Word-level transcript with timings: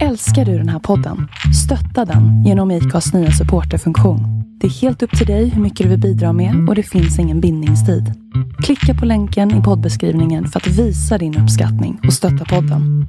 Älskar 0.00 0.44
du 0.44 0.58
den 0.58 0.68
här 0.68 0.78
podden? 0.78 1.28
Stötta 1.64 2.12
den 2.12 2.44
genom 2.44 2.70
IKAs 2.70 3.12
nya 3.14 3.30
supporterfunktion. 3.30 4.20
Det 4.60 4.66
är 4.66 4.70
helt 4.70 5.02
upp 5.02 5.18
till 5.18 5.26
dig 5.26 5.48
hur 5.48 5.62
mycket 5.62 5.84
du 5.84 5.90
vill 5.90 6.00
bidra 6.00 6.32
med 6.32 6.68
och 6.68 6.74
det 6.74 6.82
finns 6.82 7.18
ingen 7.18 7.40
bindningstid. 7.40 8.04
Klicka 8.62 9.00
på 9.00 9.06
länken 9.06 9.60
i 9.60 9.62
poddbeskrivningen 9.62 10.48
för 10.48 10.60
att 10.60 10.66
visa 10.66 11.18
din 11.18 11.38
uppskattning 11.38 12.00
och 12.06 12.12
stötta 12.12 12.44
podden. 12.44 13.06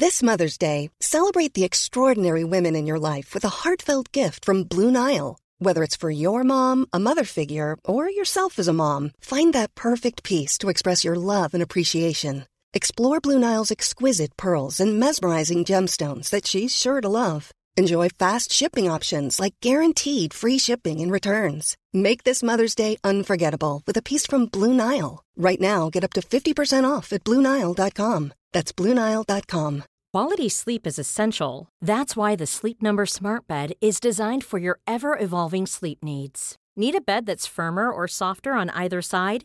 This 0.00 0.22
Mother's 0.22 0.60
Day, 0.60 0.90
celebrate 1.04 1.54
the 1.54 1.64
extraordinary 1.64 2.44
women 2.44 2.76
in 2.76 2.88
your 2.88 3.16
life 3.16 3.34
with 3.34 3.46
a 3.46 3.52
heartfelt 3.64 4.16
gift 4.16 4.44
from 4.44 4.64
Blue 4.64 4.90
Nile. 4.90 5.36
Whether 5.64 5.82
it's 5.82 6.00
for 6.00 6.10
your 6.10 6.44
mom, 6.44 6.86
a 6.92 6.98
mother 6.98 7.24
figure, 7.24 7.76
or 7.84 8.10
yourself 8.10 8.58
as 8.58 8.68
a 8.68 8.72
mom, 8.72 9.10
find 9.20 9.54
that 9.54 9.74
perfect 9.74 10.22
piece 10.22 10.58
to 10.58 10.68
express 10.68 11.04
your 11.04 11.16
love 11.16 11.48
and 11.54 11.62
appreciation. 11.62 12.42
Explore 12.74 13.20
Blue 13.20 13.38
Nile's 13.38 13.70
exquisite 13.70 14.36
pearls 14.36 14.78
and 14.78 15.00
mesmerizing 15.00 15.64
gemstones 15.64 16.28
that 16.30 16.46
she's 16.46 16.76
sure 16.76 17.00
to 17.00 17.08
love. 17.08 17.50
Enjoy 17.78 18.10
fast 18.10 18.52
shipping 18.52 18.90
options 18.90 19.40
like 19.40 19.54
guaranteed 19.62 20.34
free 20.34 20.58
shipping 20.58 21.00
and 21.00 21.10
returns. 21.10 21.76
Make 21.94 22.24
this 22.24 22.42
Mother's 22.42 22.74
Day 22.74 22.98
unforgettable 23.02 23.82
with 23.86 23.96
a 23.96 24.02
piece 24.02 24.26
from 24.26 24.46
Blue 24.46 24.74
Nile. 24.74 25.24
Right 25.36 25.60
now, 25.60 25.88
get 25.88 26.04
up 26.04 26.12
to 26.14 26.20
50% 26.20 26.84
off 26.84 27.12
at 27.12 27.24
BlueNile.com. 27.24 28.32
That's 28.52 28.72
BlueNile.com. 28.72 29.84
Quality 30.12 30.48
sleep 30.48 30.86
is 30.86 30.98
essential. 30.98 31.68
That's 31.80 32.16
why 32.16 32.34
the 32.36 32.46
Sleep 32.46 32.82
Number 32.82 33.06
Smart 33.06 33.46
Bed 33.46 33.72
is 33.80 34.00
designed 34.00 34.44
for 34.44 34.58
your 34.58 34.80
ever 34.86 35.16
evolving 35.18 35.66
sleep 35.66 36.02
needs. 36.02 36.56
Need 36.76 36.94
a 36.96 37.00
bed 37.00 37.24
that's 37.26 37.46
firmer 37.46 37.90
or 37.90 38.08
softer 38.08 38.52
on 38.52 38.70
either 38.70 39.00
side? 39.02 39.44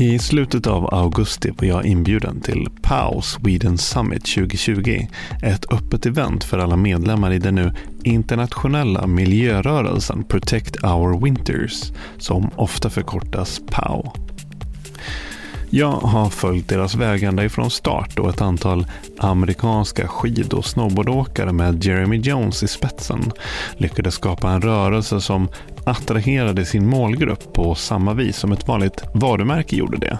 I 0.00 0.18
slutet 0.18 0.66
av 0.66 0.94
augusti 0.94 1.50
var 1.58 1.68
jag 1.68 1.84
inbjuden 1.84 2.40
till 2.40 2.68
POW 2.82 3.20
Sweden 3.20 3.78
Summit 3.78 4.24
2020. 4.34 5.06
Ett 5.42 5.72
öppet 5.72 6.06
event 6.06 6.44
för 6.44 6.58
alla 6.58 6.76
medlemmar 6.76 7.32
i 7.32 7.38
den 7.38 7.54
nu 7.54 7.72
internationella 8.02 9.06
miljörörelsen 9.06 10.24
Protect 10.24 10.84
Our 10.84 11.24
Winters, 11.24 11.92
som 12.18 12.50
ofta 12.56 12.90
förkortas 12.90 13.60
POW. 13.70 14.12
Jag 15.72 15.92
har 15.92 16.30
följt 16.30 16.68
deras 16.68 16.94
väg 16.94 17.22
ända 17.22 17.44
ifrån 17.44 17.70
start 17.70 18.18
och 18.18 18.28
ett 18.28 18.40
antal 18.40 18.86
amerikanska 19.18 20.08
skid 20.08 20.52
och 20.52 20.64
snowboardåkare 20.64 21.52
med 21.52 21.84
Jeremy 21.84 22.16
Jones 22.16 22.62
i 22.62 22.68
spetsen 22.68 23.32
lyckades 23.76 24.14
skapa 24.14 24.50
en 24.50 24.62
rörelse 24.62 25.20
som 25.20 25.48
attraherade 25.84 26.64
sin 26.64 26.86
målgrupp 26.86 27.52
på 27.52 27.74
samma 27.74 28.14
vis 28.14 28.36
som 28.36 28.52
ett 28.52 28.68
vanligt 28.68 29.04
varumärke 29.12 29.76
gjorde 29.76 29.98
det. 29.98 30.18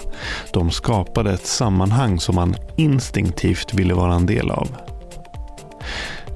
De 0.52 0.70
skapade 0.70 1.32
ett 1.32 1.46
sammanhang 1.46 2.20
som 2.20 2.34
man 2.34 2.54
instinktivt 2.76 3.74
ville 3.74 3.94
vara 3.94 4.14
en 4.14 4.26
del 4.26 4.50
av. 4.50 4.68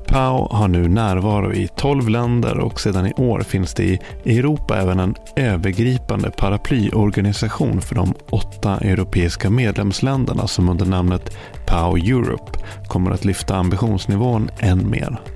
Pau 0.07 0.49
har 0.51 0.69
nu 0.69 0.89
närvaro 0.89 1.53
i 1.53 1.69
12 1.77 2.09
länder 2.09 2.59
och 2.59 2.81
sedan 2.81 3.07
i 3.07 3.13
år 3.13 3.41
finns 3.41 3.75
det 3.75 3.85
i 3.85 4.01
Europa 4.39 4.77
även 4.81 5.01
en 5.01 5.15
övergripande 5.37 6.31
paraplyorganisation 6.31 7.81
för 7.81 7.95
de 7.95 8.15
åtta 8.31 8.79
europeiska 8.79 9.51
medlemsländerna 9.51 10.47
som 10.47 10.69
under 10.69 10.87
namnet 10.87 11.37
Pau 11.67 11.97
Europe 11.97 12.59
kommer 12.89 13.11
att 13.11 13.25
lyfta 13.25 13.57
ambitionsnivån 13.57 14.51
än 14.59 14.91
mer. 14.91 15.34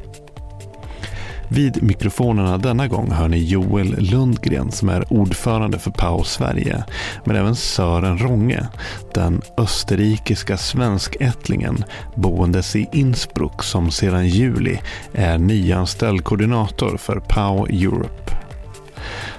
Vid 1.48 1.82
mikrofonerna 1.82 2.58
denna 2.58 2.88
gång 2.88 3.10
hör 3.10 3.28
ni 3.28 3.38
Joel 3.38 3.96
Lundgren 3.98 4.70
som 4.70 4.88
är 4.88 5.12
ordförande 5.12 5.78
för 5.78 5.90
PAO 5.90 6.24
Sverige, 6.24 6.84
men 7.24 7.36
även 7.36 7.56
Sören 7.56 8.18
Ronge, 8.18 8.68
den 9.14 9.42
österrikiska 9.56 10.56
svenskättlingen 10.56 11.84
boendes 12.14 12.76
i 12.76 12.88
Innsbruck 12.92 13.62
som 13.62 13.90
sedan 13.90 14.28
juli 14.28 14.78
är 15.12 15.38
nyanställd 15.38 16.24
koordinator 16.24 16.96
för 16.96 17.20
PAO 17.20 17.66
Europe. 17.66 18.36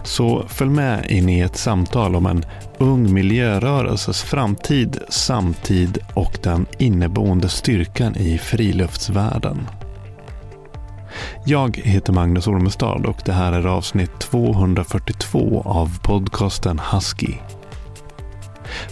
Så 0.04 0.46
följ 0.48 0.72
med 0.72 1.06
in 1.12 1.30
i 1.30 1.40
ett 1.40 1.58
samtal 1.58 2.16
om 2.16 2.26
en 2.26 2.46
ung 2.78 3.14
miljörörelses 3.14 4.22
framtid, 4.22 4.98
samtid 5.10 5.98
och 6.14 6.38
den 6.44 6.66
inneboende 6.78 7.50
styrkan 7.50 8.16
i 8.16 8.38
friluftsvärlden. 8.38 9.68
Jag 11.46 11.78
heter 11.78 12.14
Magnus 12.14 12.48
Ormestad 12.48 13.06
och 13.06 13.22
det 13.26 13.32
här 13.32 13.54
är 13.54 13.66
avsnitt 13.68 14.20
242 14.20 15.62
av 15.66 16.00
podcasten 16.04 16.82
Husky. 16.92 17.34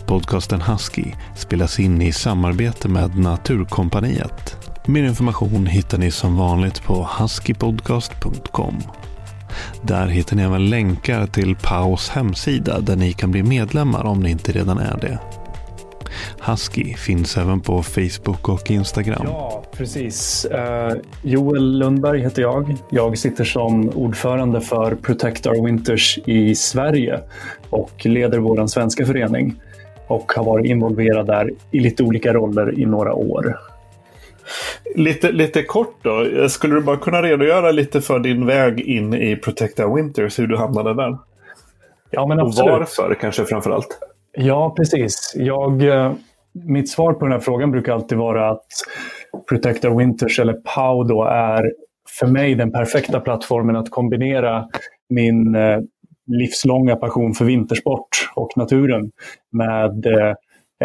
Podcasten 0.05 0.61
Husky 0.61 1.05
spelas 1.35 1.79
in 1.79 2.01
i 2.01 2.11
samarbete 2.11 2.87
med 2.87 3.17
Naturkompaniet. 3.17 4.57
Mer 4.85 5.03
information 5.03 5.66
hittar 5.66 5.97
ni 5.97 6.11
som 6.11 6.37
vanligt 6.37 6.83
på 6.83 7.09
huskypodcast.com. 7.19 8.83
Där 9.81 10.07
hittar 10.07 10.35
ni 10.35 10.43
även 10.43 10.69
länkar 10.69 11.27
till 11.27 11.55
PAUs 11.55 12.09
hemsida 12.09 12.79
där 12.79 12.95
ni 12.95 13.13
kan 13.13 13.31
bli 13.31 13.43
medlemmar 13.43 14.05
om 14.05 14.19
ni 14.19 14.31
inte 14.31 14.51
redan 14.51 14.77
är 14.77 14.97
det. 15.01 15.19
Husky 16.41 16.94
finns 16.94 17.38
även 17.38 17.62
på 17.62 17.84
Facebook 17.84 18.50
och 18.50 18.72
Instagram. 18.72 19.22
Ja, 19.23 19.63
precis. 19.72 20.47
Uh, 20.51 20.97
Joel 21.22 21.78
Lundberg 21.78 22.22
heter 22.22 22.41
jag. 22.41 22.75
Jag 22.90 23.18
sitter 23.18 23.44
som 23.44 23.90
ordförande 23.90 24.62
för 24.62 24.96
Protect 24.96 25.47
Our 25.47 25.66
Winters 25.66 26.19
i 26.25 26.56
Sverige 26.56 27.19
och 27.69 28.06
leder 28.06 28.40
vår 28.40 28.67
svenska 28.67 29.06
förening 29.06 29.56
och 30.07 30.31
har 30.31 30.44
varit 30.44 30.66
involverad 30.66 31.28
där 31.28 31.51
i 31.72 31.79
lite 31.79 32.03
olika 32.03 32.34
roller 32.34 32.79
i 32.79 32.85
några 32.85 33.13
år. 33.13 33.59
Lite, 34.96 35.31
lite 35.31 35.63
kort 35.63 35.96
då, 36.01 36.50
skulle 36.50 36.75
du 36.75 36.81
bara 36.81 36.97
kunna 36.97 37.22
redogöra 37.22 37.72
lite 37.72 38.01
för 38.01 38.19
din 38.19 38.46
väg 38.46 38.79
in 38.79 39.13
i 39.13 39.35
Protect 39.35 39.79
Our 39.79 39.96
Winters, 39.96 40.40
hur 40.40 40.47
du 40.47 40.57
hamnade 40.57 40.94
där? 40.94 41.17
Ja, 42.09 42.28
men 42.28 42.40
absolut. 42.40 42.72
Och 42.72 42.79
varför 42.79 43.17
kanske 43.22 43.46
framför 43.46 43.72
allt? 43.72 44.00
Ja, 44.39 44.73
precis. 44.77 45.33
Jag, 45.35 45.81
eh, 45.81 46.13
mitt 46.53 46.89
svar 46.89 47.13
på 47.13 47.25
den 47.25 47.31
här 47.31 47.39
frågan 47.39 47.71
brukar 47.71 47.93
alltid 47.93 48.17
vara 48.17 48.49
att 48.49 48.65
Protector 49.49 49.97
Winters, 49.97 50.39
eller 50.39 50.53
POW, 50.53 51.07
då, 51.07 51.23
är 51.23 51.73
för 52.19 52.27
mig 52.27 52.55
den 52.55 52.71
perfekta 52.71 53.19
plattformen 53.19 53.75
att 53.75 53.89
kombinera 53.89 54.67
min 55.09 55.55
eh, 55.55 55.79
livslånga 56.27 56.95
passion 56.95 57.33
för 57.33 57.45
vintersport 57.45 58.09
och 58.35 58.49
naturen 58.55 59.11
med 59.51 60.05
eh, 60.05 60.35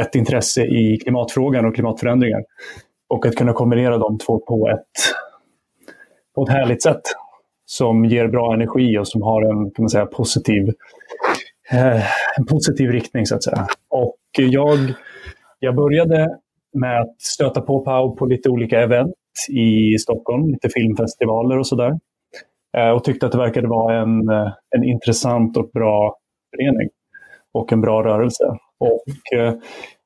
ett 0.00 0.14
intresse 0.14 0.62
i 0.62 0.98
klimatfrågan 1.02 1.64
och 1.64 1.74
klimatförändringar. 1.74 2.42
Och 3.08 3.26
att 3.26 3.36
kunna 3.36 3.52
kombinera 3.52 3.98
de 3.98 4.18
två 4.18 4.38
på 4.38 4.68
ett, 4.68 5.14
på 6.34 6.42
ett 6.42 6.52
härligt 6.52 6.82
sätt 6.82 7.02
som 7.64 8.04
ger 8.04 8.28
bra 8.28 8.54
energi 8.54 8.98
och 8.98 9.08
som 9.08 9.22
har 9.22 9.42
en 9.42 9.70
kan 9.70 9.82
man 9.82 9.90
säga, 9.90 10.06
positiv 10.06 10.72
Eh, 11.72 12.02
en 12.38 12.46
positiv 12.46 12.90
riktning 12.90 13.26
så 13.26 13.34
att 13.34 13.42
säga. 13.42 13.66
Och 13.90 14.18
jag, 14.36 14.78
jag 15.58 15.74
började 15.74 16.38
med 16.72 17.00
att 17.00 17.20
stöta 17.20 17.60
på 17.60 17.80
Pau 17.84 18.16
på 18.16 18.26
lite 18.26 18.48
olika 18.48 18.80
event 18.80 19.14
i 19.50 19.98
Stockholm, 19.98 20.50
lite 20.50 20.68
filmfestivaler 20.68 21.58
och 21.58 21.66
sådär. 21.66 21.92
Eh, 22.76 22.90
och 22.90 23.04
tyckte 23.04 23.26
att 23.26 23.32
det 23.32 23.38
verkade 23.38 23.68
vara 23.68 24.02
en, 24.02 24.28
eh, 24.28 24.52
en 24.76 24.84
intressant 24.84 25.56
och 25.56 25.70
bra 25.74 26.16
förening 26.50 26.88
och 27.52 27.72
en 27.72 27.80
bra 27.80 28.04
rörelse. 28.04 28.44
Och, 28.78 29.38
eh, 29.38 29.54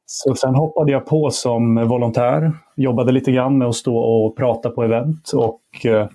så 0.07 0.35
sen 0.35 0.55
hoppade 0.55 0.93
jag 0.93 1.07
på 1.07 1.31
som 1.31 1.89
volontär, 1.89 2.53
jobbade 2.77 3.13
lite 3.13 3.33
grann 3.33 3.59
med 3.59 3.69
att 3.69 3.75
stå 3.75 3.99
och 3.99 4.37
prata 4.37 4.71
på 4.71 4.83
event 4.85 5.33
och 5.35 5.87
eh, 5.87 6.09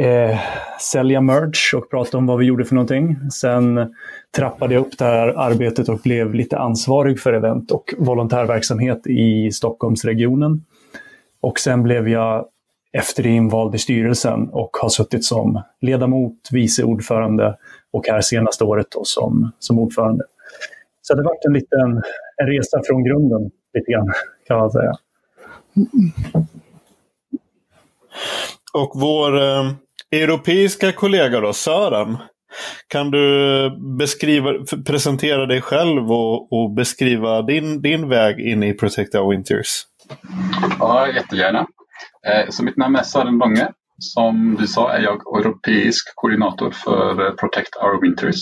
Eh, 0.00 0.38
sälja 0.80 1.20
merch 1.20 1.74
och 1.74 1.90
prata 1.90 2.18
om 2.18 2.26
vad 2.26 2.38
vi 2.38 2.44
gjorde 2.44 2.64
för 2.64 2.74
någonting. 2.74 3.16
Sen 3.30 3.94
trappade 4.36 4.74
jag 4.74 4.80
upp 4.80 4.98
det 4.98 5.04
här 5.04 5.28
arbetet 5.28 5.88
och 5.88 5.98
blev 5.98 6.34
lite 6.34 6.58
ansvarig 6.58 7.20
för 7.20 7.32
event 7.32 7.70
och 7.70 7.94
volontärverksamhet 7.98 9.06
i 9.06 9.52
Stockholmsregionen. 9.52 10.64
Och 11.40 11.58
sen 11.58 11.82
blev 11.82 12.08
jag 12.08 12.46
efter 12.92 13.22
det 13.22 13.28
invald 13.28 13.74
i 13.74 13.78
styrelsen 13.78 14.48
och 14.48 14.76
har 14.80 14.88
suttit 14.88 15.24
som 15.24 15.62
ledamot, 15.80 16.48
vice 16.52 16.84
ordförande 16.84 17.56
och 17.90 18.06
här 18.06 18.20
senaste 18.20 18.64
året 18.64 18.86
då 18.90 19.04
som, 19.04 19.52
som 19.58 19.78
ordförande. 19.78 20.24
Så 21.02 21.14
det 21.14 21.20
har 21.20 21.24
varit 21.24 21.44
en 21.44 21.52
liten 21.52 22.02
en 22.36 22.46
resa 22.46 22.80
från 22.86 23.04
grunden, 23.04 23.50
lite 23.74 23.92
grann, 23.92 24.12
kan 24.46 24.58
man 24.58 24.70
säga. 24.70 24.92
Och 28.72 28.92
vår 28.94 29.38
eh, 29.38 29.72
europeiska 30.10 30.92
kollega 30.92 31.40
då, 31.40 31.52
Sören, 31.52 32.16
kan 32.88 33.10
du 33.10 33.70
beskriva, 33.98 34.52
presentera 34.86 35.46
dig 35.46 35.60
själv 35.60 36.12
och, 36.12 36.52
och, 36.52 36.74
beskriva 36.74 37.42
din, 37.42 37.82
din 37.82 38.08
väg 38.08 38.40
in 38.40 38.62
i 38.62 38.74
Protect 38.74 39.14
Our 39.14 39.30
Winters? 39.30 39.82
Ja, 40.78 41.08
jättegärna. 41.08 41.66
Eh, 42.26 42.48
så 42.50 42.64
mitt 42.64 42.76
namn 42.76 42.96
är 42.96 43.02
Sören 43.02 43.38
Långe. 43.38 43.68
Som 43.98 44.56
du 44.60 44.66
sa 44.66 44.92
är 44.92 45.02
jag 45.02 45.40
europeisk 45.40 46.12
koordinator 46.14 46.70
för 46.70 47.26
eh, 47.26 47.32
Protect 47.32 47.76
Our 47.76 48.02
Winters. 48.02 48.36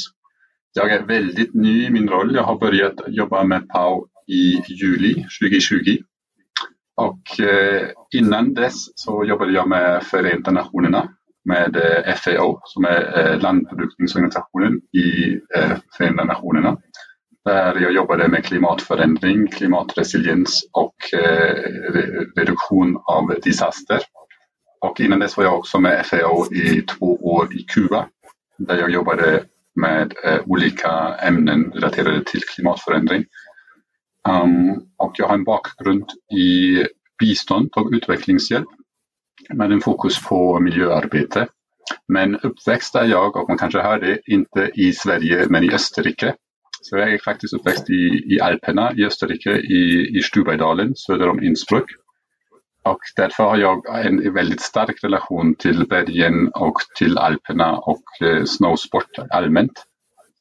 Jag 0.72 0.90
är 0.90 1.02
väldigt 1.02 1.54
ny 1.54 1.86
i 1.86 1.90
min 1.90 2.08
roll. 2.08 2.34
Jag 2.34 2.42
har 2.42 2.58
börjat 2.58 2.94
jobba 3.06 3.44
med 3.44 3.68
PAO 3.68 4.06
i 4.26 4.62
juli 4.68 5.14
2020. 5.14 6.02
Och 6.96 7.40
eh, 7.40 7.88
innan 8.16 8.54
dess 8.54 8.74
så 8.94 9.24
jobbade 9.24 9.52
jag 9.52 9.68
med 9.68 10.02
Förenta 10.02 10.50
Nationerna 10.50 11.08
med 11.48 11.76
eh, 11.76 12.14
FAO 12.14 12.60
som 12.64 12.84
är 12.84 13.18
eh, 13.18 13.40
landproduktionsorganisationen 13.40 14.80
i 14.92 15.32
eh, 15.56 15.76
Förenta 15.96 16.24
Nationerna. 16.24 16.76
Där 17.44 17.80
jag 17.80 17.92
jobbade 17.92 18.28
med 18.28 18.44
klimatförändring, 18.44 19.46
klimatresiliens 19.46 20.68
och 20.72 20.94
reduktion 22.36 22.96
av 23.06 23.34
disaster. 23.42 24.00
Och 24.80 25.00
innan 25.00 25.18
dess 25.18 25.36
var 25.36 25.44
jag 25.44 25.58
också 25.58 25.80
med 25.80 26.06
FAO 26.06 26.54
i 26.54 26.82
två 26.82 27.16
år 27.16 27.54
i 27.54 27.58
Kuba 27.62 28.08
där 28.58 28.76
jag 28.76 28.90
jobbade 28.90 29.44
med 29.74 30.12
olika 30.46 30.90
ämnen 31.14 31.72
relaterade 31.72 32.24
till 32.24 32.40
klimatförändring. 32.40 33.24
Um, 34.28 34.70
och 34.96 35.12
jag 35.14 35.26
har 35.26 35.34
en 35.34 35.44
bakgrund 35.44 36.04
i 36.38 36.84
bistånd 37.18 37.70
och 37.76 37.90
utvecklingshjälp 37.92 38.68
med 39.54 39.72
en 39.72 39.80
fokus 39.80 40.24
på 40.24 40.60
miljöarbete. 40.60 41.46
Men 42.08 42.36
uppväxt 42.36 42.94
är 42.94 43.04
jag, 43.04 43.36
och 43.36 43.48
man 43.48 43.58
kanske 43.58 43.80
hör 43.80 44.00
det, 44.00 44.18
inte 44.26 44.70
i 44.74 44.92
Sverige 44.92 45.46
men 45.48 45.64
i 45.64 45.74
Österrike. 45.74 46.34
Så 46.82 46.96
jag 46.96 47.12
är 47.12 47.18
faktiskt 47.18 47.54
uppväxt 47.54 47.90
i, 47.90 48.34
i 48.34 48.40
Alperna 48.40 48.92
i 48.96 49.04
Österrike, 49.04 49.50
i, 49.50 50.08
i 50.18 50.22
Stubaidalen 50.22 50.94
söder 50.96 51.28
om 51.28 51.42
Innsbruck. 51.42 51.90
Och 52.84 53.00
därför 53.16 53.44
har 53.44 53.56
jag 53.56 54.06
en 54.06 54.34
väldigt 54.34 54.60
stark 54.60 55.04
relation 55.04 55.54
till 55.54 55.86
bergen 55.86 56.48
och 56.48 56.74
till 56.98 57.18
Alperna 57.18 57.76
och 57.76 58.02
eh, 58.22 58.44
snowsport 58.44 59.18
allmänt. 59.30 59.84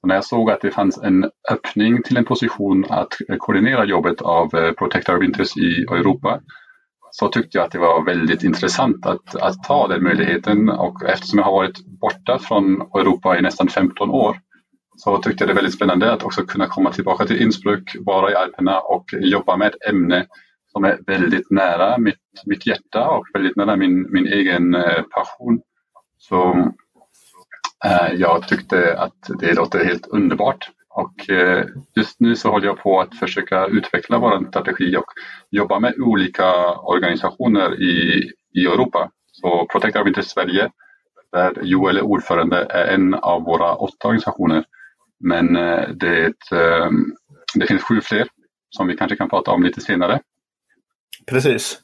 Och 0.02 0.08
när 0.08 0.16
jag 0.16 0.26
såg 0.26 0.52
att 0.52 0.62
det 0.62 0.72
fanns 0.72 0.98
en 0.98 1.32
öppning 1.52 2.04
till 2.04 2.18
en 2.18 2.26
position 2.26 2.86
att 2.90 3.14
eh, 3.30 3.38
koordinera 3.38 3.86
jobbet 3.86 4.22
av 4.22 4.56
eh, 4.56 4.72
Protect 4.72 5.10
Our 5.10 5.20
Winters 5.20 5.58
i 5.58 5.86
Europa 5.92 6.40
så 7.20 7.28
tyckte 7.28 7.58
jag 7.58 7.66
att 7.66 7.72
det 7.72 7.80
var 7.80 8.06
väldigt 8.06 8.44
intressant 8.44 9.06
att, 9.06 9.36
att 9.36 9.64
ta 9.64 9.88
den 9.88 10.04
möjligheten 10.04 10.70
och 10.70 11.04
eftersom 11.06 11.40
jag 11.40 11.46
har 11.46 11.52
varit 11.52 11.86
borta 11.86 12.40
från 12.40 12.82
Europa 12.82 13.38
i 13.38 13.42
nästan 13.42 13.68
15 13.70 14.10
år 14.10 14.38
så 14.98 15.18
tyckte 15.18 15.44
jag 15.44 15.50
det 15.50 15.54
var 15.54 15.62
väldigt 15.62 15.76
spännande 15.76 16.14
att 16.14 16.24
också 16.24 16.46
kunna 16.46 16.68
komma 16.68 16.92
tillbaka 16.92 17.26
till 17.26 17.42
Innsbruck, 17.42 17.96
vara 18.00 18.32
i 18.32 18.36
Alperna 18.36 18.80
och 18.80 19.06
jobba 19.14 19.58
med 19.58 19.68
ett 19.68 19.90
ämne 19.90 20.26
som 20.72 20.84
är 20.84 21.00
väldigt 21.08 21.52
nära 21.52 21.98
mitt, 21.98 22.16
mitt 22.46 22.68
hjärta 22.68 23.10
och 23.10 23.26
väldigt 23.34 23.56
nära 23.56 23.76
min, 23.76 24.12
min 24.12 24.28
egen 24.28 24.76
eh, 24.76 25.02
passion. 25.02 25.60
Så 26.18 26.72
äh, 27.86 28.14
jag 28.14 28.48
tyckte 28.48 29.00
att 29.00 29.30
det 29.40 29.54
låter 29.54 29.86
helt 29.86 30.08
underbart. 30.08 30.70
Och 30.98 31.30
eh, 31.30 31.66
just 31.96 32.20
nu 32.20 32.36
så 32.36 32.50
håller 32.50 32.66
jag 32.66 32.78
på 32.78 33.02
att 33.02 33.16
försöka 33.20 33.66
utveckla 33.66 34.18
vår 34.20 34.48
strategi 34.50 34.98
och 34.98 35.06
jobba 35.50 35.80
med 35.80 35.94
olika 36.00 36.72
organisationer 36.76 37.82
i, 37.82 38.24
i 38.54 38.66
Europa. 38.66 39.10
Så 39.32 39.68
Protect 39.72 39.96
Our 39.96 40.04
Winter 40.04 40.22
Sverige, 40.22 40.70
där 41.32 41.54
Joel 41.62 41.98
är 41.98 42.02
ordförande, 42.02 42.68
är 42.70 42.94
en 42.94 43.14
av 43.14 43.44
våra 43.44 43.76
åtta 43.76 44.08
organisationer. 44.08 44.64
Men 45.20 45.56
eh, 45.56 45.90
det, 45.90 46.26
ett, 46.26 46.52
eh, 46.52 46.90
det 47.56 47.68
finns 47.68 47.84
sju 47.84 48.02
fler 48.02 48.28
som 48.70 48.88
vi 48.88 48.98
kanske 48.98 49.18
kan 49.18 49.30
prata 49.30 49.52
om 49.52 49.64
lite 49.64 49.82
senare. 49.82 50.20
Precis. 51.32 51.80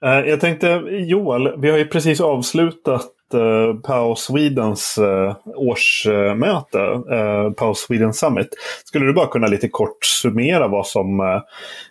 Jag 0.00 0.40
tänkte 0.40 0.66
Joel, 0.90 1.60
vi 1.60 1.70
har 1.70 1.78
ju 1.78 1.86
precis 1.86 2.20
avslutat 2.20 3.13
uh, 3.34 3.40
eh, 3.40 3.74
POW 3.74 4.14
Swedens 4.14 4.98
uh, 4.98 5.36
årsmöte, 5.56 6.78
uh, 6.78 7.52
Power 7.52 7.74
Sweden 7.74 8.12
Summit. 8.12 8.48
Skulle 8.84 9.06
du 9.06 9.12
bara 9.12 9.26
kunna 9.26 9.46
lite 9.46 9.68
kort 9.68 10.04
summera 10.04 10.68
vad 10.68 10.86
som 10.86 11.20
uh, 11.20 11.42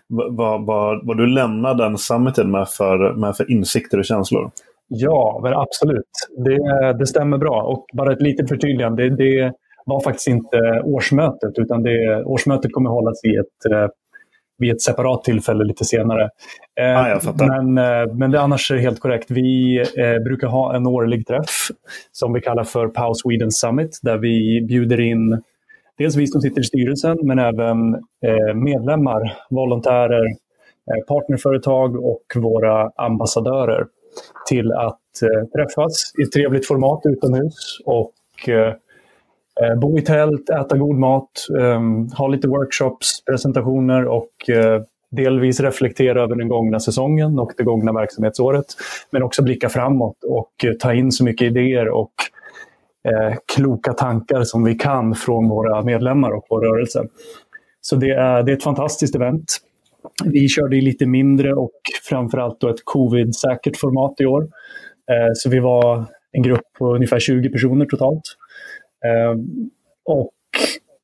vad, 0.08 0.66
vad, 0.66 1.08
vad 1.08 1.18
du 1.18 1.28
lämnar 1.28 1.76
den 1.76 1.98
summiten 1.98 2.52
med 2.52 2.70
för, 2.70 3.14
med 3.14 3.38
för 3.38 3.52
insikter 3.52 3.98
och 3.98 4.06
känslor? 4.06 4.52
Ja, 4.88 5.40
men 5.44 5.54
absolut. 5.54 6.10
Det, 6.46 6.94
det 7.00 7.08
stämmer 7.08 7.38
bra. 7.38 7.62
Och 7.62 7.86
bara 7.94 8.14
ett 8.14 8.22
litet 8.22 8.50
förtydligande. 8.50 9.10
Det, 9.10 9.16
det 9.16 9.54
var 9.86 10.04
faktiskt 10.04 10.28
inte 10.28 10.82
årsmötet, 10.86 11.60
utan 11.60 11.84
det, 11.84 12.24
årsmötet 12.24 12.74
kommer 12.74 12.90
hållas 12.90 13.24
i 13.24 13.30
ett 13.30 13.94
vid 14.58 14.72
ett 14.72 14.82
separat 14.82 15.24
tillfälle 15.24 15.64
lite 15.64 15.86
senare. 15.86 16.30
Eh, 16.80 16.98
ah, 16.98 17.34
men, 17.36 17.78
eh, 17.78 18.14
men 18.14 18.32
det 18.32 18.42
annars 18.42 18.72
är 18.72 18.78
helt 18.78 19.00
korrekt. 19.00 19.32
Vi 19.32 19.80
eh, 19.80 20.24
brukar 20.24 20.48
ha 20.48 20.76
en 20.76 20.88
årlig 20.88 21.28
träff 21.28 21.68
som 22.12 22.34
vi 22.34 22.42
kallar 22.42 22.64
för 22.64 22.88
POW 22.88 23.14
Sweden 23.14 23.52
Summit 23.52 24.00
där 24.02 24.18
vi 24.18 24.66
bjuder 24.68 25.00
in 25.00 25.42
dels 25.98 26.16
vi 26.16 26.28
som 26.28 26.42
sitter 26.42 26.62
i 26.62 26.64
styrelsen 26.64 27.18
men 27.24 27.40
även 27.40 27.96
eh, 27.96 28.56
medlemmar, 28.56 29.38
volontärer, 29.50 30.26
eh, 30.26 31.06
partnerföretag 31.08 32.06
och 32.06 32.24
våra 32.36 32.92
ambassadörer 32.96 33.86
till 34.50 34.72
att 34.72 35.22
eh, 35.22 35.48
träffas 35.48 36.14
i 36.20 36.24
ett 36.24 36.32
trevligt 36.32 36.68
format 36.68 37.02
utomhus 37.06 37.80
och 37.86 38.14
Eh, 39.62 39.80
bo 39.80 39.98
i 39.98 40.02
tält, 40.02 40.50
äta 40.50 40.78
god 40.78 40.96
mat, 40.96 41.32
ehm, 41.62 42.08
ha 42.08 42.28
lite 42.28 42.48
workshops, 42.48 43.26
presentationer 43.26 44.06
och 44.06 44.50
eh, 44.50 44.82
delvis 45.12 45.60
reflektera 45.60 46.24
över 46.24 46.36
den 46.36 46.48
gångna 46.48 46.80
säsongen 46.80 47.40
och 47.40 47.52
det 47.58 47.64
gångna 47.64 47.94
verksamhetsåret. 47.94 48.66
Men 49.12 49.24
också 49.24 49.44
blicka 49.44 49.70
framåt 49.70 50.24
och 50.24 50.66
eh, 50.66 50.74
ta 50.74 50.94
in 50.94 51.12
så 51.12 51.24
mycket 51.24 51.46
idéer 51.46 51.90
och 51.90 52.14
kloka 53.56 53.94
tankar 53.94 54.44
som 54.44 54.64
vi 54.64 54.76
kan 54.76 55.16
från 55.16 55.50
våra 55.50 55.82
medlemmar 55.82 56.32
och 56.32 56.46
vår 56.50 56.62
rörelse. 56.62 57.04
Så 57.82 57.96
det 57.96 58.10
är, 58.10 58.44
det 58.44 58.52
är 58.52 58.56
ett 58.56 58.64
fantastiskt 58.64 59.16
event. 59.16 59.44
Vi 60.26 60.48
körde 60.48 60.78
i 60.78 60.82
lite 60.82 61.06
mindre 61.06 61.54
och 61.54 61.72
framförallt 62.10 62.60
då 62.60 62.70
ett 62.70 62.86
covid-säkert 62.86 63.78
format 63.78 64.22
i 64.22 64.26
år. 64.26 64.48
Så 65.34 65.50
vi 65.50 65.60
var 65.60 66.06
en 66.32 66.44
grupp 66.44 66.66
på 66.80 66.96
ungefär 66.96 67.20
20 67.20 67.50
personer 67.50 67.86
totalt. 67.86 68.24
Ehm, 69.08 69.70
och 70.06 70.34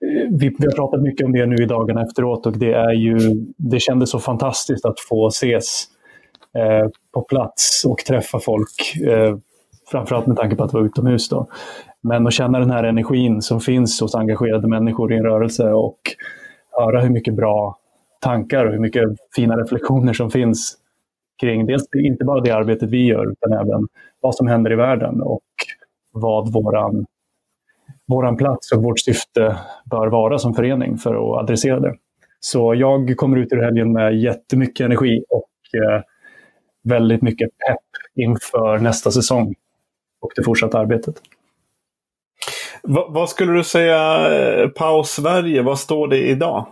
eh, 0.06 0.28
vi, 0.32 0.56
vi, 0.60 0.66
har 0.66 0.76
pratat 0.76 1.02
mycket 1.02 1.26
om 1.26 1.32
det 1.32 1.46
nu 1.46 1.56
i 1.56 1.66
dagarna 1.66 2.04
efteråt 2.04 2.46
och 2.46 2.58
det, 2.58 2.74
är 2.74 2.92
ju, 2.92 3.18
det 3.58 3.80
kändes 3.80 4.10
så 4.10 4.20
fantastiskt 4.20 4.86
att 4.86 5.00
få 5.00 5.28
ses 5.28 5.84
eh, 6.58 6.90
på 7.14 7.22
plats 7.22 7.86
och 7.86 7.98
träffa 7.98 8.40
folk. 8.40 8.98
Eh, 9.08 9.38
framförallt 9.92 10.28
med 10.28 10.38
tanke 10.38 10.56
på 10.56 10.64
att 10.64 10.74
vara 10.74 10.86
utomhus. 10.86 11.30
Då. 11.30 11.48
Men 12.02 12.28
att 12.28 12.34
känna 12.34 12.60
den 12.60 12.72
här 12.72 12.84
energin 12.84 13.42
som 13.42 13.60
finns 13.60 14.02
hos 14.02 14.16
engagerade 14.16 14.68
människor 14.68 15.14
i 15.14 15.18
en 15.18 15.24
rörelse 15.24 15.72
och 15.72 16.00
höra 16.72 17.02
hur 17.02 17.10
mycket 17.10 17.34
bra 17.34 17.78
tankar 18.22 18.66
och 18.66 18.72
hur 18.72 18.80
mycket 18.80 19.04
fina 19.36 19.58
reflektioner 19.58 20.14
som 20.14 20.32
finns 20.32 20.78
kring 21.42 21.66
dels 21.66 21.84
inte 21.94 22.26
bara 22.26 22.42
det 22.42 22.52
arbetet 22.52 22.90
vi 22.90 23.06
gör 23.06 23.32
utan 23.32 23.54
även 23.54 23.88
vad 24.22 24.36
som 24.36 24.48
händer 24.48 24.72
i 24.72 24.76
världen 24.76 25.22
och 25.22 25.44
vad 26.12 26.54
våran 26.54 27.06
vår 28.10 28.38
plats 28.38 28.72
och 28.72 28.84
vårt 28.84 29.00
syfte 29.00 29.58
bör 29.86 30.08
vara 30.08 30.40
som 30.40 30.54
förening 30.54 30.98
för 30.98 31.16
att 31.16 31.44
adressera 31.44 31.80
det. 31.80 31.96
Så 32.40 32.76
jag 32.76 33.18
kommer 33.18 33.38
ut 33.38 33.54
ur 33.54 33.62
helgen 33.62 33.94
med 33.94 34.18
jättemycket 34.18 34.86
energi 34.86 35.24
och 35.30 35.80
eh, 35.80 36.02
väldigt 36.84 37.22
mycket 37.22 37.50
pepp 37.68 37.86
inför 38.16 38.78
nästa 38.78 39.12
säsong 39.12 39.56
och 40.22 40.32
det 40.36 40.44
fortsatta 40.44 40.80
arbetet. 40.80 41.16
V 42.84 43.02
vad 43.10 43.30
skulle 43.30 43.54
du 43.54 43.64
säga, 43.64 44.30
eh, 44.32 44.70
PAO 44.70 45.04
Sverige, 45.04 45.62
vad 45.62 45.80
står 45.80 46.08
det 46.08 46.30
idag? 46.30 46.66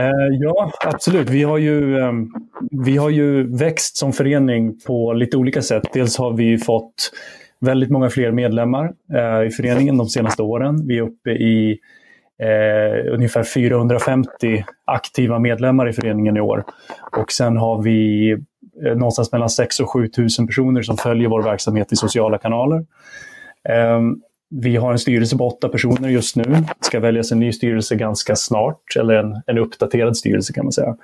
Eh, 0.00 0.38
ja, 0.40 0.72
absolut. 0.84 1.30
Vi 1.30 1.42
har, 1.42 1.58
ju, 1.58 1.98
eh, 1.98 2.12
vi 2.70 2.96
har 2.96 3.10
ju 3.10 3.56
växt 3.56 3.96
som 3.96 4.12
förening 4.12 4.80
på 4.86 5.12
lite 5.12 5.36
olika 5.36 5.62
sätt. 5.62 5.82
Dels 5.92 6.18
har 6.18 6.32
vi 6.32 6.58
fått 6.58 7.12
väldigt 7.66 7.90
många 7.90 8.10
fler 8.10 8.30
medlemmar 8.30 8.92
eh, 9.14 9.46
i 9.46 9.50
föreningen 9.50 9.98
de 9.98 10.08
senaste 10.08 10.42
åren. 10.42 10.86
Vi 10.86 10.98
är 10.98 11.02
uppe 11.02 11.30
i 11.30 11.78
eh, 12.42 13.14
ungefär 13.14 13.42
450 13.42 14.64
aktiva 14.84 15.38
medlemmar 15.38 15.88
i 15.88 15.92
föreningen 15.92 16.36
i 16.36 16.40
år. 16.40 16.64
Och 17.16 17.32
sen 17.32 17.56
har 17.56 17.82
vi 17.82 18.30
eh, 18.86 18.96
någonstans 18.96 19.32
mellan 19.32 19.50
6 19.50 19.80
och 19.80 19.90
7 19.90 20.10
000 20.38 20.46
personer 20.46 20.82
som 20.82 20.96
följer 20.96 21.28
vår 21.28 21.42
verksamhet 21.42 21.92
i 21.92 21.96
sociala 21.96 22.38
kanaler. 22.38 22.84
Eh, 23.68 24.00
vi 24.50 24.76
har 24.76 24.92
en 24.92 24.98
styrelse 24.98 25.36
på 25.36 25.46
åtta 25.46 25.68
personer 25.68 26.08
just 26.08 26.36
nu. 26.36 26.42
Det 26.42 26.64
ska 26.80 27.00
väljas 27.00 27.32
en 27.32 27.40
ny 27.40 27.52
styrelse 27.52 27.96
ganska 27.96 28.36
snart, 28.36 28.96
eller 28.98 29.14
en, 29.14 29.42
en 29.46 29.58
uppdaterad 29.58 30.16
styrelse 30.16 30.52
kan 30.52 30.64
man 30.64 30.72
säga. 30.72 30.96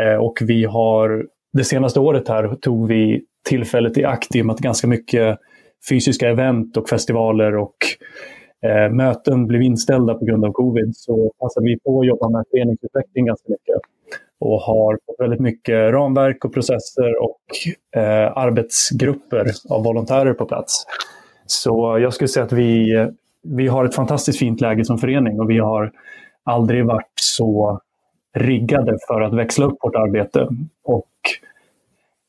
Eh, 0.00 0.14
och 0.14 0.38
vi 0.40 0.64
har, 0.64 1.26
det 1.52 1.64
senaste 1.64 2.00
året 2.00 2.28
här 2.28 2.54
tog 2.54 2.88
vi 2.88 3.22
tillfället 3.48 3.98
i 3.98 4.04
akt 4.04 4.36
i 4.36 4.42
och 4.42 4.46
med 4.46 4.54
att 4.54 4.60
ganska 4.60 4.86
mycket 4.86 5.38
fysiska 5.88 6.28
event 6.28 6.76
och 6.76 6.88
festivaler 6.88 7.56
och 7.56 7.76
eh, 8.62 8.92
möten 8.92 9.46
blev 9.46 9.62
inställda 9.62 10.14
på 10.14 10.24
grund 10.24 10.44
av 10.44 10.52
covid 10.52 10.96
så 10.96 11.32
passade 11.40 11.66
vi 11.66 11.78
på 11.78 12.00
att 12.00 12.06
jobba 12.06 12.28
med 12.28 12.44
föreningsutveckling 12.50 13.26
ganska 13.26 13.48
mycket 13.48 13.80
och 14.40 14.60
har 14.60 14.98
fått 15.06 15.20
väldigt 15.20 15.40
mycket 15.40 15.92
ramverk 15.92 16.44
och 16.44 16.54
processer 16.54 17.22
och 17.22 17.40
eh, 18.00 18.36
arbetsgrupper 18.36 19.46
av 19.68 19.84
volontärer 19.84 20.32
på 20.32 20.46
plats. 20.46 20.86
Så 21.46 21.98
jag 21.98 22.14
skulle 22.14 22.28
säga 22.28 22.46
att 22.46 22.52
vi, 22.52 23.08
vi 23.42 23.66
har 23.68 23.84
ett 23.84 23.94
fantastiskt 23.94 24.38
fint 24.38 24.60
läge 24.60 24.84
som 24.84 24.98
förening 24.98 25.40
och 25.40 25.50
vi 25.50 25.58
har 25.58 25.92
aldrig 26.44 26.86
varit 26.86 27.12
så 27.14 27.80
riggade 28.34 28.98
för 29.08 29.20
att 29.20 29.34
växla 29.34 29.66
upp 29.66 29.78
vårt 29.80 29.94
arbete 29.94 30.48
och 30.84 31.10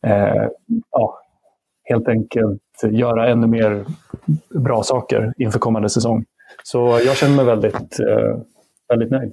eh, 0.08 0.48
ja, 0.92 1.20
helt 1.84 2.08
enkelt 2.08 2.62
göra 2.84 3.30
ännu 3.30 3.48
mer 3.48 3.86
bra 4.50 4.84
saker 4.84 5.34
inför 5.38 5.60
kommande 5.60 5.90
säsong. 5.90 6.26
Så 6.64 7.00
jag 7.06 7.18
känner 7.18 7.36
mig 7.36 7.46
väldigt, 7.46 8.00
eh, 8.00 8.38
väldigt 8.90 9.12
nöjd. 9.12 9.32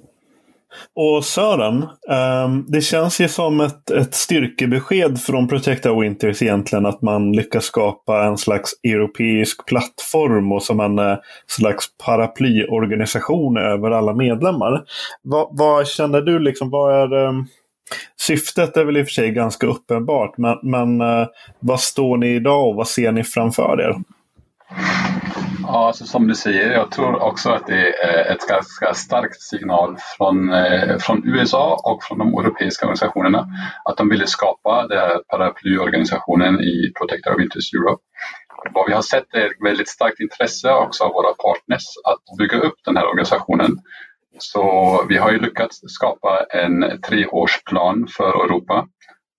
Och 0.95 1.25
Sören, 1.25 1.87
ehm, 2.11 2.65
det 2.69 2.81
känns 2.81 3.21
ju 3.21 3.29
som 3.29 3.61
ett, 3.61 3.91
ett 3.91 4.15
styrkebesked 4.15 5.21
från 5.21 5.49
Protecta 5.49 6.01
Winters 6.01 6.43
egentligen 6.43 6.87
att 6.87 7.03
man 7.03 7.33
lyckas 7.33 7.65
skapa 7.65 8.25
en 8.25 8.39
slags 8.39 8.71
europeisk 8.83 9.67
plattform 9.67 10.53
och 10.53 10.63
som 10.63 10.81
en 10.81 10.99
eh, 10.99 11.17
slags 11.47 11.85
paraplyorganisation 12.05 13.57
över 13.57 13.91
alla 13.91 14.15
medlemmar. 14.15 14.85
Vad, 15.23 15.49
vad 15.51 15.87
känner 15.87 16.21
du, 16.21 16.39
liksom, 16.39 16.71
vad 16.71 16.95
är 16.95 17.27
ehm, 17.27 17.47
Syftet 18.17 18.77
är 18.77 18.85
väl 18.85 18.97
i 18.97 19.03
och 19.03 19.07
för 19.07 19.13
sig 19.13 19.31
ganska 19.31 19.67
uppenbart, 19.67 20.39
men, 20.39 20.59
men 20.63 21.01
eh, 21.01 21.27
vad 21.59 21.81
står 21.81 22.17
ni 22.17 22.35
idag 22.35 22.69
och 22.69 22.75
vad 22.75 22.89
ser 22.89 23.13
ni 23.13 23.25
framför 23.25 23.81
er? 23.81 23.95
Ja, 25.63 25.87
alltså 25.87 26.05
som 26.05 26.27
du 26.27 26.35
säger, 26.35 26.73
jag 26.73 26.91
tror 26.91 27.23
också 27.23 27.51
att 27.51 27.67
det 27.67 28.05
är 28.05 28.33
ett 28.33 28.49
ganska 28.49 28.95
starkt 28.95 29.41
signal 29.41 29.97
från, 30.17 30.53
eh, 30.53 30.99
från 30.99 31.29
USA 31.29 31.81
och 31.85 32.03
från 32.05 32.19
de 32.19 32.35
europeiska 32.35 32.87
organisationerna 32.87 33.47
att 33.85 33.97
de 33.97 34.09
ville 34.09 34.27
skapa 34.27 34.87
den 34.87 34.99
här 34.99 35.19
paraplyorganisationen 35.29 36.61
i 36.61 36.93
Protect 36.99 37.27
of 37.27 37.41
Interest 37.43 37.75
Europe. 37.75 38.03
Vad 38.75 38.87
vi 38.89 38.95
har 38.95 39.03
sett 39.03 39.35
är 39.35 39.47
ett 39.47 39.65
väldigt 39.65 39.89
starkt 39.89 40.21
intresse 40.21 40.73
också 40.73 41.05
av 41.05 41.13
våra 41.13 41.33
partners 41.35 41.87
att 42.05 42.39
bygga 42.39 42.59
upp 42.59 42.79
den 42.85 42.97
här 42.97 43.07
organisationen. 43.07 43.71
Så 44.39 45.05
vi 45.09 45.17
har 45.17 45.33
ju 45.33 45.39
lyckats 45.39 45.81
skapa 45.87 46.47
en 46.51 47.01
treårsplan 47.01 48.07
för 48.17 48.45
Europa 48.45 48.89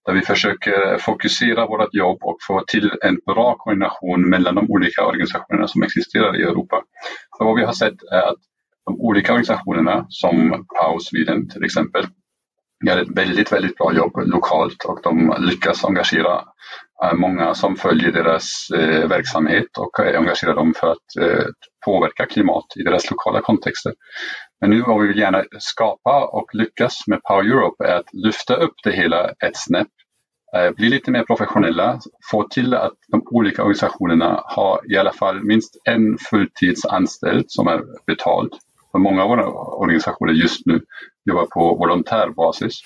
där 0.06 0.14
vi 0.14 0.22
försöker 0.22 0.98
fokusera 0.98 1.68
vårt 1.68 1.94
jobb 1.94 2.18
och 2.22 2.38
få 2.48 2.64
till 2.68 2.92
en 3.02 3.20
bra 3.26 3.56
koordination 3.58 4.30
mellan 4.30 4.56
de 4.56 4.72
olika 4.72 5.06
organisationerna 5.06 5.68
som 5.68 5.84
existerar 5.84 6.40
i 6.40 6.44
Europa. 6.44 6.84
Så 7.38 7.46
vad 7.46 7.56
vi 7.56 7.66
har 7.66 7.74
sett 7.74 8.04
är 8.12 8.22
att 8.22 8.40
de 8.86 9.02
olika 9.02 9.34
organisationerna 9.34 10.06
som 10.10 10.66
PAO 10.76 11.00
Sweden 11.00 11.50
till 11.50 11.64
exempel 11.64 12.06
gör 12.86 13.02
ett 13.02 13.18
väldigt, 13.18 13.52
väldigt 13.52 13.78
bra 13.78 13.94
jobb 13.94 14.12
lokalt 14.16 14.86
och 14.86 15.00
de 15.04 15.36
lyckas 15.40 15.86
engagera 15.86 16.44
eh, 17.04 17.14
många 17.14 17.56
som 17.56 17.76
följer 17.76 18.12
deras 18.12 18.70
eh, 18.76 19.08
verksamhet 19.08 19.78
och 19.78 20.00
engagera 20.00 20.54
dem 20.54 20.74
för 20.74 20.88
att 20.92 21.16
eh, 21.22 21.46
påverka 21.86 22.26
klimat 22.26 22.66
i 22.76 22.84
deras 22.84 23.12
lokala 23.12 23.42
kontexter. 23.42 23.94
Men 24.62 24.70
nu 24.70 24.82
vad 24.82 25.02
vi 25.02 25.08
vill 25.08 25.20
gärna 25.20 25.44
skapa 25.60 26.26
och 26.26 26.56
lyckas 26.56 27.08
med 27.08 27.24
Power 27.24 27.44
Europe 27.44 27.84
är 27.84 27.96
att 27.96 28.14
lyfta 28.14 28.56
upp 28.56 28.76
det 28.84 28.92
hela 28.92 29.30
ett 29.30 29.58
snäpp, 29.58 29.88
eh, 30.56 30.72
bli 30.72 30.90
lite 30.90 31.12
mer 31.12 31.24
professionella, 31.24 32.00
få 32.32 32.48
till 32.48 32.74
att 32.74 32.94
de 33.08 33.22
olika 33.26 33.62
organisationerna 33.62 34.44
har 34.46 34.94
i 34.94 34.98
alla 34.98 35.14
fall 35.14 35.44
minst 35.44 35.82
en 35.90 36.18
fulltidsanställd 36.30 37.46
som 37.48 37.68
är 37.68 37.82
betald. 38.08 38.54
För 38.92 39.00
många 39.00 39.24
av 39.24 39.30
våra 39.30 39.48
organisationer 39.52 40.34
just 40.34 40.66
nu 40.66 40.82
jobbar 41.26 41.46
på 41.46 41.76
volontärbasis 41.76 42.82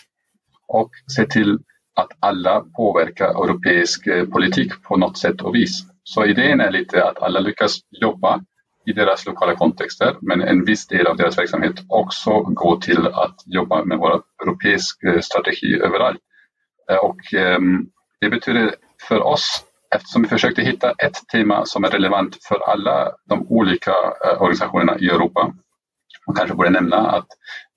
och 0.68 0.92
se 1.16 1.26
till 1.26 1.60
att 1.96 2.12
alla 2.20 2.66
påverkar 2.78 3.44
europeisk 3.44 4.08
eh, 4.08 4.26
politik 4.26 4.84
på 4.84 4.98
något 4.98 5.18
sätt 5.18 5.42
och 5.42 5.56
vis. 5.56 5.84
Så 6.04 6.26
idén 6.26 6.62
är 6.62 6.72
lite 6.72 7.04
att 7.04 7.22
alla 7.22 7.40
lyckas 7.40 7.78
jobba 8.02 8.42
i 8.86 8.94
deras 8.94 9.26
lokala 9.26 9.56
kontexter, 9.56 10.18
men 10.22 10.42
en 10.42 10.66
viss 10.66 10.88
del 10.88 11.08
av 11.08 11.18
deras 11.18 11.38
verksamhet 11.38 11.76
också 11.88 12.40
går 12.40 12.78
till 12.78 13.08
att 13.08 13.36
jobba 13.46 13.86
med 13.86 13.98
vår 13.98 14.22
europeiska 14.44 15.14
eh, 15.14 15.20
strategi 15.20 15.82
överallt. 15.84 16.20
Eh, 16.92 16.98
och 16.98 17.34
ehm, 17.34 17.86
det 18.22 18.30
betyder 18.30 18.76
för 19.08 19.20
oss, 19.20 19.64
eftersom 19.96 20.22
vi 20.22 20.28
försökte 20.28 20.62
hitta 20.62 20.92
ett 20.92 21.28
tema 21.32 21.66
som 21.66 21.84
är 21.84 21.90
relevant 21.90 22.38
för 22.48 22.70
alla 22.70 23.12
de 23.26 23.48
olika 23.50 23.94
organisationerna 24.40 24.98
i 25.00 25.10
Europa, 25.10 25.54
man 26.28 26.36
kanske 26.36 26.56
borde 26.56 26.70
nämna 26.70 26.98
att 26.98 27.28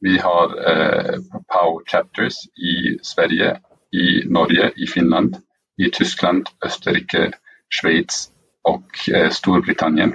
vi 0.00 0.18
har 0.18 0.70
eh, 0.70 1.14
POW 1.52 1.82
Chapters 1.86 2.34
i 2.46 2.98
Sverige, 3.02 3.56
i 3.92 4.28
Norge, 4.28 4.72
i 4.76 4.86
Finland, 4.86 5.36
i 5.82 5.90
Tyskland, 5.90 6.48
Österrike, 6.64 7.32
Schweiz 7.70 8.30
och 8.62 9.14
eh, 9.14 9.30
Storbritannien 9.30 10.14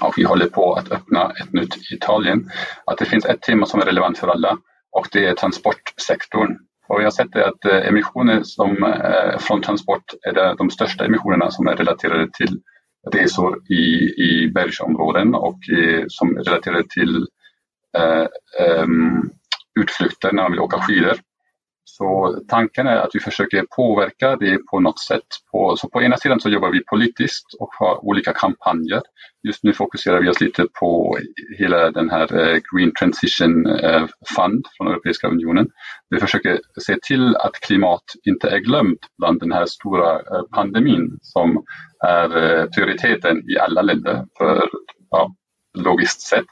och 0.00 0.14
vi 0.16 0.24
håller 0.24 0.46
på 0.46 0.74
att 0.74 0.92
öppna 0.92 1.30
ett 1.30 1.52
nytt 1.52 1.76
i 1.76 1.94
Italien. 1.94 2.50
Att 2.86 2.98
det 2.98 3.04
finns 3.04 3.24
ett 3.24 3.42
tema 3.42 3.66
som 3.66 3.80
är 3.80 3.84
relevant 3.84 4.18
för 4.18 4.28
alla 4.28 4.58
och 4.90 5.08
det 5.12 5.26
är 5.26 5.34
transportsektorn. 5.34 6.58
Och 6.88 7.00
vi 7.00 7.04
har 7.04 7.10
sett 7.10 7.32
det 7.32 7.48
att 7.48 7.64
eh, 7.64 7.88
emissioner 7.88 8.42
som, 8.42 8.84
eh, 8.84 9.38
från 9.38 9.62
transport 9.62 10.04
är 10.22 10.32
det 10.32 10.54
de 10.58 10.70
största 10.70 11.04
emissionerna 11.04 11.50
som 11.50 11.66
är 11.66 11.76
relaterade 11.76 12.28
till 12.32 12.60
resor 13.10 13.72
i, 13.72 14.14
i 14.22 14.50
bergsområden 14.54 15.34
och 15.34 15.58
i, 15.68 16.04
som 16.08 16.36
är 16.36 16.42
relaterade 16.44 16.84
till 16.88 17.26
eh, 17.98 18.26
um, 18.82 19.30
utflykter 19.80 20.32
när 20.32 20.42
man 20.42 20.52
vill 20.52 20.60
åka 20.60 20.80
skidor. 20.80 21.16
Så 21.94 22.40
tanken 22.48 22.86
är 22.86 22.96
att 22.96 23.10
vi 23.14 23.20
försöker 23.20 23.64
påverka 23.76 24.36
det 24.36 24.58
på 24.70 24.80
något 24.80 24.98
sätt. 24.98 25.26
På, 25.50 25.76
så 25.76 25.88
på 25.88 26.02
ena 26.02 26.16
sidan 26.16 26.40
så 26.40 26.48
jobbar 26.48 26.70
vi 26.70 26.84
politiskt 26.84 27.54
och 27.58 27.68
har 27.78 28.04
olika 28.04 28.32
kampanjer. 28.32 29.02
Just 29.48 29.64
nu 29.64 29.72
fokuserar 29.72 30.22
vi 30.22 30.28
oss 30.28 30.40
lite 30.40 30.66
på 30.80 31.18
hela 31.58 31.90
den 31.90 32.10
här 32.10 32.38
eh, 32.38 32.60
Green 32.72 32.92
Transition 32.98 33.66
eh, 33.66 34.06
Fund 34.36 34.66
från 34.76 34.88
Europeiska 34.88 35.28
unionen. 35.28 35.68
Vi 36.10 36.20
försöker 36.20 36.60
se 36.80 36.96
till 37.02 37.36
att 37.36 37.60
klimat 37.60 38.04
inte 38.24 38.48
är 38.48 38.58
glömt 38.58 39.00
bland 39.18 39.40
den 39.40 39.52
här 39.52 39.66
stora 39.66 40.14
eh, 40.14 40.42
pandemin 40.54 41.18
som 41.22 41.64
är 42.04 42.66
prioriteten 42.66 43.50
i 43.50 43.58
alla 43.58 43.82
länder 43.82 44.24
för 44.38 44.68
ja, 45.10 45.34
logiskt 45.78 46.20
sett 46.20 46.46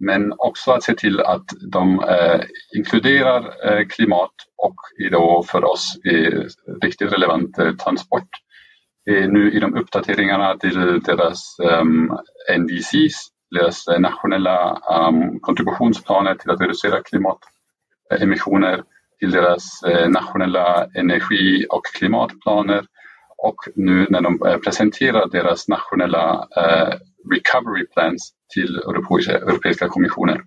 men 0.00 0.32
också 0.38 0.72
att 0.72 0.82
se 0.82 0.94
till 0.94 1.20
att 1.20 1.44
de 1.72 2.04
eh, 2.04 2.40
inkluderar 2.76 3.54
eh, 3.64 3.86
klimat 3.86 4.32
och 4.56 4.76
då 5.10 5.44
för 5.48 5.64
oss 5.64 5.98
är 6.04 6.48
riktigt 6.82 7.12
relevant 7.12 7.58
eh, 7.58 7.72
transport. 7.72 8.28
Eh, 9.10 9.28
nu 9.28 9.52
i 9.52 9.58
de 9.60 9.74
uppdateringarna 9.74 10.56
till 10.56 11.00
deras 11.00 11.56
ehm, 11.58 12.10
NDCs, 12.58 13.28
deras 13.50 13.88
eh, 13.88 14.00
nationella 14.00 14.80
ehm, 14.92 15.40
kontributionsplaner 15.40 16.34
till 16.34 16.50
att 16.50 16.60
reducera 16.60 17.02
klimatemissioner, 17.02 18.82
till 19.18 19.30
deras 19.30 19.82
eh, 19.82 20.08
nationella 20.08 20.86
energi 20.94 21.66
och 21.70 21.82
klimatplaner 21.98 22.86
och 23.42 23.56
nu 23.74 24.06
när 24.10 24.20
de 24.20 24.42
eh, 24.46 24.56
presenterar 24.56 25.28
deras 25.28 25.68
nationella 25.68 26.48
eh, 26.56 26.94
recovery 27.34 27.86
plans 27.86 28.32
till 28.54 28.76
Europeiska, 28.76 29.32
Europeiska 29.32 29.88
kommissionen. 29.88 30.38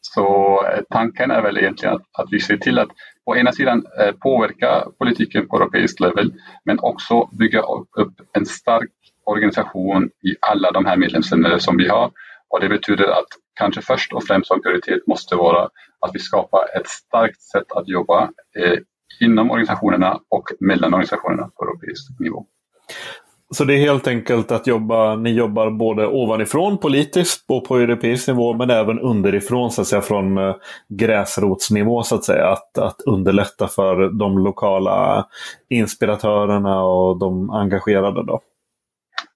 Så 0.00 0.26
eh, 0.66 0.80
tanken 0.90 1.30
är 1.30 1.42
väl 1.42 1.58
egentligen 1.58 1.94
att, 1.94 2.02
att 2.12 2.28
vi 2.30 2.40
ser 2.40 2.56
till 2.56 2.78
att 2.78 2.88
på 3.24 3.36
ena 3.36 3.52
sidan 3.52 3.86
eh, 4.00 4.12
påverka 4.12 4.86
politiken 4.98 5.48
på 5.48 5.56
europeisk 5.56 6.00
level 6.00 6.32
men 6.64 6.78
också 6.78 7.28
bygga 7.38 7.60
upp 7.60 8.14
en 8.32 8.46
stark 8.46 8.90
organisation 9.24 10.04
i 10.04 10.36
alla 10.40 10.70
de 10.70 10.86
här 10.86 10.96
medlemsländerna 10.96 11.58
som 11.58 11.76
vi 11.76 11.88
har. 11.88 12.10
Och 12.48 12.60
det 12.60 12.68
betyder 12.68 13.04
att 13.04 13.28
kanske 13.54 13.82
först 13.82 14.12
och 14.12 14.24
främst 14.24 14.48
som 14.48 14.62
prioritet 14.62 15.06
måste 15.06 15.36
vara 15.36 15.68
att 16.00 16.14
vi 16.14 16.18
skapar 16.18 16.80
ett 16.80 16.88
starkt 16.88 17.42
sätt 17.42 17.72
att 17.72 17.88
jobba 17.88 18.22
eh, 18.58 18.78
inom 19.20 19.50
organisationerna 19.50 20.20
och 20.28 20.48
mellan 20.60 20.94
organisationerna 20.94 21.50
på 21.56 21.64
europeisk 21.64 22.20
nivå. 22.20 22.46
Så 23.54 23.64
det 23.64 23.74
är 23.74 23.78
helt 23.78 24.06
enkelt 24.06 24.52
att 24.52 24.66
jobba, 24.66 25.16
ni 25.16 25.30
jobbar 25.30 25.70
både 25.70 26.06
ovanifrån 26.06 26.78
politiskt 26.78 27.44
och 27.48 27.64
på 27.64 27.76
europeisk 27.76 28.28
nivå 28.28 28.54
men 28.54 28.70
även 28.70 29.00
underifrån 29.00 29.70
så 29.70 29.80
att 29.80 29.86
säga 29.86 30.02
från 30.02 30.38
eh, 30.38 30.54
gräsrotsnivå 30.88 32.02
så 32.02 32.14
att 32.14 32.24
säga. 32.24 32.46
Att, 32.48 32.78
att 32.78 33.00
underlätta 33.06 33.68
för 33.68 34.18
de 34.18 34.38
lokala 34.38 35.26
inspiratörerna 35.68 36.82
och 36.82 37.18
de 37.18 37.50
engagerade 37.50 38.24
då. 38.26 38.40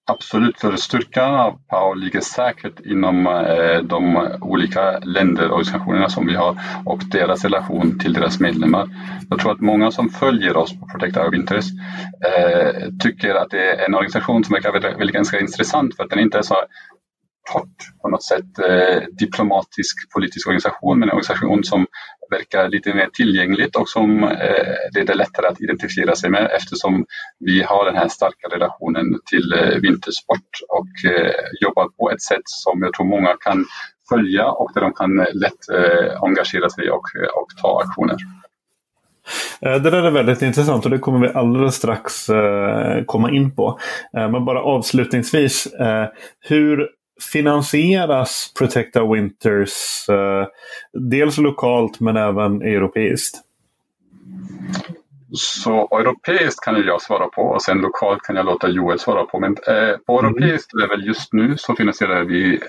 Absolut, 0.06 0.61
för 0.61 0.76
styrkan 0.76 1.34
av 1.34 1.58
PAO 1.68 1.94
ligger 1.94 2.20
säkert 2.20 2.80
inom 2.80 3.26
eh, 3.26 3.78
de 3.82 4.28
olika 4.40 4.99
länderorganisationerna 4.99 6.08
som 6.08 6.26
vi 6.26 6.34
har 6.34 6.58
och 6.84 7.02
deras 7.11 7.44
relation 7.44 7.99
till 7.99 8.12
deras 8.12 8.40
medlemmar. 8.40 8.88
Jag 9.30 9.38
tror 9.38 9.52
att 9.52 9.61
många 9.61 9.90
som 9.90 10.08
följer 10.11 10.56
oss 10.56 10.80
på 10.80 10.87
Protect 10.87 11.16
Our 11.16 11.34
Interest 11.34 11.70
eh, 12.26 12.88
tycker 13.00 13.34
att 13.34 13.50
det 13.50 13.70
är 13.70 13.87
en 13.87 13.94
organisation 13.94 14.44
som 14.44 14.52
verkar 14.52 14.73
väldigt, 14.73 15.00
väldigt 15.00 15.14
ganska 15.14 15.40
intressant 15.40 15.96
för 15.96 16.04
att 16.04 16.11
den 16.11 16.18
inte 16.20 16.38
är 16.38 16.42
så 16.42 16.54
kort 17.52 17.76
på 18.02 18.08
något 18.08 18.22
sätt 18.22 18.58
eh, 18.58 19.02
diplomatisk 19.18 20.12
politisk 20.14 20.48
organisation 20.48 20.98
men 20.98 21.08
en 21.08 21.12
organisation 21.12 21.64
som 21.64 21.86
verkar 22.30 22.68
lite 22.68 22.94
mer 22.94 23.08
tillgängligt 23.12 23.76
och 23.76 23.88
som 23.88 24.24
eh, 24.24 24.74
det 24.92 25.10
är 25.10 25.14
lättare 25.14 25.46
att 25.46 25.60
identifiera 25.60 26.16
sig 26.16 26.30
med 26.30 26.50
eftersom 26.56 27.06
vi 27.38 27.62
har 27.62 27.84
den 27.84 27.96
här 27.96 28.08
starka 28.08 28.48
relationen 28.50 29.04
till 29.30 29.52
eh, 29.52 29.80
vintersport 29.80 30.50
och 30.68 31.10
eh, 31.10 31.34
jobbar 31.60 31.88
på 31.88 32.10
ett 32.10 32.22
sätt 32.22 32.42
som 32.44 32.82
jag 32.82 32.92
tror 32.92 33.06
många 33.06 33.36
kan 33.40 33.64
följa 34.08 34.46
och 34.50 34.70
där 34.74 34.80
de 34.80 34.92
kan 34.92 35.20
eh, 35.20 35.26
lätt 35.34 35.68
eh, 35.72 36.22
engagera 36.22 36.70
sig 36.70 36.90
och, 36.90 37.16
eh, 37.16 37.28
och 37.28 37.48
ta 37.62 37.82
aktioner. 37.84 38.16
Eh, 39.60 39.82
det 39.82 39.90
där 39.90 40.02
är 40.02 40.10
väldigt 40.10 40.42
intressant 40.42 40.84
och 40.84 40.90
det 40.90 40.98
kommer 40.98 41.18
vi 41.18 41.34
alldeles 41.34 41.74
strax 41.74 42.26
komma 43.06 43.30
in 43.30 43.56
på. 43.56 43.78
Men 44.12 44.44
bara 44.44 44.62
avslutningsvis, 44.62 45.68
hur 46.48 46.88
finansieras 47.33 48.52
Protect 48.59 48.97
Our 48.97 49.14
Winters 49.14 50.09
eh, 50.09 50.47
dels 50.92 51.38
lokalt 51.38 52.00
men 52.00 52.16
även 52.16 52.62
europeiskt? 52.62 53.40
Så 55.33 55.88
europeiskt 56.00 56.64
kan 56.64 56.83
jag 56.87 57.02
svara 57.02 57.28
på 57.28 57.42
och 57.42 57.62
sen 57.62 57.78
lokalt 57.78 58.23
kan 58.23 58.37
jag 58.37 58.47
låta 58.47 58.68
Joel 58.68 58.99
svara 58.99 59.25
på. 59.25 59.40
Men 59.40 59.56
eh, 59.66 59.97
på 60.06 60.21
mm. 60.21 60.25
europeiskt 60.25 60.75
level 60.75 61.06
just 61.06 61.33
nu 61.33 61.56
så 61.56 61.76
finansierar 61.76 62.25
vi 62.25 62.61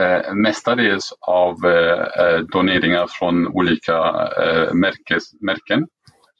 eh, 0.00 0.34
mestadels 0.34 1.12
av 1.20 1.66
eh, 1.66 2.24
eh 2.24 2.38
doneringar 2.38 3.06
från 3.10 3.48
olika 3.48 3.96
eh, 4.42 4.74
märkes, 4.74 5.40
märken. 5.40 5.86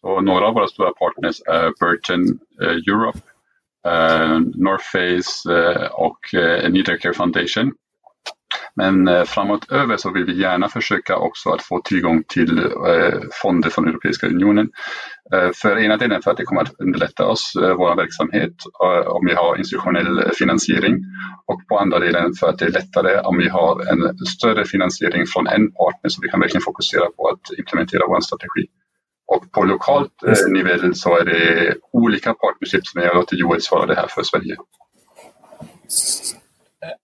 Så 0.01 0.21
några 0.21 0.47
av 0.47 0.55
våra 0.55 0.67
stora 0.67 0.93
partners 0.93 1.41
är 1.47 1.73
Burton 1.81 2.39
eh, 2.63 2.77
Europe, 2.95 3.19
Eh, 3.87 4.41
North 4.55 4.85
Face 4.93 5.55
eh, 5.55 5.87
och 5.87 6.35
eh, 6.35 6.99
Care 7.01 7.15
Foundation. 7.15 7.73
Men 8.77 9.09
eh, 9.09 9.25
framåt 9.25 9.73
över 9.73 9.97
så 9.97 10.13
vill 10.13 10.25
vi 10.25 10.41
gärna 10.41 10.69
försöka 10.69 11.17
också 11.17 11.51
att 11.51 11.63
få 11.63 11.81
tillgång 11.85 12.23
till 12.29 12.59
eh, 12.59 13.21
fonder 13.43 13.71
från 13.71 13.89
Europeiska 13.89 14.27
unionen. 14.27 14.69
För 15.63 15.79
ena 15.79 15.97
delen 15.97 16.23
för 16.23 16.31
att 16.31 16.37
det 16.37 16.45
kommer 16.45 16.63
att 16.63 16.81
underlätta 16.81 17.27
oss, 17.27 17.53
vår 17.55 17.97
verksamhet, 17.97 18.55
om 19.07 19.27
vi 19.27 19.35
har 19.35 19.57
institutionell 19.57 20.31
finansiering. 20.39 20.95
Och 21.47 21.61
på 21.69 21.79
andra 21.79 21.99
delen 21.99 22.35
för 22.41 22.49
att 22.49 22.59
det 22.59 22.65
är 22.65 22.71
lättare 22.71 23.21
om 23.21 23.39
vi 23.39 23.49
har 23.49 23.93
en 23.93 24.27
större 24.27 24.65
finansiering 24.65 25.27
från 25.27 25.47
en 25.47 25.73
partner 25.73 26.09
så 26.11 26.21
vi 26.23 26.29
kan 26.29 26.41
verkligen 26.41 26.63
fokusera 26.63 27.07
på 27.17 27.29
att 27.29 27.59
implementera 27.59 28.07
vår 28.09 28.21
strategi. 28.21 28.67
Och 29.35 29.53
på 29.53 29.65
lokalt 29.65 30.23
eh, 30.27 30.53
nivå 30.53 30.95
så 30.95 31.19
är 31.19 31.25
det 31.25 31.75
olika 31.93 32.35
partnerships, 32.35 32.95
men 32.95 33.05
jag 33.05 33.17
låter 33.17 33.37
Joel 33.37 33.63
svara 33.63 33.87
det 33.87 33.95
här 33.95 34.07
för 34.09 34.23
Sverige. 34.23 34.57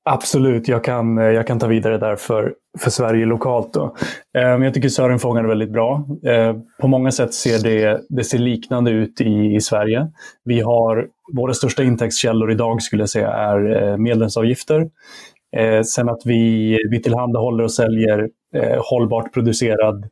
Absolut, 0.04 0.68
jag 0.68 0.84
kan, 0.84 1.16
jag 1.16 1.46
kan 1.46 1.58
ta 1.58 1.66
vidare 1.66 1.98
där 1.98 2.16
för, 2.16 2.54
för 2.78 2.90
Sverige 2.90 3.26
lokalt. 3.26 3.72
Då. 3.72 3.96
Eh, 4.38 4.42
jag 4.42 4.74
tycker 4.74 4.88
Sören 4.88 5.18
fångar 5.18 5.42
det 5.42 5.48
väldigt 5.48 5.72
bra. 5.72 6.06
Eh, 6.26 6.56
på 6.80 6.88
många 6.88 7.10
sätt 7.10 7.34
ser 7.34 7.58
det, 7.58 8.00
det 8.08 8.24
ser 8.24 8.38
liknande 8.38 8.90
ut 8.90 9.20
i, 9.20 9.54
i 9.54 9.60
Sverige. 9.60 10.06
Vi 10.44 10.60
har 10.60 11.08
våra 11.36 11.54
största 11.54 11.82
intäktskällor 11.82 12.50
idag 12.50 12.82
skulle 12.82 13.02
jag 13.02 13.10
säga 13.10 13.28
är 13.32 13.96
medlemsavgifter. 13.96 14.90
Sen 15.84 16.08
att 16.08 16.22
vi, 16.24 16.78
vi 16.90 17.02
tillhandahåller 17.02 17.64
och 17.64 17.72
säljer 17.72 18.28
hållbart 18.90 19.32
producerad 19.32 20.08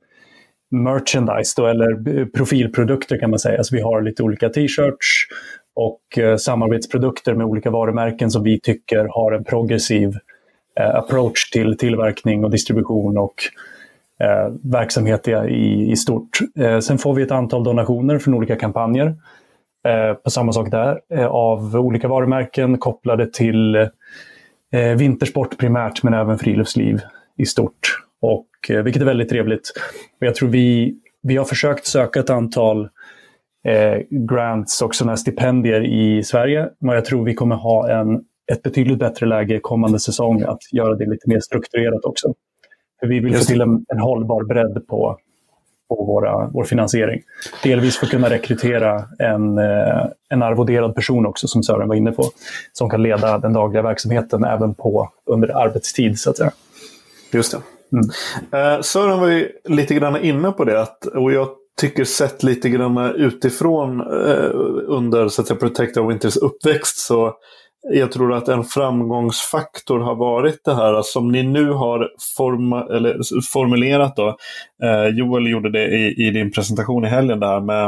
merchandise 0.83 1.55
då, 1.57 1.67
eller 1.67 2.25
profilprodukter 2.25 3.19
kan 3.19 3.31
man 3.31 3.39
säga. 3.39 3.65
Så 3.65 3.77
vi 3.77 3.83
har 3.83 4.03
lite 4.03 4.23
olika 4.23 4.49
t-shirts 4.49 5.27
och 5.75 6.19
eh, 6.19 6.37
samarbetsprodukter 6.37 7.35
med 7.35 7.47
olika 7.47 7.71
varumärken 7.71 8.31
som 8.31 8.43
vi 8.43 8.61
tycker 8.61 9.09
har 9.11 9.33
en 9.33 9.45
progressiv 9.45 10.13
eh, 10.81 10.95
approach 10.95 11.51
till 11.51 11.77
tillverkning 11.79 12.45
och 12.45 12.51
distribution 12.51 13.19
och 13.19 13.35
eh, 14.21 14.53
verksamhet 14.63 15.29
i, 15.29 15.89
i 15.91 15.97
stort. 15.97 16.39
Eh, 16.59 16.79
sen 16.79 16.99
får 16.99 17.15
vi 17.15 17.23
ett 17.23 17.31
antal 17.31 17.65
donationer 17.65 18.19
från 18.19 18.35
olika 18.35 18.57
kampanjer. 18.57 19.15
Eh, 19.89 20.15
på 20.15 20.31
samma 20.31 20.53
sak 20.53 20.71
där, 20.71 21.01
eh, 21.15 21.27
av 21.27 21.77
olika 21.77 22.09
varumärken 22.09 22.79
kopplade 22.79 23.27
till 23.27 23.75
eh, 24.73 24.97
vintersport 24.97 25.59
primärt 25.59 26.03
men 26.03 26.15
även 26.15 26.39
friluftsliv 26.39 27.01
i 27.39 27.47
stort. 27.47 27.99
Och, 28.21 28.47
eh, 28.71 28.83
vilket 28.83 29.03
är 29.03 29.07
väldigt 29.07 29.29
trevligt. 29.29 29.73
Och 30.21 30.27
jag 30.27 30.35
tror 30.35 30.49
vi, 30.49 30.95
vi 31.23 31.37
har 31.37 31.45
försökt 31.45 31.87
söka 31.87 32.21
ett 32.21 32.31
antal 32.31 32.89
eh, 33.65 33.99
grants 34.11 34.83
och 34.83 34.95
sådana 34.95 35.17
stipendier 35.17 35.85
i 35.85 36.23
Sverige. 36.23 36.69
Men 36.79 36.95
jag 36.95 37.05
tror 37.05 37.25
vi 37.25 37.35
kommer 37.35 37.57
ha 37.57 37.91
en, 37.91 38.21
ett 38.53 38.63
betydligt 38.63 38.99
bättre 38.99 39.27
läge 39.27 39.61
kommande 39.61 40.01
säsong 40.01 40.43
att 40.43 40.73
göra 40.73 40.95
det 40.95 41.07
lite 41.07 41.29
mer 41.29 41.41
strukturerat 41.41 42.05
också. 42.05 42.35
För 43.01 43.07
vi 43.07 43.21
vill 43.21 43.37
få 43.37 43.45
till 43.45 43.61
en, 43.61 43.85
en 43.89 43.99
hållbar 43.99 44.45
bredd 44.45 44.87
på, 44.87 45.19
på 45.89 46.05
våra, 46.05 46.51
vår 46.53 46.65
finansiering. 46.65 47.23
Delvis 47.63 47.97
för 47.97 48.07
att 48.07 48.13
kunna 48.13 48.31
rekrytera 48.31 49.05
en, 49.19 49.59
eh, 49.59 50.07
en 50.29 50.43
arvoderad 50.43 50.95
person 50.95 51.27
också, 51.27 51.49
som 51.49 51.63
Sören 51.63 51.89
var 51.89 51.95
inne 51.95 52.13
på, 52.13 52.25
som 52.73 52.91
kan 52.91 53.03
leda 53.03 53.39
den 53.39 53.53
dagliga 53.53 53.83
verksamheten 53.83 54.45
även 54.45 54.75
på 54.75 55.09
under 55.27 55.49
arbetstid. 55.49 56.19
så 56.19 56.31
att 56.31 56.37
säga. 56.37 56.53
Just 57.33 57.53
det. 57.53 57.59
Mm. 57.95 58.77
Uh, 58.77 58.83
Sören 58.83 59.21
var 59.21 59.29
ju 59.29 59.49
lite 59.69 59.95
grann 59.95 60.25
inne 60.25 60.51
på 60.51 60.65
det. 60.65 60.81
Att, 60.81 61.07
och 61.07 61.33
jag 61.33 61.49
tycker 61.81 62.05
sett 62.05 62.43
lite 62.43 62.69
grann 62.69 62.99
utifrån 62.99 64.01
uh, 64.01 64.51
under 64.87 65.29
så 65.29 65.41
att 65.41 65.47
säga, 65.47 65.59
Protector 65.59 66.09
Winters 66.09 66.37
uppväxt 66.37 66.99
så 66.99 67.35
jag 67.91 68.13
tror 68.13 68.33
att 68.33 68.49
en 68.49 68.65
framgångsfaktor 68.65 70.01
har 70.01 70.15
varit 70.15 70.65
det 70.65 70.75
här 70.75 71.03
som 71.03 71.33
ni 71.33 71.43
nu 71.43 71.71
har 71.71 72.11
forma, 72.37 72.87
eller, 72.87 73.43
formulerat. 73.53 74.17
Då. 74.17 74.37
Eh, 74.83 75.07
Joel 75.07 75.51
gjorde 75.51 75.71
det 75.71 75.87
i, 75.87 76.27
i, 76.27 76.31
din 76.31 76.51
presentation 76.51 77.05
i 77.05 77.09
helgen 77.09 77.41
där 77.41 77.61
med 77.61 77.87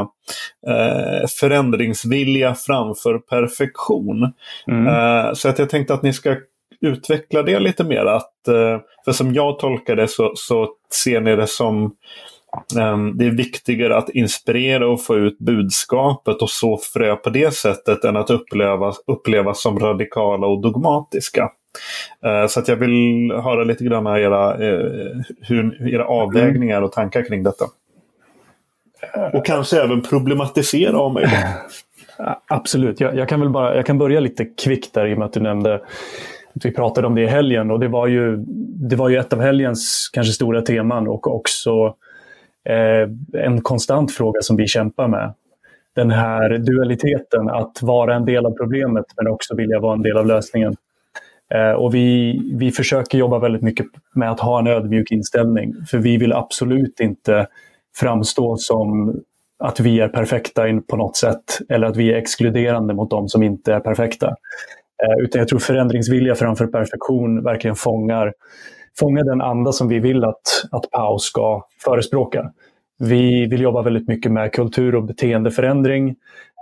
eh, 0.67 1.27
förändringsvilja 1.39 2.55
framför 2.55 3.19
perfektion. 3.19 4.33
Mm. 4.67 4.87
Eh, 4.87 5.33
så 5.33 5.49
att 5.49 5.59
jag 5.59 5.69
tänkte 5.69 5.93
att 5.93 6.03
ni 6.03 6.13
ska 6.13 6.35
utveckla 6.81 7.43
det 7.43 7.59
lite 7.59 7.83
mer. 7.83 8.05
Att, 8.05 8.47
eh, 8.47 8.79
för 9.05 9.11
som 9.11 9.33
jag 9.33 9.59
tolkar 9.59 9.95
det 9.95 10.07
så, 10.07 10.31
så 10.35 10.69
ser 11.05 11.21
ni 11.21 11.35
det 11.35 11.47
som 11.47 11.95
um, 12.75 13.17
det 13.17 13.25
är 13.25 13.31
viktigare 13.31 13.97
att 13.97 14.09
inspirera 14.09 14.87
och 14.87 15.03
få 15.03 15.15
ut 15.15 15.39
budskapet 15.39 16.41
och 16.41 16.49
så 16.49 16.77
frö 16.77 17.15
på 17.15 17.29
det 17.29 17.53
sättet 17.53 18.03
än 18.03 18.17
att 18.17 18.29
uppleva, 18.29 18.93
upplevas 19.07 19.61
som 19.61 19.79
radikala 19.79 20.47
och 20.47 20.61
dogmatiska. 20.61 21.51
Uh, 22.25 22.47
så 22.47 22.59
att 22.59 22.67
jag 22.67 22.75
vill 22.75 23.31
höra 23.31 23.63
lite 23.63 23.83
grann 23.83 24.07
era, 24.07 24.57
uh, 24.57 25.21
hur, 25.41 25.93
era 25.93 26.05
avvägningar 26.05 26.81
och 26.81 26.91
tankar 26.91 27.25
kring 27.25 27.43
detta. 27.43 27.65
Och 29.33 29.45
kanske 29.45 29.81
även 29.81 30.01
problematisera 30.01 30.99
om 30.99 31.13
möjligt. 31.13 31.33
Absolut, 32.47 32.99
jag, 32.99 33.15
jag, 33.15 33.29
kan 33.29 33.39
väl 33.39 33.49
bara 33.49 33.75
jag 33.75 33.85
kan 33.85 33.97
börja 33.97 34.19
lite 34.19 34.45
kvickt 34.45 34.93
där 34.93 35.07
i 35.07 35.13
och 35.13 35.17
med 35.17 35.25
att 35.25 35.33
du 35.33 35.39
nämnde 35.39 35.81
vi 36.65 36.71
pratade 36.71 37.07
om 37.07 37.15
det 37.15 37.21
i 37.21 37.27
helgen 37.27 37.71
och 37.71 37.79
det 37.79 37.87
var 37.87 38.07
ju, 38.07 38.37
det 38.89 38.95
var 38.95 39.09
ju 39.09 39.17
ett 39.17 39.33
av 39.33 39.41
helgens 39.41 40.09
kanske 40.13 40.33
stora 40.33 40.61
teman 40.61 41.07
och 41.07 41.35
också 41.35 41.95
eh, 42.69 43.41
en 43.43 43.61
konstant 43.61 44.11
fråga 44.11 44.41
som 44.41 44.57
vi 44.57 44.67
kämpar 44.67 45.07
med. 45.07 45.33
Den 45.95 46.11
här 46.11 46.57
dualiteten 46.57 47.49
att 47.49 47.81
vara 47.81 48.15
en 48.15 48.25
del 48.25 48.45
av 48.45 48.51
problemet 48.51 49.05
men 49.17 49.27
också 49.27 49.55
vilja 49.55 49.79
vara 49.79 49.93
en 49.93 50.01
del 50.01 50.17
av 50.17 50.25
lösningen. 50.25 50.75
Eh, 51.53 51.71
och 51.71 51.95
vi, 51.95 52.39
vi 52.53 52.71
försöker 52.71 53.17
jobba 53.17 53.39
väldigt 53.39 53.61
mycket 53.61 53.85
med 54.15 54.31
att 54.31 54.39
ha 54.39 54.59
en 54.59 54.67
ödmjuk 54.67 55.11
inställning 55.11 55.73
för 55.89 55.97
vi 55.97 56.17
vill 56.17 56.33
absolut 56.33 56.99
inte 56.99 57.47
framstå 57.95 58.57
som 58.57 59.15
att 59.59 59.79
vi 59.79 59.99
är 59.99 60.07
perfekta 60.07 60.63
på 60.87 60.95
något 60.95 61.17
sätt 61.17 61.59
eller 61.69 61.87
att 61.87 61.97
vi 61.97 62.13
är 62.13 62.17
exkluderande 62.17 62.93
mot 62.93 63.09
de 63.09 63.29
som 63.29 63.43
inte 63.43 63.73
är 63.73 63.79
perfekta. 63.79 64.35
Eh, 65.03 65.23
utan 65.25 65.39
jag 65.39 65.47
tror 65.47 65.59
förändringsvilja 65.59 66.35
framför 66.35 66.67
perfektion 66.67 67.43
verkligen 67.43 67.75
fångar, 67.75 68.33
fångar 68.99 69.23
den 69.23 69.41
anda 69.41 69.71
som 69.71 69.87
vi 69.87 69.99
vill 69.99 70.23
att, 70.23 70.41
att 70.71 70.91
PAO 70.91 71.19
ska 71.19 71.63
förespråka. 71.83 72.51
Vi 72.99 73.45
vill 73.45 73.61
jobba 73.61 73.81
väldigt 73.81 74.07
mycket 74.07 74.31
med 74.31 74.53
kultur 74.53 74.95
och 74.95 75.03
beteendeförändring 75.03 76.15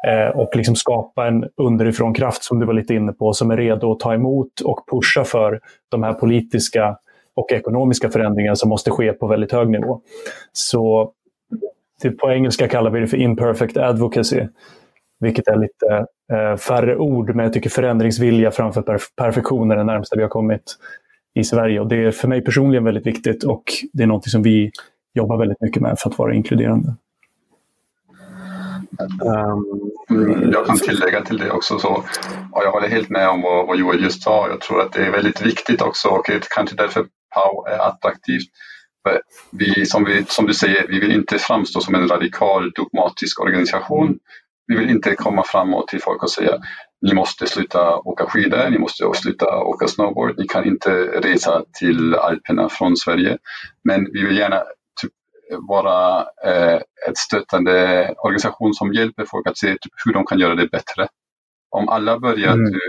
eh, 0.08 0.40
och 0.40 0.56
liksom 0.56 0.76
skapa 0.76 1.28
en 1.28 1.46
underifrån 1.58 2.14
kraft 2.14 2.44
som 2.44 2.60
du 2.60 2.66
var 2.66 2.74
lite 2.74 2.94
inne 2.94 3.12
på, 3.12 3.34
som 3.34 3.52
är 3.52 3.58
redo 3.58 3.92
att 3.92 4.00
ta 4.00 4.14
emot 4.14 4.62
och 4.64 4.80
pusha 4.92 5.24
för 5.24 5.60
de 5.90 6.04
här 6.04 6.14
politiska 6.14 6.98
och 7.36 7.52
ekonomiska 7.52 8.10
förändringar 8.10 8.56
som 8.56 8.70
måste 8.70 8.92
ske 8.92 9.14
på 9.14 9.28
väldigt 9.28 9.52
hög 9.52 9.70
nivå. 9.70 10.02
Så 10.54 11.12
det, 12.02 12.12
på 12.12 12.32
engelska 12.32 12.68
kallar 12.68 12.92
vi 12.92 13.00
det 13.00 13.08
för 13.08 13.18
imperfect 13.18 13.78
advocacy, 13.78 14.42
vilket 15.20 15.48
är 15.48 15.58
lite 15.58 16.06
eh, 16.34 16.58
färre 16.58 16.98
ord, 16.98 17.36
men 17.36 17.44
jag 17.44 17.54
tycker 17.54 17.70
förändringsvilja 17.70 18.52
framför 18.52 18.82
perf 18.82 19.04
perfektion 19.16 19.72
är 19.72 19.76
det 19.76 19.84
närmsta 19.84 20.16
vi 20.16 20.22
har 20.22 20.30
kommit 20.30 20.78
i 21.36 21.44
Sverige. 21.44 21.80
Och 21.80 21.88
det 21.88 21.96
är 21.96 22.12
för 22.12 22.28
mig 22.28 22.42
personligen 22.42 22.84
väldigt 22.84 23.08
viktigt 23.08 23.44
och 23.44 23.64
det 23.94 24.04
är 24.04 24.08
något 24.08 24.30
som 24.30 24.44
vi 24.44 24.72
jobbar 25.14 25.38
väldigt 25.38 25.62
mycket 25.62 25.82
med 25.82 26.00
för 26.00 26.10
att 26.10 26.18
vara 26.18 26.34
inkluderande. 26.34 26.96
Um, 29.22 29.92
jag 30.54 30.66
kan 30.66 30.78
tillägga 30.78 31.22
till 31.22 31.38
det 31.38 31.52
också. 31.52 31.80
Så, 31.80 31.90
och 32.52 32.64
jag 32.64 32.72
håller 32.72 32.88
helt 32.88 33.10
med 33.10 33.30
om 33.30 33.42
vad, 33.42 33.68
vad 33.68 33.78
Joel 33.78 34.04
just 34.04 34.24
sa. 34.24 34.48
Jag 34.50 34.62
tror 34.62 34.82
att 34.82 34.94
det 34.94 35.06
är 35.06 35.12
väldigt 35.12 35.42
viktigt 35.42 35.82
också 35.82 36.10
och 36.10 36.26
det 36.28 36.48
kanske 36.56 36.76
därför 36.76 37.02
POW 37.36 37.68
är 37.68 37.88
attraktivt. 37.88 38.50
Vi 39.52 39.86
som, 39.86 40.04
vi, 40.04 40.26
som 40.28 40.46
du 40.46 40.54
säger, 40.54 40.88
vi 40.88 41.00
vill 41.00 41.12
inte 41.12 41.38
framstå 41.38 41.80
som 41.80 41.96
en 41.96 42.08
radikal 42.08 42.72
dogmatisk 42.72 43.42
organisation. 43.42 44.20
Vi 44.68 44.76
vill 44.76 44.90
inte 44.90 45.16
komma 45.16 45.44
framåt 45.44 45.88
till 45.88 46.02
folk 46.02 46.24
och 46.24 46.32
säga 46.32 46.60
ni 47.02 47.14
måste 47.14 47.48
sluta 47.48 47.98
åka 47.98 48.26
skidor, 48.26 48.70
ni 48.70 48.80
måste 48.80 49.04
sluta 49.16 49.58
åka 49.58 49.88
snowboard, 49.88 50.36
ni 50.38 50.48
kan 50.48 50.66
inte 50.66 50.90
resa 51.22 51.64
till 51.80 52.16
Alperna 52.16 52.70
från 52.70 52.98
Sverige. 52.98 53.38
Men 53.84 54.08
vi 54.14 54.26
vill 54.26 54.38
gärna 54.38 54.64
typ, 55.02 55.12
vara 55.70 56.22
eh, 56.46 56.80
ett 57.10 57.18
stöttande 57.18 58.14
organisation 58.18 58.74
som 58.74 58.94
hjälper 58.94 59.26
folk 59.26 59.48
att 59.48 59.58
se 59.58 59.68
typ, 59.68 59.94
hur 60.06 60.14
de 60.14 60.26
kan 60.26 60.40
göra 60.40 60.56
det 60.56 60.68
bättre. 60.68 61.08
Om 61.70 61.90
alla 61.90 62.20
börjar 62.20 62.54
mm. 62.54 62.72
Typ, 62.72 62.82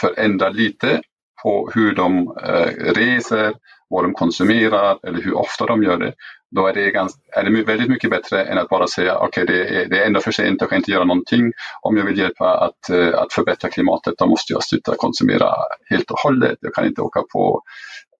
förändra 0.00 0.48
lite 0.48 1.00
på 1.42 1.70
hur 1.74 1.94
de 1.94 2.36
eh, 2.42 2.92
reser, 2.94 3.54
vad 3.88 4.04
de 4.04 4.12
konsumerar 4.12 4.98
eller 5.02 5.22
hur 5.22 5.34
ofta 5.34 5.66
de 5.66 5.82
gör 5.82 5.96
det, 5.96 6.14
då 6.50 6.66
är 6.66 6.72
det, 6.72 6.90
ganska, 6.90 7.20
är 7.32 7.44
det 7.44 7.62
väldigt 7.62 7.90
mycket 7.90 8.10
bättre 8.10 8.44
än 8.44 8.58
att 8.58 8.68
bara 8.68 8.86
säga 8.86 9.18
okej 9.18 9.44
okay, 9.44 9.56
det, 9.56 9.68
är, 9.68 9.88
det 9.88 10.02
är 10.02 10.06
ändå 10.06 10.20
för 10.20 10.32
sent, 10.32 10.60
jag 10.60 10.70
kan 10.70 10.78
inte 10.78 10.90
göra 10.90 11.04
någonting. 11.04 11.52
Om 11.82 11.96
jag 11.96 12.04
vill 12.04 12.18
hjälpa 12.18 12.58
att, 12.58 12.90
eh, 12.90 13.20
att 13.20 13.32
förbättra 13.32 13.70
klimatet 13.70 14.14
då 14.18 14.26
måste 14.26 14.52
jag 14.52 14.64
sluta 14.64 14.94
konsumera 14.96 15.54
helt 15.90 16.10
och 16.10 16.18
hållet. 16.18 16.58
Jag 16.60 16.74
kan 16.74 16.86
inte 16.86 17.00
åka 17.00 17.22
på, 17.32 17.62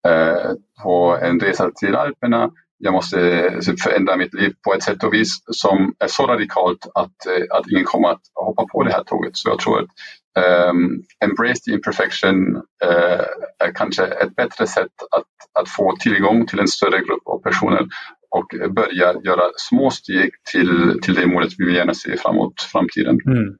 eh, 0.09 0.53
på 0.83 1.19
en 1.23 1.41
resa 1.41 1.71
till 1.81 1.97
Alperna. 1.97 2.51
Jag 2.79 2.93
måste 2.93 3.21
eh, 3.21 3.59
typ 3.59 3.81
förändra 3.81 4.17
mitt 4.17 4.35
liv 4.35 4.55
på 4.65 4.75
ett 4.75 4.83
sätt 4.83 5.05
och 5.05 5.15
vis 5.15 5.39
som 5.47 5.95
är 5.99 6.09
så 6.09 6.27
radikalt 6.27 6.87
att, 6.95 7.27
eh, 7.27 7.57
att 7.59 7.71
ingen 7.71 7.85
kommer 7.85 8.09
att 8.09 8.23
hoppa 8.35 8.67
på 8.73 8.83
det 8.83 8.93
här 8.93 9.05
tåget. 9.05 9.37
Så 9.37 9.49
jag 9.49 9.59
tror 9.59 9.79
att 9.79 9.89
um, 10.71 11.03
embrace 11.25 11.61
the 11.65 11.73
imperfection 11.73 12.57
uh, 12.85 13.25
är 13.59 13.73
kanske 13.75 14.05
ett 14.05 14.37
bättre 14.37 14.67
sätt 14.67 14.93
att, 15.11 15.61
att 15.61 15.69
få 15.69 15.97
tillgång 16.01 16.47
till 16.47 16.61
en 16.61 16.69
större 16.69 16.99
grupp 16.99 17.27
av 17.27 17.43
personer 17.43 17.87
och 18.31 18.75
börja 18.75 19.15
göra 19.25 19.43
små 19.57 19.91
steg 19.91 20.31
till, 20.53 20.99
till 21.03 21.15
det 21.15 21.27
målet 21.27 21.53
vi 21.59 21.75
gärna 21.75 21.95
se 21.95 22.17
framåt 22.17 22.63
framtiden. 22.73 23.19
Mm. 23.27 23.57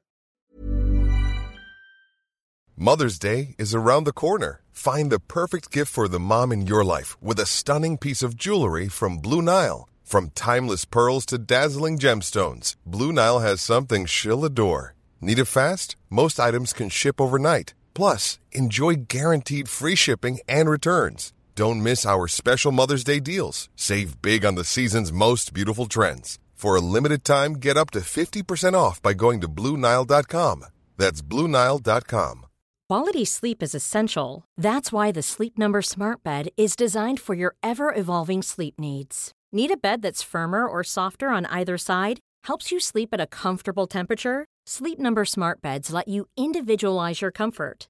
Mother's 2.81 3.19
Day 3.19 3.55
is 3.57 3.75
around 3.75 4.05
the 4.05 4.13
corner. 4.13 4.61
Find 4.71 5.11
the 5.11 5.19
perfect 5.19 5.69
gift 5.69 5.91
for 5.91 6.07
the 6.07 6.19
mom 6.19 6.53
in 6.53 6.65
your 6.65 6.85
life 6.85 7.17
with 7.21 7.37
a 7.39 7.45
stunning 7.45 7.97
piece 7.97 8.23
of 8.23 8.35
jewelry 8.35 8.87
from 8.87 9.17
Blue 9.17 9.41
Nile. 9.41 9.89
From 10.05 10.29
timeless 10.29 10.85
pearls 10.85 11.25
to 11.25 11.37
dazzling 11.37 11.99
gemstones, 11.99 12.75
Blue 12.85 13.11
Nile 13.11 13.39
has 13.39 13.61
something 13.61 14.05
she'll 14.05 14.45
adore. 14.45 14.95
Need 15.21 15.39
it 15.39 15.45
fast? 15.45 15.97
Most 16.09 16.39
items 16.39 16.71
can 16.71 16.89
ship 16.89 17.19
overnight. 17.19 17.73
Plus, 17.93 18.39
enjoy 18.53 18.95
guaranteed 19.07 19.67
free 19.67 19.95
shipping 19.95 20.39
and 20.47 20.69
returns. 20.69 21.33
Don't 21.59 21.83
miss 21.83 22.05
our 22.05 22.29
special 22.29 22.71
Mother's 22.71 23.03
Day 23.03 23.19
deals. 23.19 23.67
Save 23.75 24.21
big 24.21 24.45
on 24.45 24.55
the 24.55 24.63
season's 24.63 25.11
most 25.11 25.53
beautiful 25.53 25.87
trends. 25.87 26.39
For 26.53 26.77
a 26.77 26.79
limited 26.79 27.25
time, 27.25 27.55
get 27.55 27.75
up 27.75 27.91
to 27.91 27.99
50% 27.99 28.75
off 28.75 29.01
by 29.01 29.13
going 29.13 29.41
to 29.41 29.49
Bluenile.com. 29.49 30.63
That's 30.95 31.21
Bluenile.com. 31.21 32.45
Quality 32.87 33.25
sleep 33.25 33.61
is 33.61 33.75
essential. 33.75 34.45
That's 34.55 34.93
why 34.93 35.11
the 35.11 35.21
Sleep 35.21 35.57
Number 35.57 35.81
Smart 35.81 36.23
Bed 36.23 36.47
is 36.55 36.77
designed 36.77 37.19
for 37.19 37.35
your 37.35 37.55
ever 37.61 37.93
evolving 37.93 38.41
sleep 38.41 38.75
needs. 38.79 39.33
Need 39.51 39.71
a 39.71 39.75
bed 39.75 40.01
that's 40.01 40.23
firmer 40.23 40.65
or 40.65 40.81
softer 40.85 41.27
on 41.27 41.45
either 41.47 41.77
side? 41.77 42.19
Helps 42.45 42.71
you 42.71 42.79
sleep 42.79 43.09
at 43.11 43.19
a 43.19 43.27
comfortable 43.27 43.85
temperature? 43.85 44.45
Sleep 44.65 44.97
Number 44.97 45.25
smart 45.25 45.61
beds 45.61 45.91
let 45.91 46.07
you 46.07 46.27
individualize 46.37 47.19
your 47.19 47.31
comfort 47.31 47.89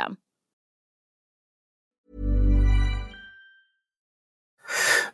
system. 0.01 0.17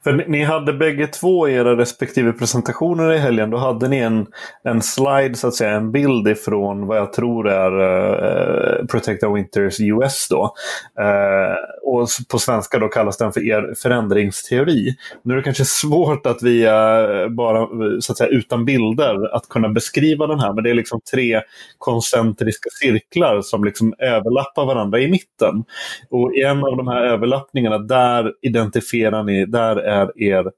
För 0.07 0.25
ni 0.27 0.43
hade 0.43 0.73
bägge 0.73 1.07
två 1.07 1.49
era 1.49 1.77
respektive 1.77 2.33
presentationer 2.33 3.13
i 3.13 3.17
helgen. 3.17 3.49
Då 3.49 3.57
hade 3.57 3.87
ni 3.87 3.97
en, 3.97 4.27
en 4.63 4.81
slide, 4.81 5.35
så 5.35 5.47
att 5.47 5.55
säga, 5.55 5.71
en 5.71 5.91
bild 5.91 6.27
ifrån 6.27 6.87
vad 6.87 6.97
jag 6.97 7.13
tror 7.13 7.49
är 7.49 7.71
uh, 7.81 8.85
Protect 8.85 9.23
Our 9.23 9.33
Winters 9.35 9.79
US. 9.79 10.27
Då. 10.29 10.53
Uh, 10.99 11.55
och 11.87 12.07
på 12.29 12.39
svenska 12.39 12.79
då 12.79 12.87
kallas 12.87 13.17
den 13.17 13.33
för 13.33 13.47
er 13.47 13.73
förändringsteori. 13.81 14.95
Nu 15.23 15.33
är 15.33 15.37
det 15.37 15.43
kanske 15.43 15.65
svårt 15.65 16.25
att 16.25 16.43
via, 16.43 16.99
eh, 17.23 17.29
bara 17.29 17.67
så 18.01 18.11
att 18.11 18.17
säga, 18.17 18.29
utan 18.29 18.65
bilder, 18.65 19.35
att 19.35 19.49
kunna 19.49 19.69
beskriva 19.69 20.27
den 20.27 20.39
här. 20.39 20.53
Men 20.53 20.63
det 20.63 20.69
är 20.69 20.73
liksom 20.73 21.01
tre 21.13 21.41
koncentriska 21.77 22.69
cirklar 22.81 23.41
som 23.41 23.63
liksom 23.63 23.93
överlappar 23.99 24.65
varandra 24.65 24.99
i 24.99 25.11
mitten. 25.11 25.63
Och 26.09 26.33
i 26.35 26.41
en 26.41 26.63
av 26.63 26.77
de 26.77 26.87
här 26.87 27.01
överlappningarna, 27.01 27.77
där 27.77 28.33
identifierar 28.41 29.23
ni, 29.23 29.45
där 29.45 29.75
är 29.75 29.96
er, 30.15 30.51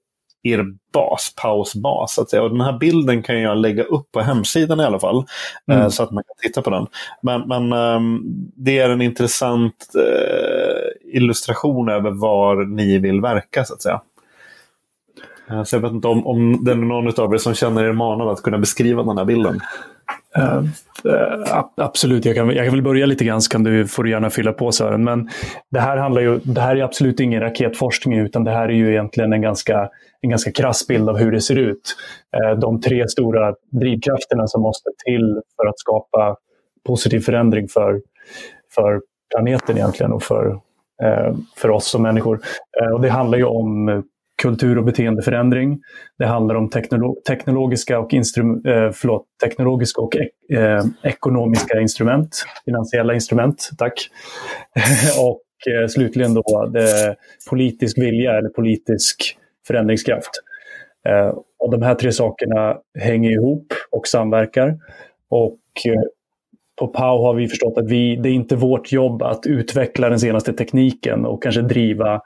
er 0.43 0.65
bas, 0.93 1.33
pausbas. 1.41 2.13
Så 2.13 2.21
att 2.21 2.29
säga. 2.29 2.43
Och 2.43 2.49
den 2.49 2.61
här 2.61 2.77
bilden 2.77 3.23
kan 3.23 3.41
jag 3.41 3.57
lägga 3.57 3.83
upp 3.83 4.11
på 4.11 4.21
hemsidan 4.21 4.79
i 4.79 4.83
alla 4.83 4.99
fall. 4.99 5.25
Eh, 5.71 5.77
mm. 5.77 5.91
så 5.91 6.03
att 6.03 6.11
man 6.11 6.23
kan 6.23 6.35
titta 6.41 6.61
på 6.61 6.69
den. 6.69 6.87
Men, 7.21 7.47
men 7.47 7.73
um, 7.73 8.21
det 8.55 8.79
är 8.79 8.89
en 8.89 9.01
intressant 9.01 9.91
uh, 9.95 11.15
illustration 11.17 11.89
över 11.89 12.11
var 12.11 12.65
ni 12.65 12.97
vill 12.97 13.21
verka 13.21 13.65
så 13.65 13.73
att 13.73 13.81
säga. 13.81 14.01
Uh, 15.51 15.63
så 15.63 15.75
jag 15.75 15.81
vet 15.81 15.91
inte 15.91 16.07
om, 16.07 16.27
om 16.27 16.63
det 16.63 16.71
är 16.71 16.75
någon 16.75 17.19
av 17.19 17.33
er 17.33 17.37
som 17.37 17.53
känner 17.53 17.83
er 17.83 17.93
manad 17.93 18.27
att 18.27 18.41
kunna 18.41 18.57
beskriva 18.57 19.03
den 19.03 19.17
här 19.17 19.25
bilden. 19.25 19.59
Uh, 20.37 20.63
uh, 21.05 21.63
absolut, 21.77 22.25
jag 22.25 22.35
kan, 22.35 22.49
jag 22.49 22.65
kan 22.65 22.73
väl 22.73 22.81
börja 22.81 23.05
lite 23.05 23.25
grann 23.25 23.41
så 23.41 23.51
kan 23.51 23.63
du, 23.63 23.87
får 23.87 24.03
du 24.03 24.09
gärna 24.09 24.29
fylla 24.29 24.53
på 24.53 24.71
Sören. 24.71 25.03
Men 25.03 25.29
det 25.71 25.79
här, 25.79 25.97
handlar 25.97 26.21
ju, 26.21 26.39
det 26.43 26.61
här 26.61 26.75
är 26.75 26.83
absolut 26.83 27.19
ingen 27.19 27.41
raketforskning 27.41 28.19
utan 28.19 28.43
det 28.43 28.51
här 28.51 28.69
är 28.69 28.73
ju 28.73 28.91
egentligen 28.91 29.33
en 29.33 29.41
ganska, 29.41 29.89
en 30.21 30.29
ganska 30.29 30.51
krass 30.51 30.87
bild 30.87 31.09
av 31.09 31.17
hur 31.17 31.31
det 31.31 31.41
ser 31.41 31.55
ut. 31.55 31.95
Uh, 32.35 32.59
de 32.59 32.81
tre 32.81 33.07
stora 33.07 33.53
drivkrafterna 33.71 34.47
som 34.47 34.61
måste 34.61 34.89
till 35.05 35.41
för 35.55 35.67
att 35.67 35.79
skapa 35.79 36.35
positiv 36.85 37.19
förändring 37.19 37.67
för, 37.67 38.01
för 38.75 39.01
planeten 39.33 39.77
egentligen 39.77 40.11
och 40.11 40.23
för 40.23 40.59
för 41.55 41.69
oss 41.69 41.87
som 41.87 42.03
människor. 42.03 42.39
Och 42.93 43.01
det 43.01 43.09
handlar 43.09 43.37
ju 43.37 43.43
om 43.43 44.03
kultur 44.41 44.77
och 44.77 44.83
beteendeförändring. 44.83 45.79
Det 46.17 46.25
handlar 46.25 46.55
om 46.55 46.69
teknolo 46.69 47.15
teknologiska 47.27 47.99
och, 47.99 48.13
instrum 48.13 48.65
eh, 48.65 48.91
förlåt, 48.91 49.25
teknologiska 49.43 50.01
och 50.01 50.15
ek 50.15 50.29
eh, 50.53 50.85
ekonomiska 51.03 51.79
instrument, 51.79 52.45
finansiella 52.65 53.13
instrument, 53.13 53.69
tack. 53.77 54.09
och 55.19 55.73
eh, 55.73 55.87
slutligen 55.87 56.33
då 56.33 56.69
det, 56.73 57.15
politisk 57.49 57.97
vilja 57.97 58.37
eller 58.37 58.49
politisk 58.49 59.37
förändringskraft. 59.67 60.31
Eh, 61.09 61.33
och 61.59 61.71
de 61.71 61.81
här 61.81 61.95
tre 61.95 62.11
sakerna 62.11 62.77
hänger 62.99 63.31
ihop 63.31 63.73
och 63.91 64.07
samverkar. 64.07 64.77
Och 65.29 65.59
eh, 65.85 66.01
på 66.79 66.87
POW 66.87 67.23
har 67.25 67.33
vi 67.33 67.47
förstått 67.47 67.77
att 67.77 67.91
vi, 67.91 68.15
det 68.15 68.29
är 68.29 68.33
inte 68.33 68.55
vårt 68.55 68.91
jobb 68.91 69.23
att 69.23 69.47
utveckla 69.47 70.09
den 70.09 70.19
senaste 70.19 70.53
tekniken 70.53 71.25
och 71.25 71.43
kanske 71.43 71.61
driva 71.61 72.21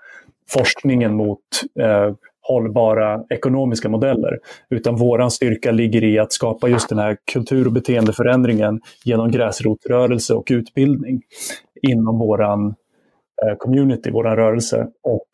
forskningen 0.50 1.14
mot 1.16 1.40
eh, 1.80 2.14
hållbara 2.42 3.24
ekonomiska 3.30 3.90
modeller. 3.90 4.40
Utan 4.70 4.96
våran 4.96 5.32
styrka 5.32 5.72
ligger 5.72 6.04
i 6.04 6.20
att 6.20 6.34
skapa 6.34 6.68
just 6.68 6.90
den 6.90 7.00
här 7.00 7.18
kultur 7.34 7.66
och 7.66 7.74
beteendeförändringen 7.74 8.82
genom 9.06 9.32
gräsrotrörelse 9.32 10.34
och 10.34 10.48
utbildning 10.52 11.22
inom 11.82 12.20
våran 12.20 12.68
eh, 13.44 13.56
community, 13.58 14.12
våran 14.12 14.36
rörelse. 14.36 14.88
Och 15.04 15.30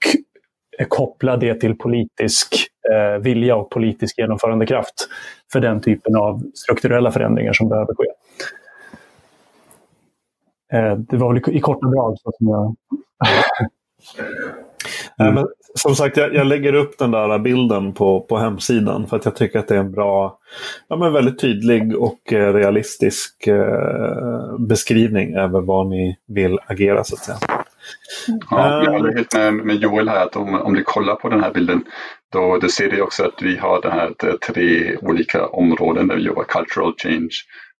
eh, 0.79 0.87
koppla 0.87 1.37
det 1.37 1.55
till 1.55 1.77
politisk 1.77 2.55
eh, 2.91 3.21
vilja 3.21 3.55
och 3.55 3.69
politisk 3.69 4.17
genomförandekraft 4.17 5.07
för 5.51 5.59
den 5.59 5.81
typen 5.81 6.15
av 6.15 6.41
strukturella 6.53 7.11
förändringar 7.11 7.53
som 7.53 7.69
behöver 7.69 7.93
ske. 7.93 8.07
Eh, 10.73 10.95
det 10.95 11.17
var 11.17 11.33
väl 11.33 11.55
i 11.55 11.59
korta 11.59 11.87
drag 11.87 12.17
så 12.19 12.31
som 12.37 12.47
jag 12.47 12.75
Mm. 15.19 15.33
Men, 15.33 15.47
som 15.75 15.95
sagt, 15.95 16.17
jag, 16.17 16.33
jag, 16.33 16.47
lägger 16.47 16.73
upp 16.73 16.97
den 16.97 17.11
där 17.11 17.39
bilden 17.39 17.93
på, 17.93 18.21
på 18.21 18.37
hemsidan 18.37 19.07
för 19.07 19.17
att 19.17 19.25
jag 19.25 19.35
tycker 19.35 19.59
att 19.59 19.67
det 19.67 19.75
är 19.75 19.79
en 19.79 19.91
bra, 19.91 20.39
ja, 20.87 20.95
men 20.95 21.13
väldigt 21.13 21.39
tydlig 21.39 21.97
och 21.97 22.33
eh, 22.33 22.53
realistisk 22.53 23.47
eh, 23.47 24.57
beskrivning 24.59 25.35
över 25.35 25.61
vad 25.61 25.87
ni 25.87 26.17
vill 26.27 26.59
agera 26.67 27.03
så 27.03 27.15
att 27.15 27.23
säga. 27.23 27.37
Ja, 28.51 28.83
jag 28.83 28.91
håller 28.91 29.13
helt 29.13 29.35
med, 29.35 29.53
med 29.53 29.75
Joel 29.75 30.09
här 30.09 30.25
att 30.25 30.35
om, 30.35 30.61
om 30.61 30.73
du 30.73 30.83
kollar 30.83 31.15
på 31.15 31.29
den 31.29 31.43
här 31.43 31.53
bilden 31.53 31.83
då, 32.31 32.57
då 32.61 32.67
ser 32.67 32.91
du 32.91 33.01
också 33.01 33.23
att 33.23 33.41
vi 33.41 33.57
har 33.57 33.81
det 33.81 33.91
här 33.91 34.37
tre 34.47 34.97
olika 34.97 35.45
områden 35.45 36.07
där 36.07 36.15
vi 36.15 36.21
jobbar 36.21 36.43
cultural 36.43 36.93
change, 36.97 37.29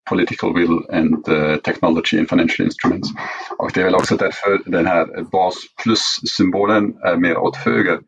political 0.10 0.54
will 0.54 0.80
and 0.90 1.30
uh, 1.30 1.56
technology 1.58 2.20
and 2.20 2.30
financial 2.30 2.66
instruments. 2.66 3.10
Och 3.58 3.72
det 3.74 3.80
är 3.80 3.86
väl 3.86 3.96
också 3.96 4.16
därför 4.16 4.62
den 4.66 4.86
här 4.86 5.24
bas 5.32 5.56
plus-symbolen 5.84 6.94
är 7.04 7.16
mer 7.16 7.38
åt 7.38 7.56
höger 7.56 8.00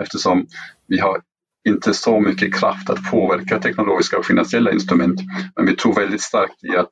eftersom 0.00 0.46
vi 0.86 0.98
har 0.98 1.20
inte 1.68 1.94
så 1.94 2.20
mycket 2.20 2.54
kraft 2.54 2.90
att 2.90 3.10
påverka 3.10 3.58
teknologiska 3.58 4.18
och 4.18 4.26
finansiella 4.26 4.72
instrument. 4.72 5.20
Men 5.56 5.66
vi 5.66 5.76
tror 5.76 5.94
väldigt 5.94 6.20
starkt 6.22 6.64
i 6.64 6.76
att 6.76 6.90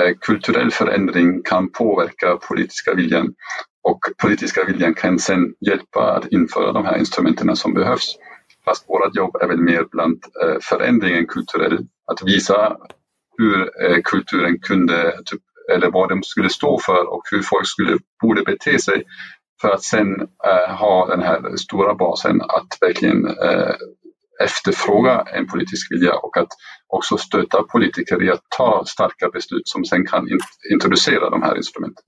eh, 0.00 0.16
kulturell 0.20 0.70
förändring 0.70 1.42
kan 1.42 1.70
påverka 1.72 2.36
politiska 2.36 2.94
viljan 2.94 3.34
och 3.82 4.00
politiska 4.22 4.64
viljan 4.64 4.94
kan 4.94 5.18
sedan 5.18 5.54
hjälpa 5.66 6.12
att 6.12 6.26
införa 6.32 6.72
de 6.72 6.84
här 6.84 6.98
instrumenten 6.98 7.56
som 7.56 7.74
behövs. 7.74 8.16
Fast 8.64 8.88
vårt 8.88 9.16
jobb 9.16 9.36
är 9.36 9.48
väl 9.48 9.60
mer 9.60 9.84
bland 9.90 10.24
eh, 10.42 10.56
förändringen 10.60 11.26
kulturell, 11.26 11.78
att 12.06 12.22
visa 12.24 12.76
hur 13.38 13.60
eh, 13.84 13.98
kulturen 14.04 14.58
kunde, 14.60 15.12
typ, 15.24 15.40
eller 15.72 15.90
vad 15.90 16.08
de 16.08 16.22
skulle 16.22 16.50
stå 16.50 16.78
för 16.86 17.12
och 17.14 17.22
hur 17.30 17.42
folk 17.42 17.66
skulle, 17.66 17.98
borde 18.22 18.42
bete 18.42 18.78
sig 18.78 19.04
för 19.60 19.68
att 19.68 19.82
sen 19.82 20.20
eh, 20.20 20.76
ha 20.76 21.06
den 21.06 21.22
här 21.22 21.56
stora 21.56 21.94
basen 21.94 22.40
att 22.42 22.78
verkligen 22.80 23.26
eh, 23.26 23.74
efterfråga 24.42 25.24
en 25.34 25.46
politisk 25.46 25.92
vilja 25.92 26.14
och 26.14 26.36
att 26.36 26.48
också 26.88 27.16
stötta 27.16 27.62
politiker 27.62 28.22
i 28.22 28.30
att 28.30 28.42
ta 28.56 28.84
starka 28.86 29.28
beslut 29.28 29.68
som 29.68 29.84
sen 29.84 30.06
kan 30.06 30.28
in 30.28 30.38
introducera 30.72 31.30
de 31.30 31.42
här 31.42 31.56
instrumenten. 31.56 32.04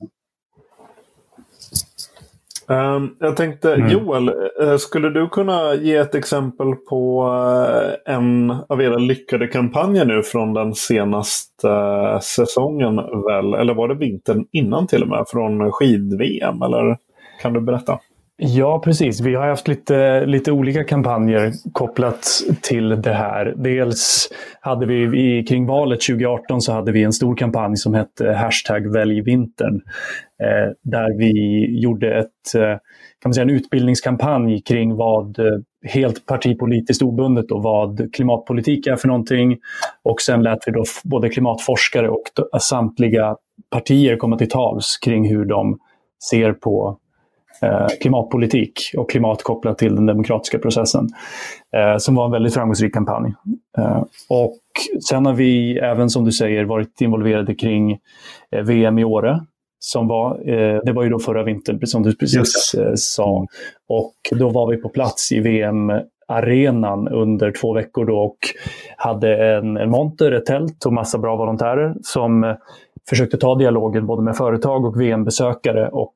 Um, 2.70 3.16
jag 3.18 3.36
tänkte, 3.36 3.74
mm. 3.74 3.90
Joel, 3.90 4.28
uh, 4.62 4.76
skulle 4.76 5.10
du 5.10 5.28
kunna 5.28 5.74
ge 5.74 5.96
ett 5.96 6.14
exempel 6.14 6.74
på 6.74 7.24
uh, 7.24 8.14
en 8.14 8.50
av 8.50 8.82
era 8.82 8.96
lyckade 8.96 9.46
kampanjer 9.46 10.04
nu 10.04 10.22
från 10.22 10.54
den 10.54 10.74
senaste 10.74 11.68
uh, 11.68 12.18
säsongen 12.18 12.96
väl? 12.96 13.54
Eller 13.54 13.74
var 13.74 13.88
det 13.88 13.94
vintern 13.94 14.46
innan 14.52 14.86
till 14.86 15.02
och 15.02 15.08
med? 15.08 15.24
Från 15.28 15.72
skid-VM? 15.72 16.62
Eller 16.62 16.98
kan 17.42 17.52
du 17.52 17.60
berätta? 17.60 17.98
Ja, 18.42 18.80
precis. 18.84 19.20
Vi 19.20 19.34
har 19.34 19.48
haft 19.48 19.68
lite, 19.68 20.26
lite 20.26 20.52
olika 20.52 20.84
kampanjer 20.84 21.52
kopplat 21.72 22.26
till 22.62 22.88
det 23.02 23.12
här. 23.12 23.54
Dels 23.56 24.28
hade 24.60 24.86
vi 24.86 25.20
i, 25.20 25.44
kring 25.44 25.66
valet 25.66 26.00
2018 26.00 26.60
så 26.60 26.72
hade 26.72 26.92
vi 26.92 27.02
en 27.02 27.12
stor 27.12 27.36
kampanj 27.36 27.76
som 27.76 27.94
hette 27.94 28.32
hashtag 28.32 28.92
välj 28.92 29.20
vintern. 29.20 29.74
Eh, 30.42 30.72
där 30.82 31.18
vi 31.18 31.32
gjorde 31.82 32.18
ett, 32.18 32.54
eh, 32.54 32.62
kan 32.62 33.28
man 33.28 33.34
säga, 33.34 33.42
en 33.42 33.50
utbildningskampanj 33.50 34.62
kring 34.62 34.96
vad 34.96 35.38
eh, 35.38 35.44
helt 35.82 36.26
partipolitiskt 36.26 37.02
obundet 37.02 37.50
och 37.50 37.62
vad 37.62 38.14
klimatpolitik 38.14 38.86
är 38.86 38.96
för 38.96 39.08
någonting. 39.08 39.58
Och 40.02 40.20
sen 40.20 40.42
lät 40.42 40.58
vi 40.66 40.72
då 40.72 40.84
både 41.04 41.28
klimatforskare 41.28 42.08
och 42.08 42.22
samtliga 42.60 43.36
partier 43.70 44.16
komma 44.16 44.38
till 44.38 44.50
tals 44.50 44.98
kring 44.98 45.28
hur 45.28 45.44
de 45.44 45.78
ser 46.30 46.52
på 46.52 46.98
klimatpolitik 48.00 48.72
och 48.96 49.10
klimat 49.10 49.42
kopplat 49.42 49.78
till 49.78 49.94
den 49.94 50.06
demokratiska 50.06 50.58
processen. 50.58 51.08
Eh, 51.76 51.98
som 51.98 52.14
var 52.14 52.24
en 52.24 52.30
väldigt 52.30 52.54
framgångsrik 52.54 52.94
kampanj. 52.94 53.34
Eh, 53.78 54.02
och 54.28 54.58
sen 55.08 55.26
har 55.26 55.32
vi 55.32 55.78
även 55.78 56.10
som 56.10 56.24
du 56.24 56.32
säger 56.32 56.64
varit 56.64 57.00
involverade 57.00 57.54
kring 57.54 57.98
VM 58.64 58.98
i 58.98 59.04
Åre. 59.04 59.40
Som 59.78 60.08
var, 60.08 60.38
det 60.84 60.92
var 60.92 61.02
ju 61.02 61.08
då 61.10 61.18
förra 61.18 61.42
vintern, 61.42 61.86
som 61.86 62.02
du 62.02 62.16
precis 62.16 62.74
sa. 62.94 63.46
Och 63.88 64.14
då 64.30 64.50
var 64.50 64.70
vi 64.70 64.76
på 64.76 64.88
plats 64.88 65.32
i 65.32 65.40
VM 65.40 65.92
arenan 66.30 67.08
under 67.08 67.52
två 67.52 67.74
veckor 67.74 68.04
då 68.04 68.18
och 68.18 68.38
hade 68.96 69.54
en, 69.56 69.76
en 69.76 69.90
monter, 69.90 70.32
ett 70.32 70.46
tält 70.46 70.86
och 70.86 70.92
massa 70.92 71.18
bra 71.18 71.36
volontärer 71.36 71.94
som 72.02 72.56
försökte 73.08 73.36
ta 73.36 73.54
dialogen 73.54 74.06
både 74.06 74.22
med 74.22 74.36
företag 74.36 74.84
och 74.84 75.00
VM-besökare 75.00 75.88
och 75.88 76.14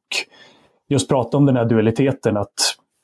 just 0.89 1.09
prata 1.09 1.37
om 1.37 1.47
den 1.47 1.57
här 1.57 1.65
dualiteten 1.65 2.37
att 2.37 2.55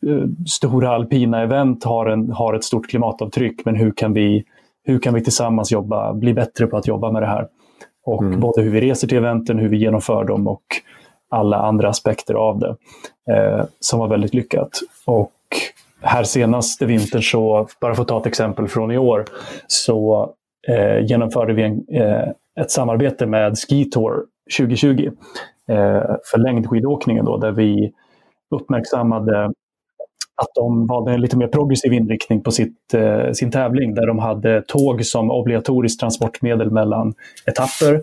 eh, 0.06 0.26
stora 0.46 0.90
alpina 0.90 1.42
event 1.42 1.84
har, 1.84 2.06
en, 2.06 2.32
har 2.32 2.54
ett 2.54 2.64
stort 2.64 2.88
klimatavtryck, 2.90 3.64
men 3.64 3.76
hur 3.76 3.92
kan, 3.92 4.12
vi, 4.12 4.44
hur 4.84 4.98
kan 4.98 5.14
vi 5.14 5.24
tillsammans 5.24 5.72
jobba, 5.72 6.14
bli 6.14 6.34
bättre 6.34 6.66
på 6.66 6.76
att 6.76 6.86
jobba 6.86 7.12
med 7.12 7.22
det 7.22 7.26
här? 7.26 7.46
Och 8.06 8.22
mm. 8.22 8.40
både 8.40 8.62
hur 8.62 8.70
vi 8.70 8.80
reser 8.80 9.08
till 9.08 9.18
eventen, 9.18 9.58
hur 9.58 9.68
vi 9.68 9.76
genomför 9.76 10.24
dem 10.24 10.48
och 10.48 10.64
alla 11.30 11.56
andra 11.56 11.88
aspekter 11.88 12.34
av 12.34 12.58
det. 12.58 12.76
Eh, 13.32 13.64
som 13.80 13.98
var 13.98 14.08
väldigt 14.08 14.34
lyckat. 14.34 14.70
Och 15.06 15.32
här 16.02 16.22
senaste 16.22 16.86
vintern, 16.86 17.22
så, 17.22 17.68
bara 17.80 17.94
för 17.94 18.02
att 18.02 18.08
ta 18.08 18.20
ett 18.20 18.26
exempel 18.26 18.68
från 18.68 18.90
i 18.90 18.98
år, 18.98 19.24
så 19.66 20.30
eh, 20.68 21.06
genomförde 21.06 21.52
vi 21.52 21.62
en, 21.62 21.84
eh, 21.92 22.28
ett 22.60 22.70
samarbete 22.70 23.26
med 23.26 23.58
Ski 23.58 23.84
Tour 23.84 24.24
2020 24.58 24.86
eh, 25.06 25.12
Eh, 25.70 26.16
för 26.24 26.38
längdskidåkningen 26.38 27.24
då, 27.24 27.36
där 27.36 27.52
vi 27.52 27.92
uppmärksammade 28.50 29.44
att 30.42 30.54
de 30.54 30.86
valde 30.86 31.12
en 31.12 31.20
lite 31.20 31.36
mer 31.36 31.46
progressiv 31.46 31.92
inriktning 31.92 32.42
på 32.42 32.50
sitt, 32.50 32.94
eh, 32.94 33.32
sin 33.32 33.50
tävling 33.50 33.94
där 33.94 34.06
de 34.06 34.18
hade 34.18 34.62
tåg 34.62 35.04
som 35.04 35.30
obligatoriskt 35.30 36.00
transportmedel 36.00 36.70
mellan 36.70 37.14
etapper. 37.46 38.02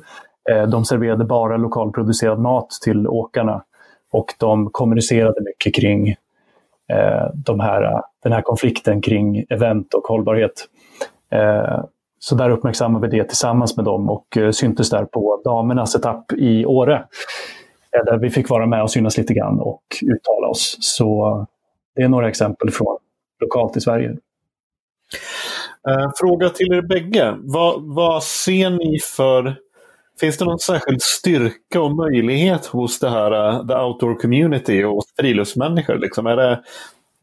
Eh, 0.50 0.68
de 0.68 0.86
serverade 0.86 1.26
bara 1.26 1.58
lokalproducerad 1.58 2.40
mat 2.40 2.70
till 2.84 3.08
åkarna 3.08 3.64
och 4.12 4.34
de 4.40 4.70
kommunicerade 4.72 5.42
mycket 5.46 5.76
kring 5.76 6.10
eh, 6.94 7.28
de 7.34 7.60
här, 7.60 8.02
den 8.24 8.32
här 8.32 8.42
konflikten 8.42 9.02
kring 9.02 9.46
event 9.50 9.94
och 9.94 10.04
hållbarhet. 10.04 10.68
Eh, 11.32 11.84
så 12.20 12.36
där 12.36 12.50
uppmärksammade 12.50 13.08
vi 13.08 13.18
det 13.18 13.24
tillsammans 13.24 13.78
med 13.78 13.86
dem 13.86 14.10
och 14.10 14.38
eh, 14.38 14.52
syntes 14.52 14.90
där 14.90 15.06
på 15.06 15.42
damernas 15.44 15.96
etapp 15.96 16.32
i 16.34 16.66
Åre. 16.66 17.06
Eh, 17.98 18.06
där 18.06 18.18
vi 18.18 18.30
fick 18.30 18.50
vara 18.50 18.66
med 18.66 18.84
och 18.84 18.92
synas 18.92 19.18
lite 19.18 19.34
grann 19.34 19.60
och 19.60 19.84
uttala 20.02 20.48
oss. 20.48 20.78
Så 20.80 21.46
det 21.96 22.02
är 22.02 22.08
några 22.08 22.30
exempel 22.30 22.72
från 22.72 22.98
lokalt 23.40 23.78
i 23.78 23.82
Sverige. 23.82 24.18
Eh, 25.90 26.12
fråga 26.18 26.50
till 26.50 26.74
er 26.74 26.82
bägge. 26.82 27.36
Vad, 27.40 27.82
vad 27.96 28.24
ser 28.24 28.70
ni 28.70 29.00
för 29.00 29.56
Finns 30.20 30.38
det 30.38 30.46
någon 30.46 30.60
särskild 30.60 31.02
styrka 31.02 31.82
och 31.82 31.96
möjlighet 31.96 32.66
hos 32.66 33.00
det 33.00 33.10
här 33.10 33.32
uh, 33.32 33.68
the 33.68 33.74
outdoor 33.74 34.16
community 34.16 34.84
och 34.84 35.04
friluftsmänniskor? 35.20 35.98
Liksom? 35.98 36.28
Är, 36.28 36.36
det, 36.36 36.64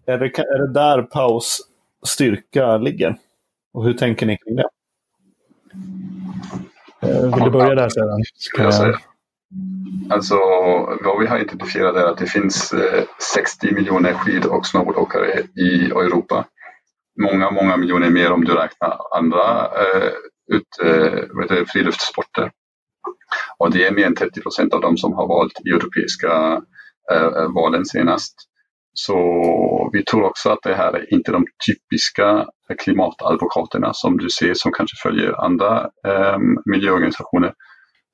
är, 0.07 0.19
det, 0.19 0.39
är 0.39 0.67
det 0.67 0.73
där 0.73 1.03
paus 1.03 1.61
styrka 2.07 2.77
ligger? 2.77 3.17
Och 3.73 3.85
hur 3.85 3.93
tänker 3.93 4.27
ni 4.27 4.37
kring 4.37 4.57
det? 4.57 4.69
Vill 7.35 7.45
du 7.45 7.51
börja 7.51 7.75
där 7.75 7.89
sedan? 7.89 8.23
Alltså 10.11 10.37
vad 11.01 11.21
vi 11.21 11.27
har 11.27 11.39
identifierat 11.39 11.97
är 11.97 12.05
att 12.05 12.19
det 12.19 12.27
finns 12.27 12.73
eh, 12.73 13.05
60 13.35 13.75
miljoner 13.75 14.13
skid 14.13 14.45
och 14.45 14.67
snowboardåkare 14.67 15.41
i 15.57 15.91
Europa. 15.91 16.45
Många, 17.23 17.51
många 17.51 17.77
miljoner 17.77 18.11
mer 18.11 18.33
om 18.33 18.45
du 18.45 18.55
räknar 18.55 18.99
andra 19.17 19.65
eh, 19.65 20.11
ut, 20.53 20.69
eh, 20.85 21.65
friluftssporter. 21.73 22.51
Och 23.59 23.71
det 23.71 23.87
är 23.87 23.93
mer 23.93 24.07
än 24.07 24.15
30 24.15 24.41
procent 24.41 24.75
av 24.75 24.81
dem 24.81 24.97
som 24.97 25.13
har 25.13 25.27
valt 25.29 25.61
i 25.67 25.71
europeiska 25.71 26.63
eh, 27.13 27.27
eh, 27.27 27.53
valen 27.55 27.87
senast. 27.87 28.35
Så 28.93 29.91
vi 29.93 30.05
tror 30.05 30.23
också 30.23 30.51
att 30.51 30.63
det 30.63 30.75
här 30.75 30.93
är 30.93 31.15
inte 31.15 31.33
de 31.33 31.47
typiska 31.67 32.47
klimatadvokaterna 32.79 33.95
som 33.95 34.17
du 34.17 34.31
ser 34.31 34.55
som 34.55 34.73
kanske 34.73 34.97
följer 35.03 35.45
andra 35.45 35.91
eh, 36.07 36.39
miljöorganisationer. 36.65 37.55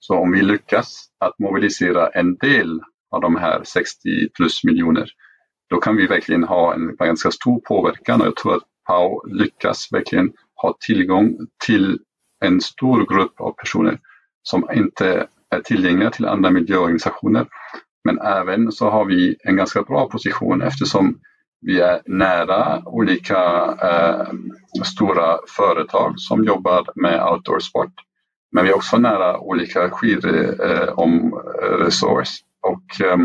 Så 0.01 0.15
om 0.19 0.33
vi 0.33 0.43
lyckas 0.43 1.07
att 1.19 1.39
mobilisera 1.39 2.09
en 2.09 2.37
del 2.37 2.81
av 3.11 3.21
de 3.21 3.37
här 3.37 3.65
60 3.65 4.29
plus 4.37 4.65
miljoner, 4.65 5.11
då 5.71 5.81
kan 5.81 5.97
vi 5.97 6.07
verkligen 6.07 6.45
ha 6.45 6.75
en 6.75 6.97
ganska 6.97 7.31
stor 7.31 7.61
påverkan 7.61 8.21
och 8.21 8.27
jag 8.27 8.37
tror 8.37 8.57
att 8.57 8.63
PAO 8.87 9.27
lyckas 9.27 9.89
verkligen 9.93 10.33
ha 10.63 10.77
tillgång 10.87 11.37
till 11.67 11.99
en 12.45 12.61
stor 12.61 13.07
grupp 13.15 13.41
av 13.41 13.53
personer 13.53 13.99
som 14.43 14.69
inte 14.75 15.27
är 15.51 15.61
tillgängliga 15.61 16.11
till 16.11 16.27
andra 16.27 16.51
miljöorganisationer. 16.51 17.47
Men 18.05 18.21
även 18.21 18.73
så 18.73 18.91
har 18.91 19.05
vi 19.05 19.37
en 19.45 19.57
ganska 19.57 19.83
bra 19.83 20.09
position 20.09 20.63
eftersom 20.63 21.19
vi 21.61 21.81
är 21.81 22.03
nära 22.07 22.83
olika 22.87 23.39
eh, 23.83 24.29
stora 24.85 25.39
företag 25.57 26.15
som 26.17 26.45
jobbar 26.45 26.87
med 26.95 27.25
Outdoor 27.33 27.61
Sport. 27.61 27.93
Men 28.53 28.65
vi 28.65 28.71
är 28.71 28.77
också 28.77 28.99
nära 28.99 29.39
olika 29.39 29.91
skidresource 29.91 32.43
eh, 32.65 32.71
och 32.71 33.01
eh, 33.07 33.19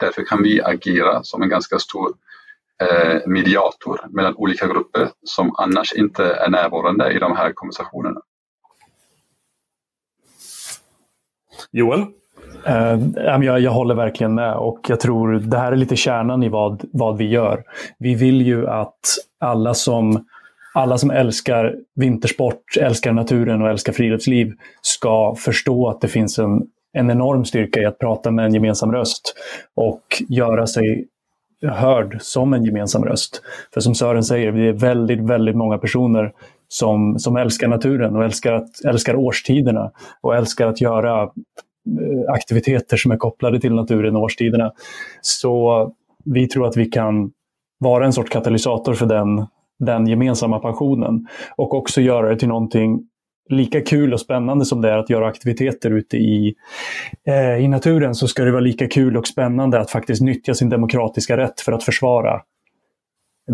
därför 0.00 0.24
kan 0.24 0.42
vi 0.42 0.62
agera 0.62 1.22
som 1.22 1.42
en 1.42 1.48
ganska 1.48 1.78
stor 1.78 2.14
eh, 2.82 3.20
mediator 3.26 4.00
mellan 4.10 4.34
olika 4.36 4.66
grupper 4.66 5.08
som 5.24 5.54
annars 5.58 5.92
inte 5.92 6.34
är 6.34 6.50
närvarande 6.50 7.12
i 7.12 7.18
de 7.18 7.36
här 7.36 7.52
konversationerna. 7.52 8.20
Joel? 11.72 12.06
Uh, 12.68 13.44
jag, 13.44 13.60
jag 13.60 13.70
håller 13.70 13.94
verkligen 13.94 14.34
med 14.34 14.54
och 14.54 14.80
jag 14.88 15.00
tror 15.00 15.32
det 15.32 15.58
här 15.58 15.72
är 15.72 15.76
lite 15.76 15.96
kärnan 15.96 16.42
i 16.42 16.48
vad, 16.48 16.84
vad 16.92 17.16
vi 17.16 17.28
gör. 17.28 17.64
Vi 17.98 18.14
vill 18.14 18.42
ju 18.42 18.68
att 18.68 19.00
alla 19.40 19.74
som, 19.74 20.26
alla 20.76 20.98
som 20.98 21.10
älskar 21.10 21.74
vintersport, 21.94 22.76
älskar 22.80 23.12
naturen 23.12 23.62
och 23.62 23.70
älskar 23.70 23.92
friluftsliv 23.92 24.52
ska 24.82 25.34
förstå 25.38 25.88
att 25.88 26.00
det 26.00 26.08
finns 26.08 26.38
en, 26.38 26.62
en 26.92 27.10
enorm 27.10 27.44
styrka 27.44 27.80
i 27.80 27.84
att 27.84 27.98
prata 27.98 28.30
med 28.30 28.44
en 28.44 28.54
gemensam 28.54 28.92
röst 28.92 29.34
och 29.74 30.22
göra 30.28 30.66
sig 30.66 31.06
hörd 31.62 32.16
som 32.20 32.54
en 32.54 32.64
gemensam 32.64 33.04
röst. 33.04 33.42
För 33.74 33.80
som 33.80 33.94
Sören 33.94 34.24
säger, 34.24 34.50
vi 34.50 34.68
är 34.68 34.72
väldigt, 34.72 35.20
väldigt 35.20 35.56
många 35.56 35.78
personer 35.78 36.32
som, 36.68 37.18
som 37.18 37.36
älskar 37.36 37.68
naturen 37.68 38.16
och 38.16 38.24
älskar, 38.24 38.52
att, 38.52 38.84
älskar 38.84 39.16
årstiderna 39.16 39.90
och 40.20 40.36
älskar 40.36 40.66
att 40.66 40.80
göra 40.80 41.22
eh, 41.22 42.32
aktiviteter 42.32 42.96
som 42.96 43.12
är 43.12 43.16
kopplade 43.16 43.60
till 43.60 43.74
naturen 43.74 44.16
och 44.16 44.22
årstiderna. 44.22 44.72
Så 45.20 45.92
vi 46.24 46.48
tror 46.48 46.66
att 46.66 46.76
vi 46.76 46.86
kan 46.86 47.30
vara 47.78 48.06
en 48.06 48.12
sorts 48.12 48.30
katalysator 48.30 48.94
för 48.94 49.06
den, 49.06 49.46
den 49.78 50.06
gemensamma 50.06 50.58
passionen 50.58 51.26
och 51.56 51.74
också 51.74 52.00
göra 52.00 52.28
det 52.28 52.38
till 52.38 52.48
någonting 52.48 53.00
lika 53.48 53.80
kul 53.80 54.12
och 54.12 54.20
spännande 54.20 54.64
som 54.64 54.80
det 54.80 54.90
är 54.90 54.98
att 54.98 55.10
göra 55.10 55.26
aktiviteter 55.26 55.90
ute 55.90 56.16
i, 56.16 56.54
eh, 57.26 57.64
i 57.64 57.68
naturen 57.68 58.14
så 58.14 58.28
ska 58.28 58.44
det 58.44 58.50
vara 58.50 58.60
lika 58.60 58.88
kul 58.88 59.16
och 59.16 59.26
spännande 59.26 59.80
att 59.80 59.90
faktiskt 59.90 60.22
nyttja 60.22 60.54
sin 60.54 60.68
demokratiska 60.68 61.36
rätt 61.36 61.60
för 61.60 61.72
att 61.72 61.84
försvara 61.84 62.42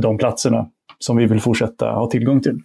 de 0.02 0.18
platserna 0.18 0.68
som 0.98 1.16
vi 1.16 1.26
vill 1.26 1.40
fortsätta 1.40 1.90
ha 1.90 2.10
tillgång 2.10 2.40
till. 2.40 2.60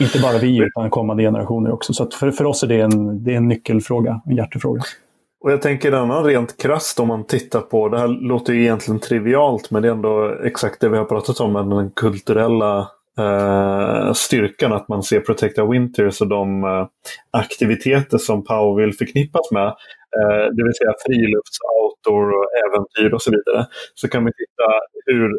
Inte 0.00 0.18
bara 0.20 0.38
vi, 0.38 0.56
utan 0.56 0.90
kommande 0.90 1.22
generationer 1.22 1.72
också. 1.72 1.92
Så 1.92 2.10
för, 2.10 2.30
för 2.30 2.44
oss 2.44 2.62
är 2.62 2.66
det, 2.66 2.80
en, 2.80 3.24
det 3.24 3.32
är 3.32 3.36
en 3.36 3.48
nyckelfråga, 3.48 4.20
en 4.26 4.36
hjärtefråga. 4.36 4.82
Och 5.40 5.52
jag 5.52 5.62
tänker 5.62 5.88
en 5.88 5.98
annan 5.98 6.24
rent 6.24 6.56
krasst 6.56 7.00
om 7.00 7.08
man 7.08 7.26
tittar 7.26 7.60
på, 7.60 7.88
det 7.88 7.98
här 7.98 8.08
låter 8.08 8.52
ju 8.52 8.62
egentligen 8.62 9.00
trivialt 9.00 9.70
men 9.70 9.82
det 9.82 9.88
är 9.88 9.92
ändå 9.92 10.36
exakt 10.44 10.80
det 10.80 10.88
vi 10.88 10.96
har 10.96 11.04
pratat 11.04 11.40
om, 11.40 11.52
den 11.52 11.90
kulturella 11.90 12.90
eh, 13.18 14.12
styrkan 14.12 14.72
att 14.72 14.88
man 14.88 15.02
ser 15.02 15.20
Protecta 15.20 15.66
Winters 15.66 16.20
och 16.20 16.28
de 16.28 16.64
eh, 16.64 16.86
aktiviteter 17.30 18.18
som 18.18 18.44
Pau 18.44 18.76
vill 18.76 18.92
förknippas 18.92 19.50
med. 19.50 19.66
Eh, 20.16 20.44
det 20.54 20.64
vill 20.64 20.74
säga 20.74 20.94
frilufts, 21.06 21.58
outdoor, 21.80 22.30
och 22.30 22.46
äventyr 22.64 23.14
och 23.14 23.22
så 23.22 23.30
vidare. 23.30 23.66
Så 23.94 24.08
kan 24.08 24.24
vi 24.24 24.32
titta 24.32 24.66
hur, 25.06 25.38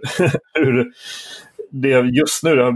hur 0.65 0.91
det 1.71 1.89
just 1.89 2.43
nu 2.43 2.71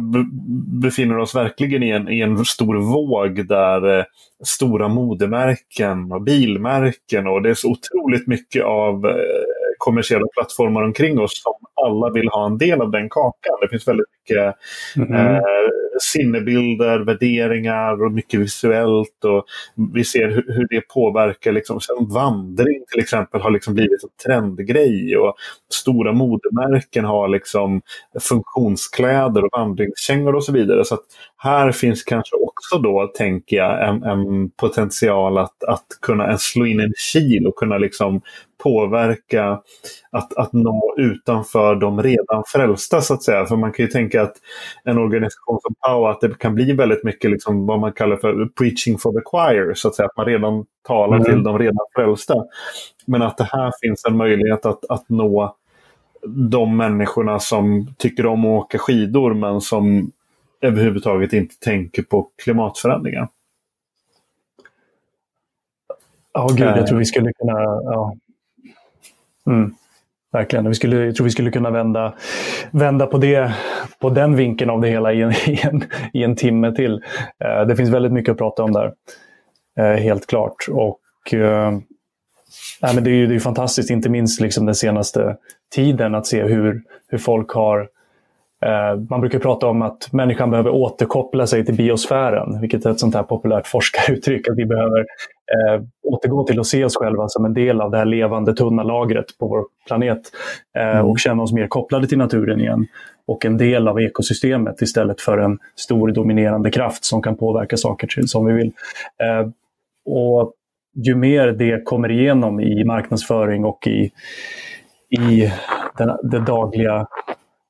befinner 0.81 1.17
oss 1.17 1.36
verkligen 1.36 1.84
i 1.84 1.89
en, 1.89 2.10
i 2.10 2.21
en 2.21 2.45
stor 2.45 2.75
våg 2.75 3.47
där 3.47 3.99
eh, 3.99 4.05
stora 4.43 4.88
modemärken 4.88 6.12
och 6.12 6.21
bilmärken 6.21 7.27
och 7.27 7.41
det 7.41 7.49
är 7.49 7.53
så 7.53 7.71
otroligt 7.71 8.27
mycket 8.27 8.63
av 8.63 9.05
eh, 9.05 9.54
kommersiella 9.85 10.27
plattformar 10.33 10.83
omkring 10.83 11.19
oss 11.19 11.43
som 11.43 11.53
alla 11.85 12.09
vill 12.11 12.27
ha 12.27 12.45
en 12.45 12.57
del 12.57 12.81
av 12.81 12.91
den 12.91 13.09
kakan. 13.09 13.57
Det 13.61 13.69
finns 13.69 13.87
väldigt 13.87 14.07
mycket 14.19 14.55
mm 14.97 15.35
eh, 15.35 15.41
sinnebilder, 15.99 16.99
värderingar 16.99 18.03
och 18.03 18.11
mycket 18.11 18.39
visuellt. 18.39 19.25
Och 19.25 19.45
vi 19.93 20.03
ser 20.03 20.27
hur, 20.27 20.45
hur 20.47 20.67
det 20.69 20.81
påverkar. 20.81 21.51
Liksom, 21.51 21.79
vandring 22.13 22.83
till 22.91 23.01
exempel 23.01 23.41
har 23.41 23.51
liksom 23.51 23.73
blivit 23.73 24.03
en 24.03 24.09
trendgrej. 24.25 25.17
Och 25.17 25.35
stora 25.73 26.13
modemärken 26.13 27.05
har 27.05 27.27
liksom 27.27 27.81
funktionskläder 28.19 29.43
och 29.43 29.49
vandringskängor 29.51 30.35
och 30.35 30.43
så 30.43 30.51
vidare. 30.51 30.85
Så 30.85 30.97
här 31.37 31.71
finns 31.71 32.03
kanske 32.03 32.35
också 32.35 32.77
då, 32.77 33.11
tänker 33.15 33.57
jag, 33.57 33.89
en, 33.89 34.03
en 34.03 34.49
potential 34.49 35.37
att, 35.37 35.63
att 35.63 35.85
kunna 36.01 36.37
slå 36.37 36.65
in 36.65 36.79
en 36.79 36.93
kil 37.13 37.47
och 37.47 37.55
kunna 37.55 37.77
liksom 37.77 38.21
påverka 38.63 39.61
att, 40.11 40.37
att 40.37 40.53
nå 40.53 40.95
utanför 40.97 41.75
de 41.75 42.03
redan 42.03 42.43
frälsta 42.47 43.01
så 43.01 43.13
att 43.13 43.23
säga. 43.23 43.45
För 43.45 43.55
man 43.55 43.71
kan 43.71 43.85
ju 43.85 43.91
tänka 43.91 44.21
att 44.21 44.35
en 44.83 44.97
organisation 44.97 45.59
som 45.61 45.75
POW, 45.87 46.05
att 46.05 46.21
det 46.21 46.37
kan 46.37 46.55
bli 46.55 46.73
väldigt 46.73 47.03
mycket 47.03 47.31
liksom 47.31 47.65
vad 47.65 47.79
man 47.79 47.93
kallar 47.93 48.17
för 48.17 48.45
preaching 48.45 48.97
for 48.97 49.11
the 49.11 49.21
choir, 49.25 49.73
så 49.73 49.87
att 49.87 49.95
säga. 49.95 50.07
Att 50.07 50.17
man 50.17 50.25
redan 50.25 50.65
talar 50.87 51.17
mm. 51.17 51.25
till 51.25 51.43
de 51.43 51.59
redan 51.59 51.85
frälsta. 51.95 52.33
Men 53.05 53.21
att 53.21 53.37
det 53.37 53.49
här 53.51 53.71
finns 53.81 54.05
en 54.05 54.17
möjlighet 54.17 54.65
att, 54.65 54.85
att 54.89 55.09
nå 55.09 55.55
de 56.27 56.77
människorna 56.77 57.39
som 57.39 57.95
tycker 57.97 58.25
om 58.25 58.45
att 58.45 58.63
åka 58.63 58.77
skidor 58.77 59.33
men 59.33 59.61
som 59.61 60.11
överhuvudtaget 60.61 61.33
inte 61.33 61.55
tänker 61.59 62.03
på 62.03 62.29
klimatförändringar. 62.43 63.27
Ja, 66.33 66.45
oh, 66.45 66.55
gud, 66.55 66.67
jag 66.67 66.87
tror 66.87 66.97
vi 66.99 67.05
skulle 67.05 67.33
kunna... 67.33 67.61
Ja. 67.61 68.15
Mm. 69.47 69.75
Verkligen. 70.36 70.67
Vi 70.67 70.75
skulle, 70.75 71.05
jag 71.05 71.15
tror 71.15 71.23
vi 71.23 71.31
skulle 71.31 71.51
kunna 71.51 71.69
vända, 71.69 72.13
vända 72.71 73.05
på, 73.05 73.17
det, 73.17 73.53
på 73.99 74.10
den 74.10 74.36
vinkeln 74.36 74.69
av 74.69 74.81
det 74.81 74.88
hela 74.88 75.13
i 75.13 75.21
en, 75.21 75.31
i 75.45 75.60
en, 75.63 75.84
i 76.13 76.23
en 76.23 76.36
timme 76.36 76.71
till. 76.71 77.03
Eh, 77.43 77.67
det 77.67 77.75
finns 77.75 77.89
väldigt 77.89 78.12
mycket 78.12 78.31
att 78.31 78.38
prata 78.38 78.63
om 78.63 78.71
där. 78.71 78.93
Eh, 79.79 80.01
helt 80.01 80.27
klart. 80.27 80.55
Och, 80.71 81.34
eh, 81.34 81.71
nej, 82.81 82.95
men 82.95 83.03
det 83.03 83.10
är 83.10 83.15
ju 83.15 83.27
det 83.27 83.36
är 83.36 83.39
fantastiskt, 83.39 83.89
inte 83.89 84.10
minst 84.10 84.41
liksom 84.41 84.65
den 84.65 84.75
senaste 84.75 85.38
tiden, 85.75 86.15
att 86.15 86.27
se 86.27 86.43
hur, 86.43 86.81
hur 87.08 87.17
folk 87.17 87.51
har 87.51 87.79
eh, 88.65 88.99
man 89.10 89.21
brukar 89.21 89.39
prata 89.39 89.67
om 89.67 89.81
att 89.81 90.13
människan 90.13 90.51
behöver 90.51 90.69
återkoppla 90.69 91.47
sig 91.47 91.65
till 91.65 91.75
biosfären, 91.75 92.62
vilket 92.62 92.86
är 92.86 92.91
ett 92.91 92.99
sånt 92.99 93.15
här 93.15 93.23
populärt 93.23 93.67
forskaruttryck. 93.67 94.47
Att 94.47 94.58
vi 94.58 94.65
behöver 94.65 95.05
eh, 95.51 95.84
återgå 96.03 96.43
till 96.43 96.60
att 96.60 96.65
se 96.65 96.86
oss 96.86 96.95
själva 96.95 97.27
som 97.27 97.45
en 97.45 97.53
del 97.53 97.81
av 97.81 97.91
det 97.91 97.97
här 97.97 98.05
levande 98.05 98.53
tunna 98.53 98.84
lagret 98.84 99.38
på 99.39 99.47
vår 99.47 99.65
planet 99.88 100.21
eh, 100.77 100.89
mm. 100.89 101.05
och 101.05 101.19
känna 101.19 101.43
oss 101.43 101.53
mer 101.53 101.67
kopplade 101.67 102.08
till 102.08 102.17
naturen 102.17 102.60
igen. 102.60 102.88
Och 103.27 103.45
en 103.45 103.58
del 103.58 103.88
av 103.88 104.01
ekosystemet 104.01 104.81
istället 104.81 105.21
för 105.21 105.38
en 105.38 105.60
stor 105.75 106.12
dominerande 106.12 106.71
kraft 106.71 107.05
som 107.05 107.21
kan 107.21 107.36
påverka 107.38 107.77
saker 107.77 108.08
till 108.08 108.27
som 108.27 108.45
vi 108.45 108.53
vill. 108.53 108.71
Eh, 109.23 109.49
och 110.05 110.53
ju 111.05 111.15
mer 111.15 111.47
det 111.47 111.86
kommer 111.86 112.11
igenom 112.11 112.59
i 112.59 112.84
marknadsföring 112.84 113.65
och 113.65 113.88
i, 113.88 114.11
i 115.09 115.51
den, 115.97 116.17
det 116.24 116.39
dagliga 116.39 117.07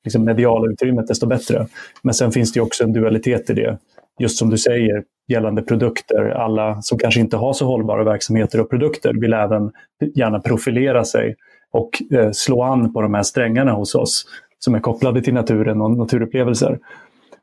liksom 0.03 0.25
mediala 0.25 0.71
utrymmet, 0.71 1.07
desto 1.07 1.27
bättre. 1.27 1.67
Men 2.01 2.13
sen 2.13 2.31
finns 2.31 2.53
det 2.53 2.61
också 2.61 2.83
en 2.83 2.93
dualitet 2.93 3.49
i 3.49 3.53
det. 3.53 3.77
Just 4.19 4.37
som 4.37 4.49
du 4.49 4.57
säger, 4.57 5.03
gällande 5.27 5.61
produkter. 5.61 6.29
Alla 6.29 6.81
som 6.81 6.97
kanske 6.97 7.19
inte 7.19 7.37
har 7.37 7.53
så 7.53 7.65
hållbara 7.65 8.03
verksamheter 8.03 8.59
och 8.59 8.69
produkter 8.69 9.13
vill 9.13 9.33
även 9.33 9.71
gärna 10.15 10.39
profilera 10.39 11.03
sig 11.05 11.35
och 11.71 12.01
eh, 12.11 12.31
slå 12.31 12.63
an 12.63 12.93
på 12.93 13.01
de 13.01 13.13
här 13.13 13.23
strängarna 13.23 13.71
hos 13.71 13.95
oss 13.95 14.25
som 14.59 14.75
är 14.75 14.79
kopplade 14.79 15.21
till 15.21 15.33
naturen 15.33 15.81
och 15.81 15.91
naturupplevelser. 15.91 16.79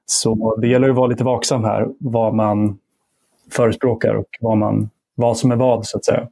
Så 0.06 0.56
det 0.56 0.68
gäller 0.68 0.88
att 0.88 0.96
vara 0.96 1.06
lite 1.06 1.24
vaksam 1.24 1.64
här, 1.64 1.88
vad 2.00 2.34
man 2.34 2.78
förespråkar 3.50 4.14
och 4.14 4.26
vad, 4.40 4.58
man, 4.58 4.90
vad 5.14 5.36
som 5.36 5.52
är 5.52 5.56
vad, 5.56 5.86
så 5.86 5.98
att 5.98 6.04
säga. 6.04 6.28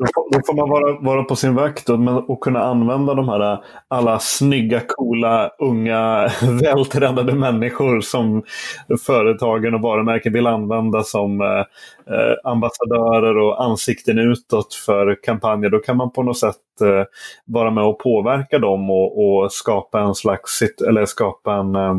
Då 0.00 0.40
får, 0.46 0.54
man 0.54 0.68
vara, 0.68 0.98
vara 1.00 1.24
på 1.24 1.36
sin 1.36 1.54
vakt 1.54 1.88
och, 1.88 2.30
och 2.30 2.40
kunna 2.40 2.60
använda 2.60 3.14
de 3.14 3.28
här 3.28 3.58
alla 3.88 4.18
snygga, 4.18 4.80
coola, 4.86 5.50
unga, 5.58 6.30
vältränade 6.62 7.34
människor 7.34 8.00
som 8.00 8.42
företagen 9.06 9.74
och 9.74 9.80
varumärken 9.80 10.32
vill 10.32 10.46
använda 10.46 11.02
som 11.02 11.40
eh, 11.40 11.58
eh, 12.14 12.34
ambassadörer 12.44 13.38
och 13.38 13.62
ansikten 13.62 14.18
utåt 14.18 14.74
för 14.74 15.22
kampanjer. 15.22 15.70
Då 15.70 15.78
kan 15.78 15.96
man 15.96 16.12
på 16.12 16.22
något 16.22 16.38
sätt 16.38 16.80
eh, 16.82 17.04
vara 17.44 17.70
med 17.70 17.84
och 17.84 17.98
påverka 17.98 18.58
dem 18.58 18.90
och, 18.90 19.24
och 19.24 19.52
skapa 19.52 20.00
en 20.00 20.14
slags 20.14 20.62
eller 20.88 21.06
skapa 21.06 21.54
en 21.54 21.76
eh, 21.76 21.94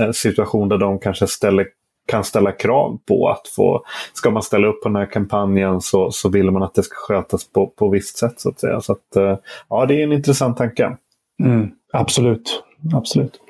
eh, 0.00 0.10
situation 0.12 0.68
där 0.68 0.78
de 0.78 0.98
kanske 0.98 1.26
ställer 1.26 1.66
kan 2.06 2.24
ställa 2.24 2.52
krav 2.52 2.98
på 3.08 3.28
att 3.28 3.48
få, 3.48 3.84
ska 4.12 4.30
man 4.30 4.42
ställa 4.42 4.66
upp 4.66 4.82
på 4.82 4.88
den 4.88 4.96
här 4.96 5.06
kampanjen 5.06 5.80
så, 5.80 6.10
så 6.10 6.28
vill 6.28 6.50
man 6.50 6.62
att 6.62 6.74
det 6.74 6.82
ska 6.82 6.94
skötas 6.96 7.52
på, 7.52 7.66
på 7.66 7.88
visst 7.88 8.16
sätt 8.16 8.40
så 8.40 8.48
att 8.48 8.60
säga. 8.60 8.80
Så 8.80 8.92
att, 8.92 9.16
eh, 9.16 9.36
ja, 9.68 9.86
det 9.86 9.94
är 9.94 10.04
en 10.04 10.12
intressant 10.12 10.56
tanke. 10.56 10.96
Mm, 11.40 11.70
absolut, 11.92 12.62
absolut. 12.94 13.40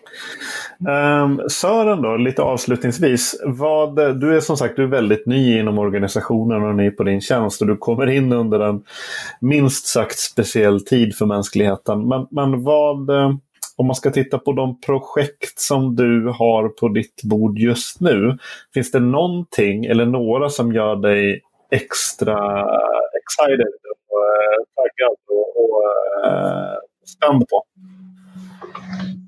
Um, 0.89 1.41
Sören 1.49 2.03
då, 2.03 2.17
lite 2.17 2.43
avslutningsvis. 2.43 3.43
Vad, 3.45 4.21
du 4.21 4.37
är 4.37 4.41
som 4.41 4.57
sagt 4.57 4.77
du 4.77 4.83
är 4.83 4.87
väldigt 4.87 5.27
ny 5.27 5.59
inom 5.59 5.79
organisationen 5.79 6.65
och 6.65 6.75
ny 6.75 6.91
på 6.91 7.03
din 7.03 7.21
tjänst 7.21 7.61
och 7.61 7.67
du 7.67 7.77
kommer 7.77 8.07
in 8.07 8.33
under 8.33 8.61
en 8.61 8.83
minst 9.41 9.87
sagt 9.87 10.19
speciell 10.19 10.85
tid 10.85 11.17
för 11.17 11.27
mänskligheten. 11.27 12.09
Men, 12.09 12.27
men 12.31 12.63
vad, 12.63 13.11
eh, 13.11 13.33
om 13.77 13.87
man 13.87 13.97
ska 13.97 14.11
titta 14.11 14.39
på 14.39 14.53
de 14.53 14.81
projekt 14.81 15.59
som 15.59 15.97
du 15.97 16.29
har 16.29 16.69
på 16.69 16.89
ditt 16.89 17.23
bord 17.23 17.59
just 17.59 18.01
nu, 18.01 18.39
finns 18.75 18.91
det 18.91 19.01
någonting 19.01 19.85
eller 19.85 20.07
några 20.07 20.49
som 20.49 20.73
gör 20.73 20.97
dig 20.97 21.43
extra 21.71 22.37
excited 23.21 23.75
och 24.09 24.21
eh, 24.25 24.65
taggad 24.75 25.17
och, 25.29 25.65
och 25.65 25.83
uh, 26.27 26.77
spänd 27.07 27.49
på? 27.49 27.65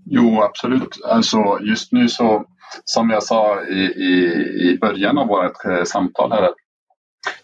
Jo, 0.05 0.42
absolut. 0.42 1.05
Alltså 1.05 1.59
just 1.61 1.92
nu 1.92 2.09
så, 2.09 2.44
som 2.84 3.11
jag 3.11 3.22
sa 3.22 3.62
i, 3.64 3.80
i, 3.84 4.12
i 4.70 4.78
början 4.80 5.18
av 5.18 5.26
vårt 5.26 5.64
eh, 5.64 5.84
samtal 5.84 6.32
här, 6.32 6.49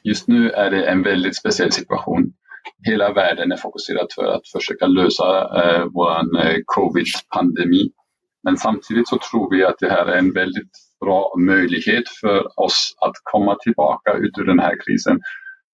just 0.02 0.28
nu 0.28 0.50
är 0.50 0.70
det 0.70 0.86
en 0.86 1.02
väldigt 1.02 1.36
speciell 1.36 1.72
situation 1.72 2.32
hela 2.86 3.12
världen 3.12 3.52
är 3.52 3.56
fokuserad 3.56 4.06
för 4.14 4.24
att 4.24 4.48
försöka 4.48 4.86
lösa 4.86 5.40
eh, 5.62 5.84
vår 5.92 6.46
eh, 6.46 6.58
covid-pandemi. 6.64 7.90
Men 8.42 8.56
samtidigt 8.56 9.08
så 9.08 9.18
tror 9.30 9.50
vi 9.50 9.64
att 9.64 9.78
det 9.78 9.90
här 9.90 10.06
är 10.06 10.16
en 10.16 10.32
väldigt 10.32 10.70
bra 11.00 11.34
möjlighet 11.38 12.08
för 12.20 12.60
oss 12.60 12.94
att 13.00 13.12
komma 13.22 13.56
tillbaka 13.62 14.12
ut 14.12 14.38
ur 14.38 14.44
den 14.44 14.58
här 14.58 14.76
krisen 14.86 15.20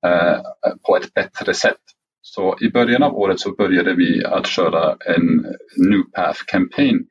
eh, 0.06 0.40
på 0.86 0.96
ett 0.96 1.14
bättre 1.14 1.54
sätt. 1.54 1.80
Så 2.22 2.56
i 2.60 2.70
början 2.70 3.02
av 3.02 3.14
året 3.14 3.40
så 3.40 3.52
började 3.52 3.94
vi 3.94 4.24
att 4.24 4.46
köra 4.46 4.96
en 5.06 5.46
New 5.76 6.02
Path 6.14 6.40
Campaign. 6.46 7.06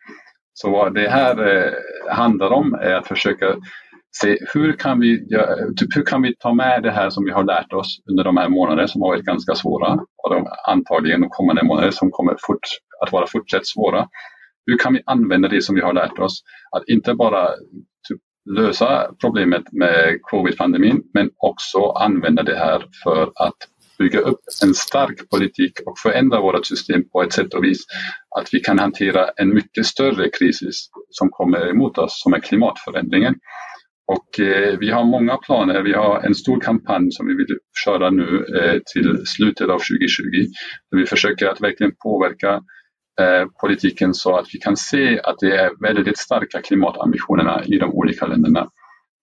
Så 0.53 0.71
vad 0.71 0.93
det 0.93 1.09
här 1.09 1.55
eh, 1.55 1.73
handlar 2.15 2.51
om 2.51 2.73
är 2.73 2.93
att 2.93 3.07
försöka 3.07 3.55
se 4.11 4.37
hur 4.53 4.73
kan, 4.73 4.99
vi, 4.99 5.27
typ 5.79 5.95
hur 5.95 6.05
kan 6.05 6.21
vi 6.21 6.35
ta 6.39 6.53
med 6.53 6.83
det 6.83 6.91
här 6.91 7.09
som 7.09 7.25
vi 7.25 7.31
har 7.31 7.43
lärt 7.43 7.73
oss 7.73 7.99
under 8.09 8.23
de 8.23 8.37
här 8.37 8.49
månaderna 8.49 8.87
som 8.87 9.01
har 9.01 9.09
varit 9.09 9.25
ganska 9.25 9.55
svåra 9.55 9.93
och 9.93 10.29
de 10.35 10.47
antagligen 10.67 11.21
de 11.21 11.29
kommande 11.29 11.63
månader 11.63 11.91
som 11.91 12.11
kommer 12.11 12.35
fort, 12.47 12.67
att 13.05 13.11
vara 13.11 13.27
fortsatt 13.27 13.67
svåra. 13.67 14.07
Hur 14.65 14.77
kan 14.77 14.93
vi 14.93 15.01
använda 15.05 15.47
det 15.47 15.61
som 15.61 15.75
vi 15.75 15.81
har 15.81 15.93
lärt 15.93 16.19
oss? 16.19 16.43
Att 16.71 16.83
inte 16.87 17.13
bara 17.13 17.47
typ, 18.07 18.19
lösa 18.57 19.11
problemet 19.21 19.63
med 19.71 20.19
covid-pandemin 20.21 21.01
men 21.13 21.29
också 21.37 21.79
använda 21.79 22.43
det 22.43 22.57
här 22.57 22.85
för 23.03 23.23
att 23.23 23.57
bygga 23.99 24.19
upp 24.19 24.39
en 24.63 24.73
stark 24.73 25.29
politik 25.29 25.71
och 25.85 25.99
förändra 25.99 26.41
vårt 26.41 26.65
system 26.65 27.09
på 27.09 27.23
ett 27.23 27.33
sätt 27.33 27.53
och 27.53 27.63
vis 27.63 27.85
att 28.39 28.49
vi 28.51 28.59
kan 28.59 28.79
hantera 28.79 29.29
en 29.35 29.53
mycket 29.53 29.85
större 29.85 30.29
kris 30.29 30.59
som 31.09 31.29
kommer 31.29 31.69
emot 31.69 31.97
oss 31.97 32.21
som 32.23 32.33
är 32.33 32.39
klimatförändringen. 32.39 33.35
Och 34.07 34.39
eh, 34.39 34.77
vi 34.79 34.91
har 34.91 35.03
många 35.03 35.37
planer. 35.37 35.81
Vi 35.81 35.93
har 35.93 36.19
en 36.19 36.35
stor 36.35 36.59
kampanj 36.59 37.11
som 37.11 37.27
vi 37.27 37.35
vill 37.35 37.57
köra 37.85 38.09
nu 38.09 38.45
eh, 38.55 38.79
till 38.93 39.25
slutet 39.25 39.69
av 39.69 39.79
2020. 39.79 40.23
Där 40.91 40.97
vi 40.99 41.05
försöker 41.05 41.47
att 41.47 41.61
verkligen 41.61 41.93
påverka 42.03 42.53
eh, 43.21 43.45
politiken 43.61 44.13
så 44.13 44.37
att 44.37 44.45
vi 44.53 44.59
kan 44.59 44.77
se 44.77 45.19
att 45.19 45.35
det 45.39 45.57
är 45.57 45.71
väldigt 45.81 46.17
starka 46.17 46.61
klimatambitionerna 46.61 47.63
i 47.65 47.77
de 47.77 47.93
olika 47.93 48.27
länderna. 48.27 48.69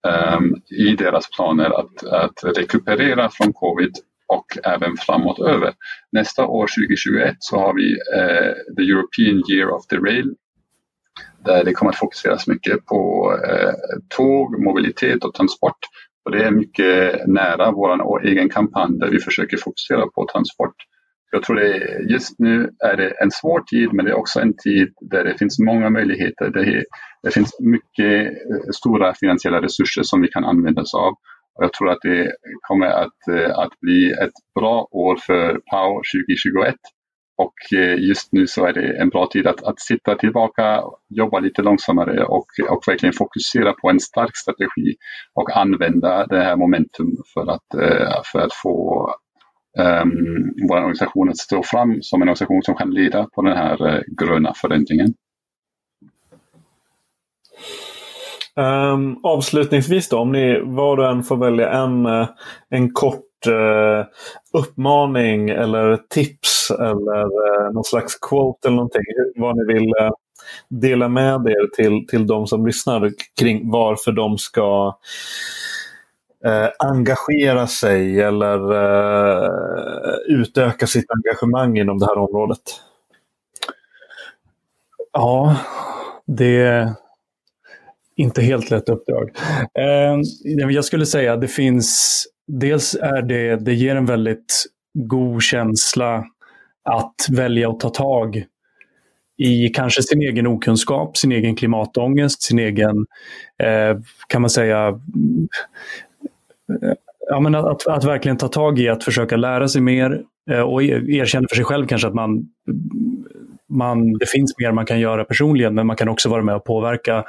Ehm, 0.09 0.55
I 0.71 0.97
deras 0.97 1.31
planer 1.31 1.81
att, 1.81 2.05
att 2.05 2.59
rekuperera 2.59 3.31
från 3.33 3.53
covid 3.53 3.93
och 4.29 4.47
även 4.65 4.97
framåt 4.97 5.39
över. 5.39 5.73
Nästa 6.13 6.47
år 6.47 6.67
2021 6.67 7.37
så 7.39 7.59
har 7.59 7.75
vi 7.75 7.93
eh, 7.93 8.53
the 8.77 8.83
European 8.83 9.43
Year 9.51 9.71
of 9.71 9.87
the 9.87 9.97
Rail 9.97 10.35
där 11.45 11.65
det 11.65 11.73
kommer 11.73 11.93
att 11.93 11.99
fokuseras 11.99 12.47
mycket 12.47 12.87
på 12.87 13.33
eh, 13.49 13.73
tåg, 14.17 14.65
mobilitet 14.65 15.25
och 15.25 15.35
transport. 15.35 15.79
Och 16.25 16.31
det 16.31 16.45
är 16.45 16.51
mycket 16.51 17.27
nära 17.27 17.71
vår 17.71 18.27
egen 18.27 18.49
kampanj 18.49 18.99
där 18.99 19.11
vi 19.11 19.19
försöker 19.19 19.57
fokusera 19.57 20.07
på 20.15 20.27
transport. 20.33 20.75
Jag 21.33 21.43
tror 21.43 21.57
det 21.57 22.03
just 22.13 22.39
nu 22.39 22.71
är 22.85 22.97
det 22.97 23.11
en 23.11 23.31
svår 23.31 23.61
tid 23.61 23.93
men 23.93 24.05
det 24.05 24.11
är 24.11 24.19
också 24.19 24.41
en 24.41 24.57
tid 24.57 24.89
där 25.01 25.25
det 25.25 25.39
finns 25.39 25.59
många 25.59 25.91
möjligheter. 25.91 26.51
Det, 26.51 26.85
det 27.23 27.31
finns 27.31 27.61
mycket 27.61 28.25
eh, 28.25 28.71
stora 28.75 29.15
finansiella 29.15 29.63
resurser 29.63 30.03
som 30.03 30.21
vi 30.21 30.29
kan 30.29 30.45
använda 30.45 30.83
oss 30.83 30.95
av. 30.95 31.13
Och 31.55 31.65
jag 31.65 31.73
tror 31.73 31.91
att 31.91 32.03
det 32.03 32.33
kommer 32.61 32.87
att, 32.87 33.29
eh, 33.31 33.59
att 33.59 33.81
bli 33.81 34.13
ett 34.13 34.39
bra 34.55 34.89
år 34.91 35.17
för 35.17 35.49
POW 35.53 36.03
2021 36.27 36.75
och 37.37 37.79
eh, 37.79 37.99
just 37.99 38.33
nu 38.33 38.47
så 38.47 38.67
är 38.67 38.73
det 38.73 38.99
en 38.99 39.09
bra 39.09 39.27
tid 39.27 39.47
att, 39.47 39.65
att 39.65 39.81
sitta 39.81 40.15
tillbaka, 40.15 40.83
jobba 41.09 41.39
lite 41.39 41.63
långsammare 41.63 42.25
och, 42.25 42.47
och 42.71 42.83
verkligen 42.87 43.13
fokusera 43.13 43.73
på 43.73 43.91
en 43.91 44.01
stark 44.01 44.37
strategi 44.37 44.95
och 45.35 45.57
använda 45.57 46.27
det 46.27 46.43
här 46.43 46.57
momentum 46.57 47.17
för 47.35 47.51
att, 47.51 47.75
eh, 47.75 48.21
för 48.33 48.39
att 48.39 48.55
få 48.63 49.09
um, 49.79 50.55
vår 50.69 50.77
organisation 50.77 51.29
att 51.29 51.37
stå 51.37 51.63
fram 51.63 52.03
som 52.03 52.23
en 52.23 52.29
organisation 52.29 52.63
som 52.63 52.75
kan 52.75 52.91
leda 52.91 53.29
på 53.35 53.43
den 53.43 53.57
här 53.57 53.87
eh, 53.89 54.01
gröna 54.21 54.53
förändringen. 54.57 55.15
Um, 58.57 59.21
avslutningsvis 59.23 60.09
då, 60.09 60.19
om 60.19 60.33
ni 60.33 60.61
var 60.65 60.97
och 60.97 61.11
en 61.11 61.23
får 61.23 61.37
välja 61.37 61.71
en, 61.71 62.07
en 62.71 62.93
kort 62.93 63.34
eh, 63.47 64.07
uppmaning 64.53 65.49
eller 65.49 65.97
tips 65.97 66.71
eller 66.71 67.23
eh, 67.23 67.73
någon 67.73 67.85
slags 67.85 68.19
quote 68.19 68.69
eller 68.69 68.77
någonting. 68.77 69.03
Vad 69.37 69.57
ni 69.57 69.75
vill 69.75 69.89
eh, 70.01 70.11
dela 70.69 71.09
med 71.09 71.47
er 71.47 71.77
till, 71.77 72.07
till 72.07 72.27
de 72.27 72.47
som 72.47 72.67
lyssnar 72.67 73.13
kring 73.41 73.71
varför 73.71 74.13
de 74.13 74.39
ska 74.39 74.99
eh, 76.45 76.69
engagera 76.79 77.67
sig 77.67 78.21
eller 78.21 78.73
eh, 78.73 79.51
utöka 80.27 80.87
sitt 80.87 81.07
engagemang 81.11 81.79
inom 81.79 81.99
det 81.99 82.07
här 82.07 82.19
området. 82.19 82.63
Ja, 85.13 85.57
det 86.27 86.63
är 86.63 86.93
inte 88.17 88.43
helt 88.43 88.71
lätt 88.71 88.89
uppdrag. 88.89 89.31
Eh, 89.79 90.21
jag 90.71 90.85
skulle 90.85 91.07
säga 91.07 91.33
att 91.33 91.41
det 91.41 91.49
finns 91.49 92.25
dels 92.47 92.95
är 92.95 93.23
det, 93.23 93.57
det 93.57 93.75
ger 93.75 93.97
en 93.97 94.07
väldigt 94.07 94.65
god 94.95 95.43
känsla 95.43 96.25
att 96.85 97.15
välja 97.31 97.71
att 97.71 97.81
ta 97.81 97.89
tag 97.89 98.45
i 99.37 99.69
kanske 99.69 100.03
sin 100.03 100.23
egen 100.23 100.47
okunskap, 100.47 101.17
sin 101.17 101.33
egen 101.33 101.57
klimatångest, 101.57 102.43
sin 102.43 102.59
egen, 102.59 103.07
eh, 103.63 103.99
kan 104.29 104.41
man 104.41 104.51
säga, 104.51 104.89
eh, 104.89 104.95
ja, 107.29 107.41
men 107.41 107.55
att, 107.55 107.87
att, 107.87 108.05
verkligen 108.05 108.37
ta 108.37 108.49
tag 108.49 108.79
i 108.79 108.89
att 108.89 109.05
försöka 109.05 109.37
lära 109.37 109.69
sig 109.69 109.81
mer 109.81 110.23
eh, 110.51 110.61
och 110.61 110.83
erkänna 110.83 111.47
för 111.49 111.57
sig 111.57 111.65
själv 111.65 111.87
kanske 111.87 112.09
att 112.09 112.15
man, 112.15 112.49
man, 113.75 114.13
det 114.13 114.27
finns 114.27 114.55
mer 114.59 114.73
man 114.73 114.87
kan 114.87 115.01
göra 115.01 115.25
personligen, 115.25 115.75
men 115.75 115.87
man 115.87 115.97
kan 115.97 116.09
också 116.09 116.29
vara 116.29 116.43
med 116.43 116.55
och 116.55 116.65
påverka 116.65 117.25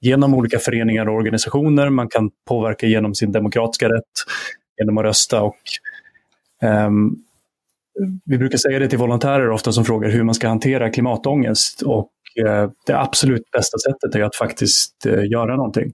genom 0.00 0.34
olika 0.34 0.58
föreningar 0.58 1.08
och 1.08 1.14
organisationer. 1.14 1.90
Man 1.90 2.08
kan 2.08 2.30
påverka 2.48 2.86
genom 2.86 3.14
sin 3.14 3.32
demokratiska 3.32 3.88
rätt, 3.88 4.04
genom 4.78 4.98
att 4.98 5.04
rösta. 5.04 5.42
Och, 5.42 5.58
um, 6.88 7.16
vi 8.24 8.38
brukar 8.38 8.58
säga 8.58 8.78
det 8.78 8.88
till 8.88 8.98
volontärer 8.98 9.50
ofta 9.50 9.72
som 9.72 9.84
frågar 9.84 10.10
hur 10.10 10.22
man 10.22 10.34
ska 10.34 10.48
hantera 10.48 10.90
klimatångest. 10.90 11.82
Och 11.82 12.10
uh, 12.46 12.70
det 12.86 12.98
absolut 13.00 13.50
bästa 13.50 13.78
sättet 13.78 14.14
är 14.14 14.22
att 14.22 14.36
faktiskt 14.36 15.06
uh, 15.06 15.26
göra 15.26 15.56
någonting. 15.56 15.92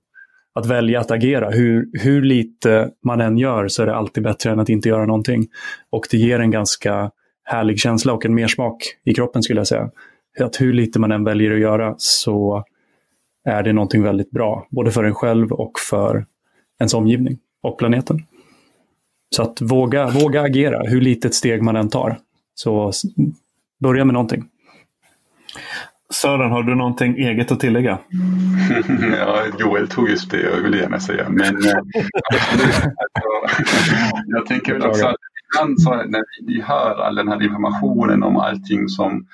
Att 0.55 0.66
välja 0.66 1.01
att 1.01 1.11
agera. 1.11 1.51
Hur, 1.51 1.88
hur 1.92 2.22
lite 2.22 2.90
man 3.05 3.20
än 3.20 3.38
gör 3.38 3.68
så 3.68 3.82
är 3.82 3.86
det 3.86 3.94
alltid 3.97 4.22
bättre 4.22 4.51
än 4.51 4.61
att 4.61 4.68
inte 4.68 4.88
göra 4.88 5.07
någonting. 5.07 5.47
Och 5.90 6.07
det 6.11 6.16
ger 6.16 6.40
en 6.40 6.51
ganska 6.51 7.11
härlig 7.47 7.78
känsla 7.78 8.12
och 8.12 8.24
en 8.24 8.34
mersmak 8.34 8.76
i 9.05 9.14
kroppen 9.14 9.42
skulle 9.42 9.61
jag 9.61 9.66
säga. 9.66 9.90
Att 10.40 10.61
hur 10.61 10.72
lite 10.72 10.99
man 10.99 11.12
än 11.12 11.24
väljer 11.24 11.53
att 11.53 11.61
göra 11.61 11.94
så 11.99 12.64
är 13.44 13.62
det 13.62 13.72
någonting 13.72 14.03
väldigt 14.03 14.30
bra. 14.30 14.66
Både 14.70 14.90
för 14.90 15.05
en 15.05 15.14
själv 15.14 15.53
och 15.53 15.72
för 15.90 16.26
ens 16.80 16.94
omgivning 16.94 17.38
och 17.62 17.78
planeten. 17.78 18.22
Så 19.36 19.42
att 19.42 19.61
våga, 19.61 20.09
våga 20.09 20.42
agera, 20.42 20.82
hur 20.88 21.01
litet 21.01 21.34
steg 21.34 21.62
man 21.62 21.76
än 21.76 21.88
tar. 21.88 22.18
Så 22.55 22.92
börja 23.80 24.05
med 24.05 24.14
någonting. 24.14 24.44
Sören, 26.12 26.51
har 26.51 26.62
du 26.62 26.74
någonting 26.74 27.18
eget 27.18 27.53
att 27.53 27.61
tillägga? 27.61 27.99
ja, 29.18 29.42
Joel 29.59 29.88
tog 29.88 30.11
just 30.11 30.30
det 30.30 30.40
jag 30.40 30.57
ville 30.57 30.78
gärna 30.78 31.01
säga. 31.01 31.28
Men 31.28 31.66
eh, 31.66 31.72
alltså, 32.32 33.28
jag 34.26 34.47
tänker 34.47 34.72
väl 34.72 34.82
också 34.82 35.07
att 35.07 35.16
ibland 35.47 35.82
så 35.82 35.94
när 35.94 36.24
vi 36.47 36.61
hör 36.61 36.94
all 37.03 37.14
den 37.14 37.28
här 37.28 37.42
informationen 37.42 38.22
om 38.22 38.36
allting 38.36 38.88
som, 38.88 39.26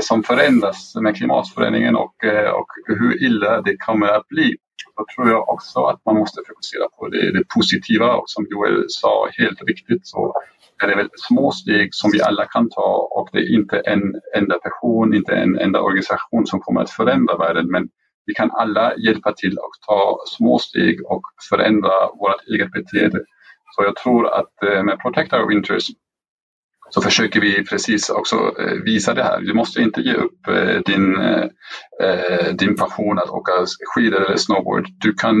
som 0.00 0.22
förändras 0.22 0.94
med 0.94 1.16
klimatförändringen 1.16 1.96
och, 1.96 2.24
eh, 2.24 2.50
och 2.50 2.66
hur 2.86 3.22
illa 3.22 3.62
det 3.62 3.76
kommer 3.76 4.06
att 4.06 4.28
bli. 4.28 4.56
Då 4.96 5.04
tror 5.14 5.28
jag 5.28 5.48
också 5.48 5.84
att 5.84 6.00
man 6.06 6.16
måste 6.16 6.40
fokusera 6.48 6.88
på 6.98 7.08
det, 7.08 7.32
det 7.32 7.44
positiva 7.54 8.14
och 8.14 8.24
som 8.26 8.46
Joel 8.50 8.84
sa 8.88 9.28
helt 9.38 9.62
riktigt 9.62 10.06
så 10.06 10.34
är 10.82 10.88
det 10.88 10.96
väl 10.96 11.08
små 11.16 11.52
steg 11.52 11.94
som 11.94 12.10
vi 12.10 12.22
alla 12.22 12.44
kan 12.44 12.70
ta 12.70 13.08
och 13.10 13.28
det 13.32 13.38
är 13.38 13.54
inte 13.54 13.78
en 13.78 14.02
enda 14.36 14.58
person, 14.58 15.14
inte 15.14 15.32
en 15.32 15.58
enda 15.58 15.80
organisation 15.80 16.46
som 16.46 16.60
kommer 16.60 16.80
att 16.80 16.90
förändra 16.90 17.36
världen 17.36 17.70
men 17.70 17.88
vi 18.26 18.34
kan 18.34 18.50
alla 18.50 18.96
hjälpa 18.96 19.32
till 19.32 19.56
och 19.58 19.72
ta 19.86 20.18
små 20.26 20.58
steg 20.58 21.06
och 21.06 21.22
förändra 21.50 21.90
vårt 22.20 22.48
eget 22.48 22.72
beteende. 22.72 23.24
Så 23.74 23.82
jag 23.82 23.96
tror 23.96 24.34
att 24.34 24.62
eh, 24.62 24.82
med 24.82 24.98
Protect 24.98 25.32
Our 25.32 25.48
Winters 25.48 25.86
så 26.90 27.02
försöker 27.02 27.40
vi 27.40 27.64
precis 27.64 28.10
också 28.10 28.54
eh, 28.58 28.72
visa 28.84 29.14
det 29.14 29.22
här. 29.22 29.40
Du 29.40 29.54
måste 29.54 29.82
inte 29.82 30.00
ge 30.00 30.14
upp 30.14 30.48
eh, 30.48 30.80
din, 30.86 31.16
din 32.52 32.76
passion 32.76 33.18
att 33.18 33.30
åka 33.30 33.52
skidor 33.94 34.24
eller 34.24 34.36
snowboard. 34.36 34.86
Du 35.00 35.14
kan 35.14 35.34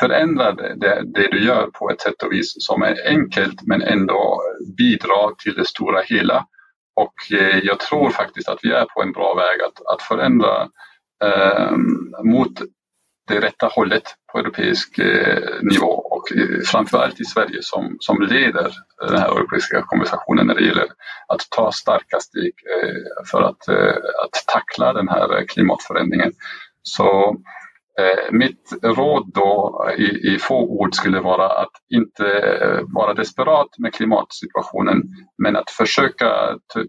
förändra 0.00 0.52
det, 0.52 1.02
det, 1.14 1.28
du 1.30 1.44
gör 1.44 1.66
på 1.66 1.90
ett 1.90 2.00
sätt 2.00 2.22
och 2.22 2.32
vis 2.32 2.54
som 2.58 2.82
är 2.82 2.96
enkelt 3.06 3.62
men 3.66 3.82
ändå 3.82 4.40
bidrar 4.78 5.34
till 5.34 5.54
det 5.54 5.66
stora 5.66 6.02
hela. 6.02 6.46
Och 6.94 7.14
jag 7.62 7.80
tror 7.80 8.10
faktiskt 8.10 8.48
att 8.48 8.58
vi 8.62 8.72
är 8.72 8.84
på 8.84 9.02
en 9.02 9.12
bra 9.12 9.34
väg 9.34 9.62
att, 9.62 9.94
att 9.94 10.02
förändra 10.02 10.68
eh, 11.24 11.70
mot 12.24 12.52
det 13.34 13.40
rätta 13.40 13.66
hållet 13.66 14.02
på 14.32 14.38
europeisk 14.38 14.98
eh, 14.98 15.62
nivå 15.62 15.86
och 15.86 16.22
framförallt 16.66 17.20
i 17.20 17.24
Sverige 17.24 17.58
som, 17.60 17.96
som 18.00 18.22
leder 18.22 18.72
den 19.08 19.18
här 19.18 19.36
europeiska 19.36 19.82
konversationen 19.82 20.46
när 20.46 20.54
det 20.54 20.66
gäller 20.66 20.86
att 21.28 21.40
ta 21.56 21.72
starka 21.72 22.20
steg 22.20 22.52
eh, 22.74 23.24
för 23.30 23.42
att, 23.42 23.68
eh, 23.68 23.96
att 24.24 24.44
tackla 24.46 24.92
den 24.92 25.08
här 25.08 25.46
klimatförändringen. 25.46 26.32
Så 26.82 27.36
Eh, 28.00 28.32
mitt 28.32 28.78
råd 28.82 29.30
då 29.34 29.84
i, 29.98 30.34
i, 30.34 30.38
få 30.38 30.58
ord 30.58 30.94
skulle 30.94 31.20
vara 31.20 31.48
att 31.48 31.72
inte 31.94 32.26
eh, 32.62 32.80
vara 32.94 33.14
desperat 33.14 33.68
med 33.78 33.94
klimatsituationen 33.94 35.02
men 35.42 35.56
att 35.56 35.70
försöka 35.70 36.28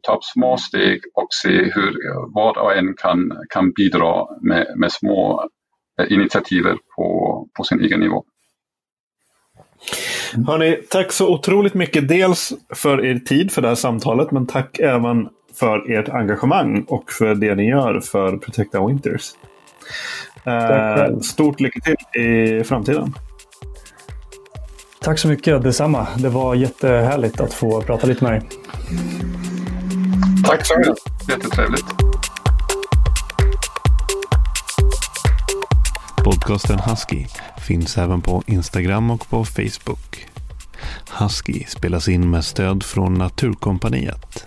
ta 0.02 0.20
små 0.22 0.58
steg 0.58 1.02
och 1.14 1.28
se 1.30 1.50
hur 1.50 1.94
var 2.34 2.58
och 2.58 2.74
en 2.76 2.94
kan, 2.98 3.32
kan 3.50 3.72
bidra 3.72 4.26
med, 4.42 4.74
med 4.76 4.92
små 4.92 5.50
eh, 6.00 6.12
initiativ 6.12 6.64
på, 6.96 7.48
på 7.58 7.64
sin 7.64 7.80
egen 7.80 8.00
nivå. 8.00 8.24
Hörrni, 10.48 10.80
tack 10.90 11.12
så 11.12 11.34
otroligt 11.34 11.74
mycket. 11.74 12.08
Dels 12.08 12.54
för 12.76 13.06
er 13.06 13.20
tid 13.20 13.52
för 13.52 13.62
det 13.62 13.68
här 13.68 13.76
samtalet 13.76 14.32
men 14.32 14.48
tack 14.48 14.80
även 14.80 15.30
för 15.60 15.92
ert 15.92 16.10
engagemang 16.10 16.86
och 16.88 17.12
för 17.12 17.36
det 17.36 17.56
ni 17.56 17.70
gör 17.70 18.00
för 18.00 18.38
Protecta 18.38 18.88
Winters. 18.88 19.32
Eh, 20.46 21.20
stort 21.20 21.60
lycka 21.60 21.80
till 21.80 22.22
i 22.22 22.64
framtiden. 22.64 23.14
Tack 25.02 25.20
så 25.20 25.28
mycket, 25.28 25.64
detsamma. 25.64 26.08
Det 26.18 26.30
var 26.30 26.56
jättehärligt 26.56 27.40
att 27.40 27.54
få 27.54 27.82
prata 27.82 28.08
lite 28.08 28.24
med 28.24 28.34
dig. 28.34 28.42
Tack 30.46 30.66
så 30.66 30.78
mycket. 30.78 30.96
Jättetrevligt. 31.30 32.13
Podcasten 36.24 36.80
Husky 36.80 37.26
finns 37.58 37.98
även 37.98 38.22
på 38.22 38.44
Instagram 38.48 39.12
och 39.12 39.30
på 39.30 39.46
Facebook. 39.46 40.28
Husky 41.20 41.64
spelas 41.68 42.08
in 42.08 42.30
med 42.30 42.46
stöd 42.46 42.84
från 42.84 43.14
Naturkompaniet. 43.14 44.46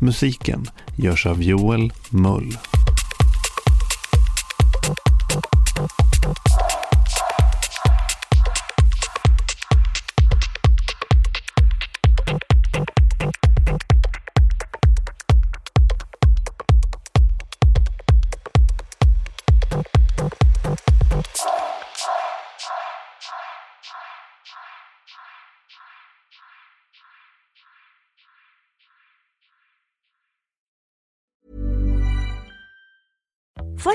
Musiken 0.00 0.66
görs 0.96 1.26
av 1.26 1.42
Joel 1.42 1.92
Mull. 2.10 2.56